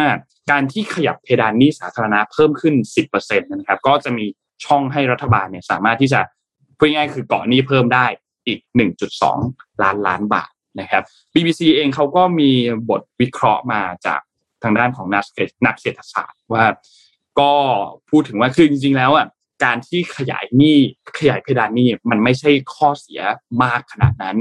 [0.51, 2.75] การที่ขยับเพดานหนี้สาธารณะเพิ่มขึ้น
[3.11, 4.25] 10%นะครับก็จะมี
[4.65, 6.21] ช่องให้รัฐบาลเนี่ยสามารถที่จะ
[6.77, 8.05] พูดง่ายๆคือเกาะหนี้เพิ่มได้
[8.47, 8.59] อีก
[9.21, 10.49] 1.2 ล้านล้านบาท
[10.79, 11.03] นะครับ
[11.33, 12.49] BBC เองเขาก็มี
[12.89, 14.21] บทวิเคราะห์มาจาก
[14.63, 15.25] ทางด้านของนัก
[15.65, 16.65] นักเศรษฐศาสตร์ว่า
[17.39, 17.53] ก็
[18.09, 19.27] พูดถึงว่าคือจริง ๆ แล้วอะ
[19.63, 20.77] การที่ขยายหนี้
[21.19, 23.21] ขยายเพดานหนี้มันไม่ใช่ข้อเสีย
[23.63, 24.37] มากขนาดนั้น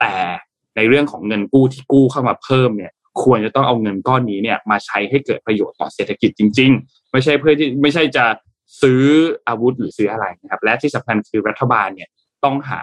[0.00, 0.14] แต่
[0.76, 2.92] ในเรื่องของเงินกู้ที่กู้เข้ามาเพิ่มเนี่ย
[3.22, 8.24] ควรจะต้องเอาเงินก้อนนี้เนี่ยมาใช้ให้เกิดประโยชน์ต่อเศรษฐกิจจริง ๆ ไม่ใช่เพื่อที่ไม่ใช่จะ
[8.82, 9.02] ซื้อ
[9.48, 12.08] อาวุธหรือซื้ออะไรนะครับ และที่สำคัญคือรัฐบาลเนี่ย
[12.44, 12.80] ต้องหา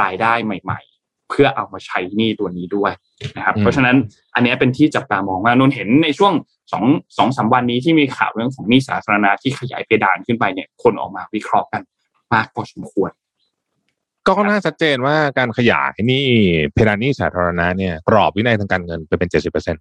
[0.00, 2.92] รายได้ใหม่ ๆ เพื่อเอามาใช้หนี้ตัวนี้ด้วย
[3.36, 3.96] นะครับอืมเพราะฉะนั้น
[4.34, 6.32] อันเนี้ยเป็นที่จับตามองว่านนท์เห็นในช่วง
[6.72, 6.84] สอง
[7.18, 11.82] สองสามวันนี้ที่มีข่าวเรื่องของหนี้สาธารณะที่ขยายเพดานขึ้นไปเนี่ย คนออกมาวิเคราะห์กัน
[12.32, 13.10] มากพอสมควร
[14.26, 16.24] ก็น่าชัดเจนว่าการขยายหนี่
[16.72, 19.76] เพดานหนี้สาธารณะเนี่ยกรอบวินัยทางการเงินไปเป็นเจ็ดสิบเปอร์เซ็น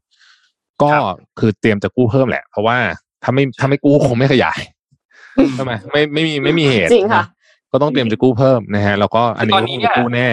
[0.82, 2.77] ก็ครับคือเตรียมจะกู้เพิ่มแหละ เพราะว่า
[3.23, 4.59] ถ้าไม่ถ้าไม่กู้คงไม่ขยาย
[5.55, 7.23] ใช่ไหมไม่ไม่มีไม่มีเหตุจริงค่ะ
[7.71, 10.27] ก็ต้องเตรียมจะกู้เพิ่มนะฮะแล้วก็อันนี้ตอก็นนี้คงเนี่จะยกู้แน่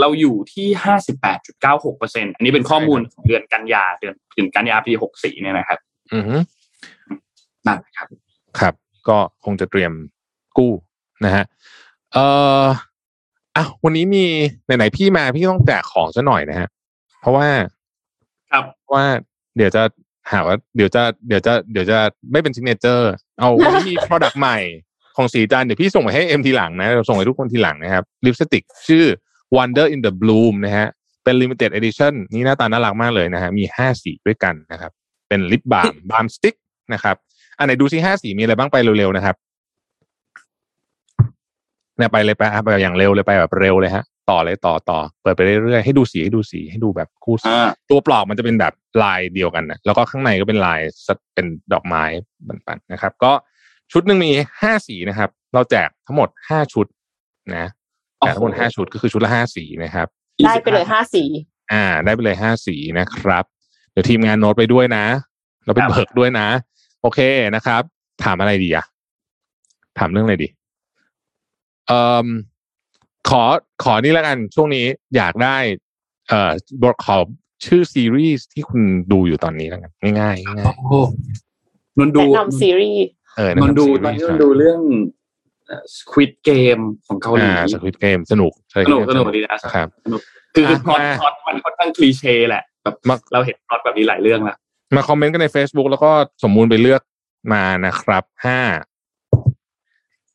[0.00, 5.78] เราอยู่ที่ห้าสิบแปดจุดเก้าหกเปอร์เซ็นอันนี้เป็นข้อมูลของเดือนกันยาเดือนถึงกันยาปีหกสี่เนี่ยนะครับ
[6.14, 6.36] อือฮึ
[7.66, 8.08] นั่นนะครับ
[8.60, 8.74] ครับ
[9.08, 9.92] ก็คงจะเตรียม
[10.58, 10.72] กู้
[11.24, 11.44] นะฮะ
[12.12, 12.24] เอ่
[12.62, 12.64] อ
[13.56, 14.24] อะวันนี้มี
[14.64, 16.68] ไหนๆพี่มาพี่ต้องแจกของซะหน่อยนะฮะ
[17.20, 17.46] เพราะว่า
[18.52, 19.04] ครับว่า
[19.56, 19.82] เดี๋ยวจะ
[20.30, 21.98] หาว่าเดี๋ยวจะเดี๋ยวจะเดี๋ยวจะ
[22.32, 24.58] ไม่เป็น signature เอาวันนี้มี product ใหม่
[25.16, 29.04] ของศรีจันทร์เดี๋ยวพี่ส่งไปให้เอ็มทีหลังนะเราส่งให้ทุกคนทีหลังนะครับลิปสติกชื่อ
[29.56, 30.88] Wonder in the Bloom นะฮะ
[31.24, 34.92] เป็น limited edition นี่หน้าตาน่ารักมากเลยนะฮะมีห้าสีด้วยกันนะครับ
[35.28, 36.54] เป็นลิปบา m บา m สติ๊ก
[36.92, 37.16] นะครับ
[37.58, 39.36] อันไหนดูซิห้าสีมีอะไรบ้างไปเร็วๆนะครับ
[41.96, 48.72] เนี่ยไปเลยไปไปอย่างเร็วเลยไปแบบเร็วเลยฮะ ต่อเลยต่อต่อเปิดไปเรื่อยๆให้ดูสีให้ดูสีให้ดูแบบคู่สีอ่าตัวปลอกมันจะเป็นแบบ
[49.02, 52.04] ลายเดียวกันนะแล้วก็ข้างในก็เป็นลายสะเป็นดอกไม้
[52.48, 53.32] ปันๆนะครับ ก็
[53.92, 54.30] ชุดหนึ่งมี
[54.62, 56.86] ห้าสีนะครับ เราแจกทั้งหมดห้าชุด
[57.56, 57.66] นะ
[58.18, 60.08] แจกทั้งหมดห้าชุดก็คือชุดละห้าสีนะครับ
[60.46, 61.24] ได้ไปเลยห้าสี
[61.72, 63.44] อ่า ได้ไปเลยห้าสีนะครับ
[63.92, 65.04] เดี๋ยวทีมงานโน้ตไปด้วยนะ
[65.64, 66.48] เราไปเบิกด้วยนะ
[67.02, 67.20] โอเค
[67.54, 67.82] นะครับ
[68.24, 68.84] ถามอะไรดีอะ
[69.98, 70.48] ถามเรื่องอะไรดี
[71.86, 72.26] เอ่อ
[73.30, 73.42] ขอ
[73.84, 75.56] ขอนี่แล้วกันช่วงนี้อยากได้
[76.28, 76.50] เอ่อ
[76.82, 77.16] บอกขอ
[77.64, 80.94] ชื่อซีรีส์ที่คุณดูอยู่ตอนนี้แล้วกันง่ายๆง่ายโอ้โห
[81.98, 84.80] นนดูแนะนำซีรีส์ๆเออนนดูซีตอนรีนี้ส์นนดูเรื่อง
[85.96, 89.88] สควิดเกมของเกาหลีอ่าสควิตเกมสนุกสนุกสนุกดีนะครับ
[90.54, 94.56] คือคือพล็อตอะพล็อตมันค่อนข้างคลีเช่แหละแบบมาเราเห็นพล็อตแบบนี้หลายเรื่องแล้ว
[94.96, 96.10] มาคอมเมนต์กันใน Facebook แล้วก็
[96.42, 97.02] สมมูลไปเลือก
[97.52, 98.60] มานะครับห้า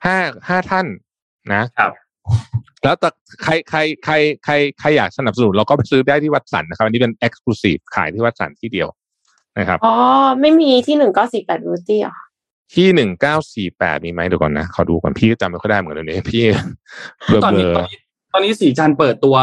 [0.06, 0.18] ห้า
[0.48, 0.86] ห้าท่าน
[1.54, 1.92] นะครับ
[2.84, 3.10] แล้วแต่
[3.44, 4.14] ใครใครใคร
[4.46, 8.88] ใครใครอยากสนับสนุนเราก็ไปซื้อได้ที่วัดสันนะครับ อันนี้เป็น exclusive ขายที่วัดสันที่เดียว
[9.60, 9.94] นะครับอ๋อ
[10.42, 12.16] ไม่มีที่หนึ่งเก้าสี่แปดบิวตี้อะ
[12.76, 16.44] ที่หนึ่งเก้าสี่แปดมีไหมเดี๋ยวก่อนนะขอดูก่อนพี่ก็จำไม่ค่อยได้เหมือนกันเดี๋ยวนี้พี่
[17.26, 17.98] เบลอตอนเบนี้ลตออนนี้
[18.34, 19.36] ตอนนี้สีจันทร์เปิดตัว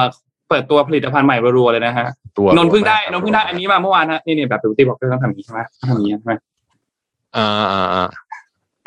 [0.48, 2.06] เปิดตัวผลิตภัณฑ์ใหม่รัวๆเลยนะฮะ
[2.38, 6.32] ตัวนนท์เพิ่งได้นนท์เพิ่งได้อันนี้มาเมื่อวานฮะนี่นี่แบบบิวตี้บอกต้องทำอย่างนี้ใช่ไหมต้องทำอย่างนี้ใช่ไหม
[7.36, 8.08] อ่า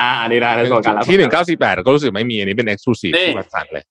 [0.04, 3.84] อ่าอ่าอ่าอันนี้ได้แล้วก่อนกันแล้วที่หนึ่งเก้าสี่แปดก็รู้สึกไม่มีอันนี้เป็น exclusive นี่ที่วัดสันเลย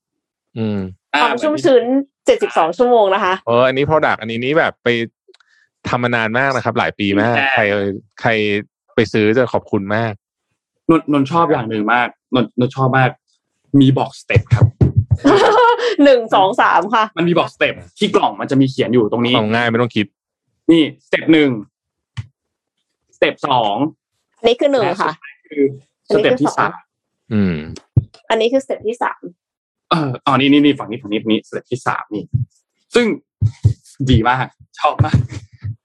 [0.57, 0.79] อืม
[1.13, 1.83] อ่ความชุ่มชื้น
[2.25, 4.87] เจ็ดสิบสองชั่วโมงนะคะเอออันนี้ product อันนี้นี่แบบไป
[5.89, 7.63] ทำมานานมากนะครับ หลายปีมาก ใคร
[8.21, 8.31] ใคร
[8.95, 10.13] ไปซื้อจะขอบคุณมาก
[10.89, 13.09] นนท์นนท์ชอบอย่างหนึ่งมากนนท์นนท์ชอบมาก
[13.79, 14.65] มีบอก step ครับ
[16.03, 20.05] หนึ่งสองสามค่ะ มันมีบอก step ที่กล่องมันจะมีเขียนอยู่ตรงนี้เอาง่ายไม่ต้องคิด
[20.71, 21.49] นี่ step หนึ่ง
[23.15, 23.75] step สอง
[24.37, 25.11] อันนี้คือหนึ่งค่ะ
[25.49, 25.63] คือ
[26.07, 26.71] step ที่สาม
[27.33, 27.55] อืม
[28.29, 29.21] อันนี้คือ step ที่สาม
[29.89, 32.23] เอออ๋อนี่นี่นี่ฝั่งนี้ฝั่งนี้ฝั่งนี้ step ที่สามนี่
[32.95, 33.05] ซึ่ง
[34.11, 34.45] ดีมาก
[34.79, 35.17] ชอบมาก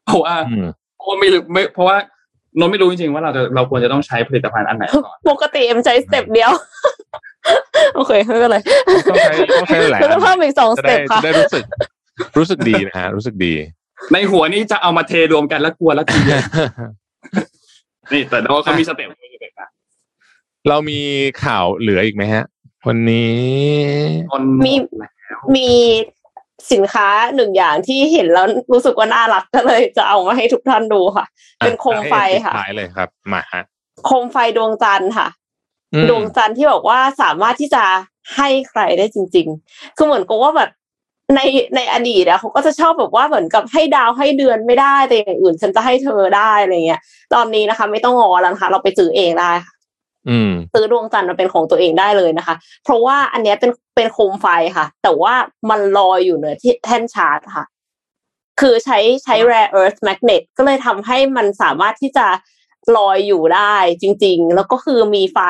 [0.06, 0.66] เพราะว่าอืม
[0.96, 1.96] เพราะว่าไม่รู้ไม่เพราะว่า
[2.60, 6.50] นนท์ไม่รู้จริงๆว่าเราจะเราควรจะต้องใช้ผลิตภัณฑ์อันไหนก่อนปกติเอ็มใช้สเต็ปเดียว
[7.96, 8.58] โอเคไม่เป็นไร
[9.08, 11.64] ต้องใช้ต้องใช้หลายแล้วอัก็นเพิ่มอีกสองสจะได้เต็ปค่ะจะได้รู้สึก
[12.38, 13.52] รู้สึกดีนะฮะรู้สึกดี
[14.12, 16.40] ในหัวนี่จะเอามาเทรวมกันแล้วกลัวแล้วทีเดียว
[18.12, 19.37] นี่แต่ว่าเขามีสเต็ปมีส
[20.64, 21.00] เต็ปนะเรามี
[21.44, 22.44] ข่าวเหลืออีกไหมฮะ
[22.88, 23.38] วันนี้
[24.30, 24.74] นนท์มี
[25.56, 25.68] มี
[26.72, 31.26] สินค้าหนึ่งอย่างที่เห็นแล้วรู้สึกว่าน่ารักก็เลยจะเอามาให้ทุกท่านดูค่ะ
[31.58, 33.62] เป็นโคมไฟค่ะท้ายเลยครับ มาฮะ
[34.04, 35.28] โคมไฟดวงจันทร์ค่ะ
[35.94, 37.84] อืมดวงจันทร์ที่บอกว่าสามารถที่จะ
[38.36, 40.70] ให้ใครได้จริง ๆ คือเหมือนกับว่าแบบ
[41.34, 41.40] ใน
[41.76, 47.00] ในอดีตอะเขาก็จะชอบแบบว่าเหมือนกับให้ดาวให้เดือนไม่ได้แต่อย่างอื่นฉันจะให้เธอได้อะไรเงี้ย
[47.34, 49.77] ตอนนี้นะคะ ไม่ต้องงอแล้วนะคะ เราไปซื้อเองได้ค่ะอืม
[50.74, 52.54] ซื้อดวงจันทร์มาเป็นของตัวเองได้เลยนะคะ
[52.84, 55.34] เพราะว่าอันเนี้ยเป็นเป็นโคมไฟค่ะ แต่ว่า
[55.70, 57.64] มันลอยอยู่เหนือที่แท่นชาร์จค่ะ
[58.60, 62.26] คือใช้ใช้ rare earth magnet ก็เลยทำให้มันสามารถที่จะ
[62.96, 65.40] ลอยอยู่ได้จริง ๆ แล้วก็คือมีไฟ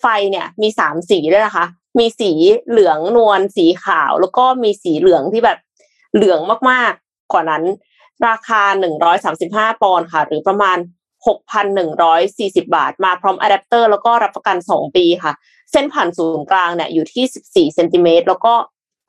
[0.00, 1.66] ไฟเนี่ย มีสามสีด้วยนะคะ
[1.98, 2.30] มีสี
[2.68, 5.58] เหลืองนวลสีขาว แล้วก็มีสีเหลืองที่แบบ
[6.14, 7.62] เหลืองมากๆ กว่านั้น
[8.28, 10.78] ราคาหนึ่งร้อยสามสิบห้าปอนด์ค่ะ หรือประมาณ
[11.26, 15.32] หกพันหนึ่งร้อยสี่สิบาท มาพร้อมอะแดปเตอร์แล้วก็รับประกันสองปีค่ะ
[15.72, 18.54] เส้นผ่านศูนย์กลางเนี่ยอยู่ที่สิบสี่เซนติเมตรแล้วก็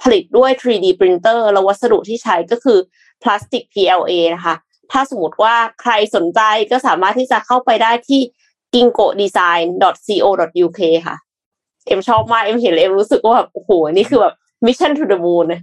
[0.02, 2.80] ผลิตด้วย 3D printer แล้ววัสดุที่ใช้ก็คือ
[3.22, 4.56] พลาสติก PLA นะคะ
[4.92, 6.42] ถ้าสมมติว่าใครสนใจ
[6.72, 8.22] ก็สามารถที่จะเข้าไปได้ที่
[8.74, 11.16] gingodesign.co.uk ค่ะ
[11.88, 14.36] เอ็มชอบมาก เอ็มเห็นเอ็มรู้สึกว่าแบบโอ้โห นี่คือแบบ
[14.66, 15.62] mission to the moon นะ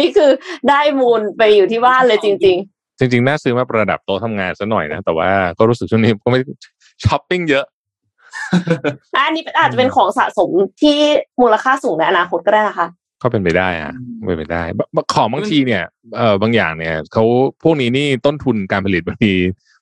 [0.00, 0.30] นี่คือ
[0.68, 2.56] ได้มูนไปอยู่ที่บ้านเลยจริง
[2.98, 6.40] จริงๆ น่าซื้อมาประดับโต๊ะทำงานซะหน่อยนะ แต่ว่าก็รู้สึกช่วงนี้ก็ไม่
[7.04, 10.50] ช้อปปิ้งเยอะๆอันนี้อาจจะเป็นของสะสม
[10.82, 10.98] ที่
[11.40, 12.86] มูลค่าสูงในอนาคตก็ได้นะคะ
[13.22, 13.92] ก็เป็นไปได้อะ
[14.26, 14.62] เป็นไปได้
[14.96, 15.82] บของบางทีเนี่ย
[16.16, 17.24] เออบางอย่างเนี่ยเขา
[17.62, 19.32] พวกนี้นี่ต้นทุนการผลิตบางที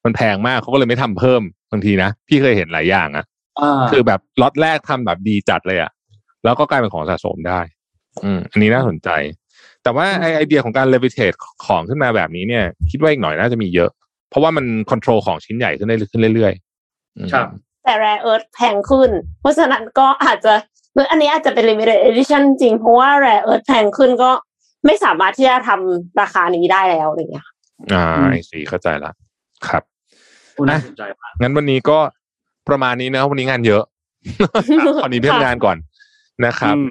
[0.05, 1.43] มันแพงมากเขาก็เลยไม่ทำเพิ่ม
[1.73, 3.25] บางทีนะ พี่เคยเห็นหลายอย่างอะ
[3.61, 5.91] อ่าคือแบบล็อตแรกทำแบบดีจัดเลยอะ
[6.45, 7.61] แล้วก็กลายเป็นของสะสมได้
[8.25, 9.09] อืมอันนี้น่าสนใจ
[9.85, 13.91] แต่ว่าไอไอเดียของการ levitate ของขึ้นมาแบบนี้เนี่ย คิดว่าอีกหน่อยน่าจะมีเยอะ
[14.31, 17.47] เพราะว่ามัน control ของชิ้นใหญ่ขึ้นได้ขึ้นเรื่อยๆอืมครับ
[17.85, 19.11] แต่ rare earth แพงขึ้น
[19.41, 20.55] เพราะฉะนั้นก็อาจจะ
[20.95, 24.31] หรืออันนี้อาจจะเป็น limited edition จริง เพราะว่า rare earth แพงขึ้นก็
[24.87, 27.47] ไม่สามารถที่จะทำราคานี้ได้แล้วอะไรเงี้ย
[27.93, 29.13] อ่าอืมไอสีเข้าใจละ
[29.69, 29.83] ครับ
[30.55, 31.99] โอ้น่าสนใจมากงั้นวันนี้ก็
[32.69, 33.83] ประมาณนี้นะวันนี้งานเยอะ
[35.03, 35.77] ขอหนี้เรื่องงานก่อน
[36.47, 36.87] นะครับอืม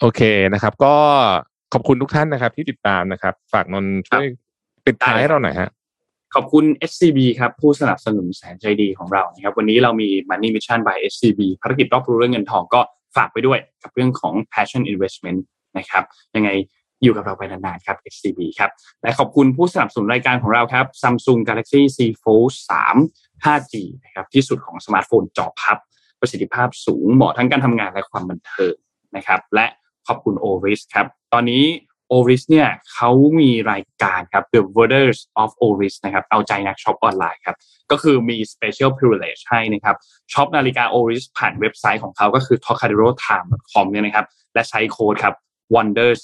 [0.00, 0.20] โอเค
[0.52, 0.96] นะครับ ก็
[1.72, 4.26] ขอบคุณทุกท่านนะครับ ที่ติดตามนะครับ ฝากนนท์ช่วย
[4.86, 5.70] ปิดท้ายให้เราหน่อยฮะ
[6.34, 12.80] ขอบคุณ SCB ครับ ผู้สนับสนุนแสนใจดีของเรานะครับ วันนี้เรามี Money Mission by SCB ภารกิจรอบรู้เรื่องเงินทองก็
[13.16, 15.40] ฝากไปด้วยกับเรื่องของ Passion Investment
[15.78, 16.04] นะครับ
[16.36, 16.50] ยังไง
[17.02, 18.70] อยู่กับเราไปนานๆครับ SCB ครับ
[19.02, 22.52] และขอบคุณผู้สนับสนุนรายการของเราครับ Samsung Galaxy Z Fold
[22.96, 25.78] 3 5G นะครับที่สุดของสมาร์ทโฟนจอพับ
[26.20, 28.74] ประสิทธิภาพสูงเหมาะทั้งการทำงานและความบันเทิง
[29.16, 29.66] นะครับ และ
[30.08, 31.64] ขอบคุณ Oris ครับตอนนี้
[32.12, 37.56] Oris เนี่ยเขามีรายการครับ The Wonders of Oris นะครับเอาใจนักช็อปออนไลน์ครับ
[37.90, 39.96] ก็คือมี special privilege ให้นะครับ
[40.32, 45.34] ช็อปนาฬิกา Oris ผ่านเว็บไซต์ของเขาก็คือ trocaderotime.com เนี่ยนะครับและใช้โค้ดครับ
[45.74, 46.20] wonders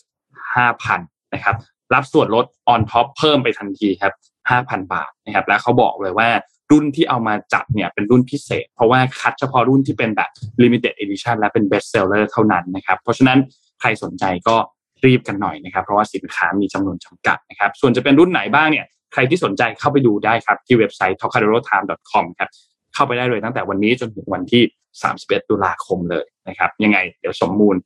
[0.55, 1.01] 5,000
[1.35, 1.57] นะครับ
[1.95, 4.13] รับส่วนลด on top เพิ่มไปทันทีครับ
[4.53, 6.29] 5,000 บาทนะครับและเขาบอกเลยว่า
[6.71, 10.31] รุ่นที่เอามาจัดเนี่ยเป็นรุ่นพิเศษ เพราะว่าคัดเฉพาะรุ่นที่เป็นแบบ
[10.63, 13.39] limited edition และเป็น best seller เท่านั้นนะครับ เพราะฉะนั้น
[13.81, 14.57] ใครสนใจก็
[15.05, 22.51] รีบกันหน่อยนะครับ เพราะว่าสินค้ามีจำนวนจำกัดนะครับ ส่วนจะเป็นรุ่นไหนบ้างเนี่ย ใครที่สนใจเข้าไปดูได้ครับ ที่เว็บไซต์ tocadero.time.com ครับ
[22.95, 24.63] เข้าไปได้เลยตั้งแต่วันนี้จนถึงวันที่
[25.07, 27.77] 31 ตุลาคมเลยนะครับ ยังไงเดี๋ยวสมมูล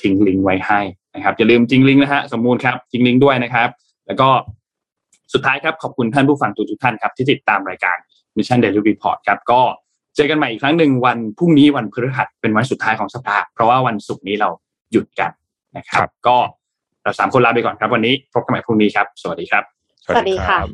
[0.00, 0.80] ทิ้งลิงก์ไว้ให้
[1.14, 3.68] นะครับอย่าลืมจริงลิงก์นะฮะสมมูลครับจริงลิงก์ด้วยนะครับ
[4.06, 4.28] แล้วก็
[5.32, 7.96] สุดท้ายครับขอบคุณท่านผู้ฟังทุกท่านครับที่ติดตามรายการ
[8.36, 9.60] Mission Daily Report ครับก็
[10.16, 14.48] เจอกันใหม่อีกครั้งหนึ่งวันพรุ่งนี้วันพฤหัสเป็นวันสุดท้ายของสัปดาห์เพราะว่าวันศุกร์นี้เรา
[14.92, 15.30] หยุดกัน
[15.76, 16.36] นะคครัรับบก็
[17.02, 19.64] เราสามคนลาไปก่อนครับ วันนี้พบกันใหม่พรุ่งนี้ครับ สวัสดีครับ
[20.04, 20.68] สวัสดีค่ะรับ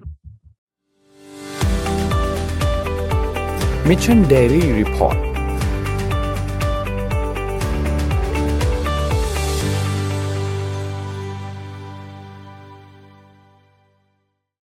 [3.89, 5.30] Mission Daily Report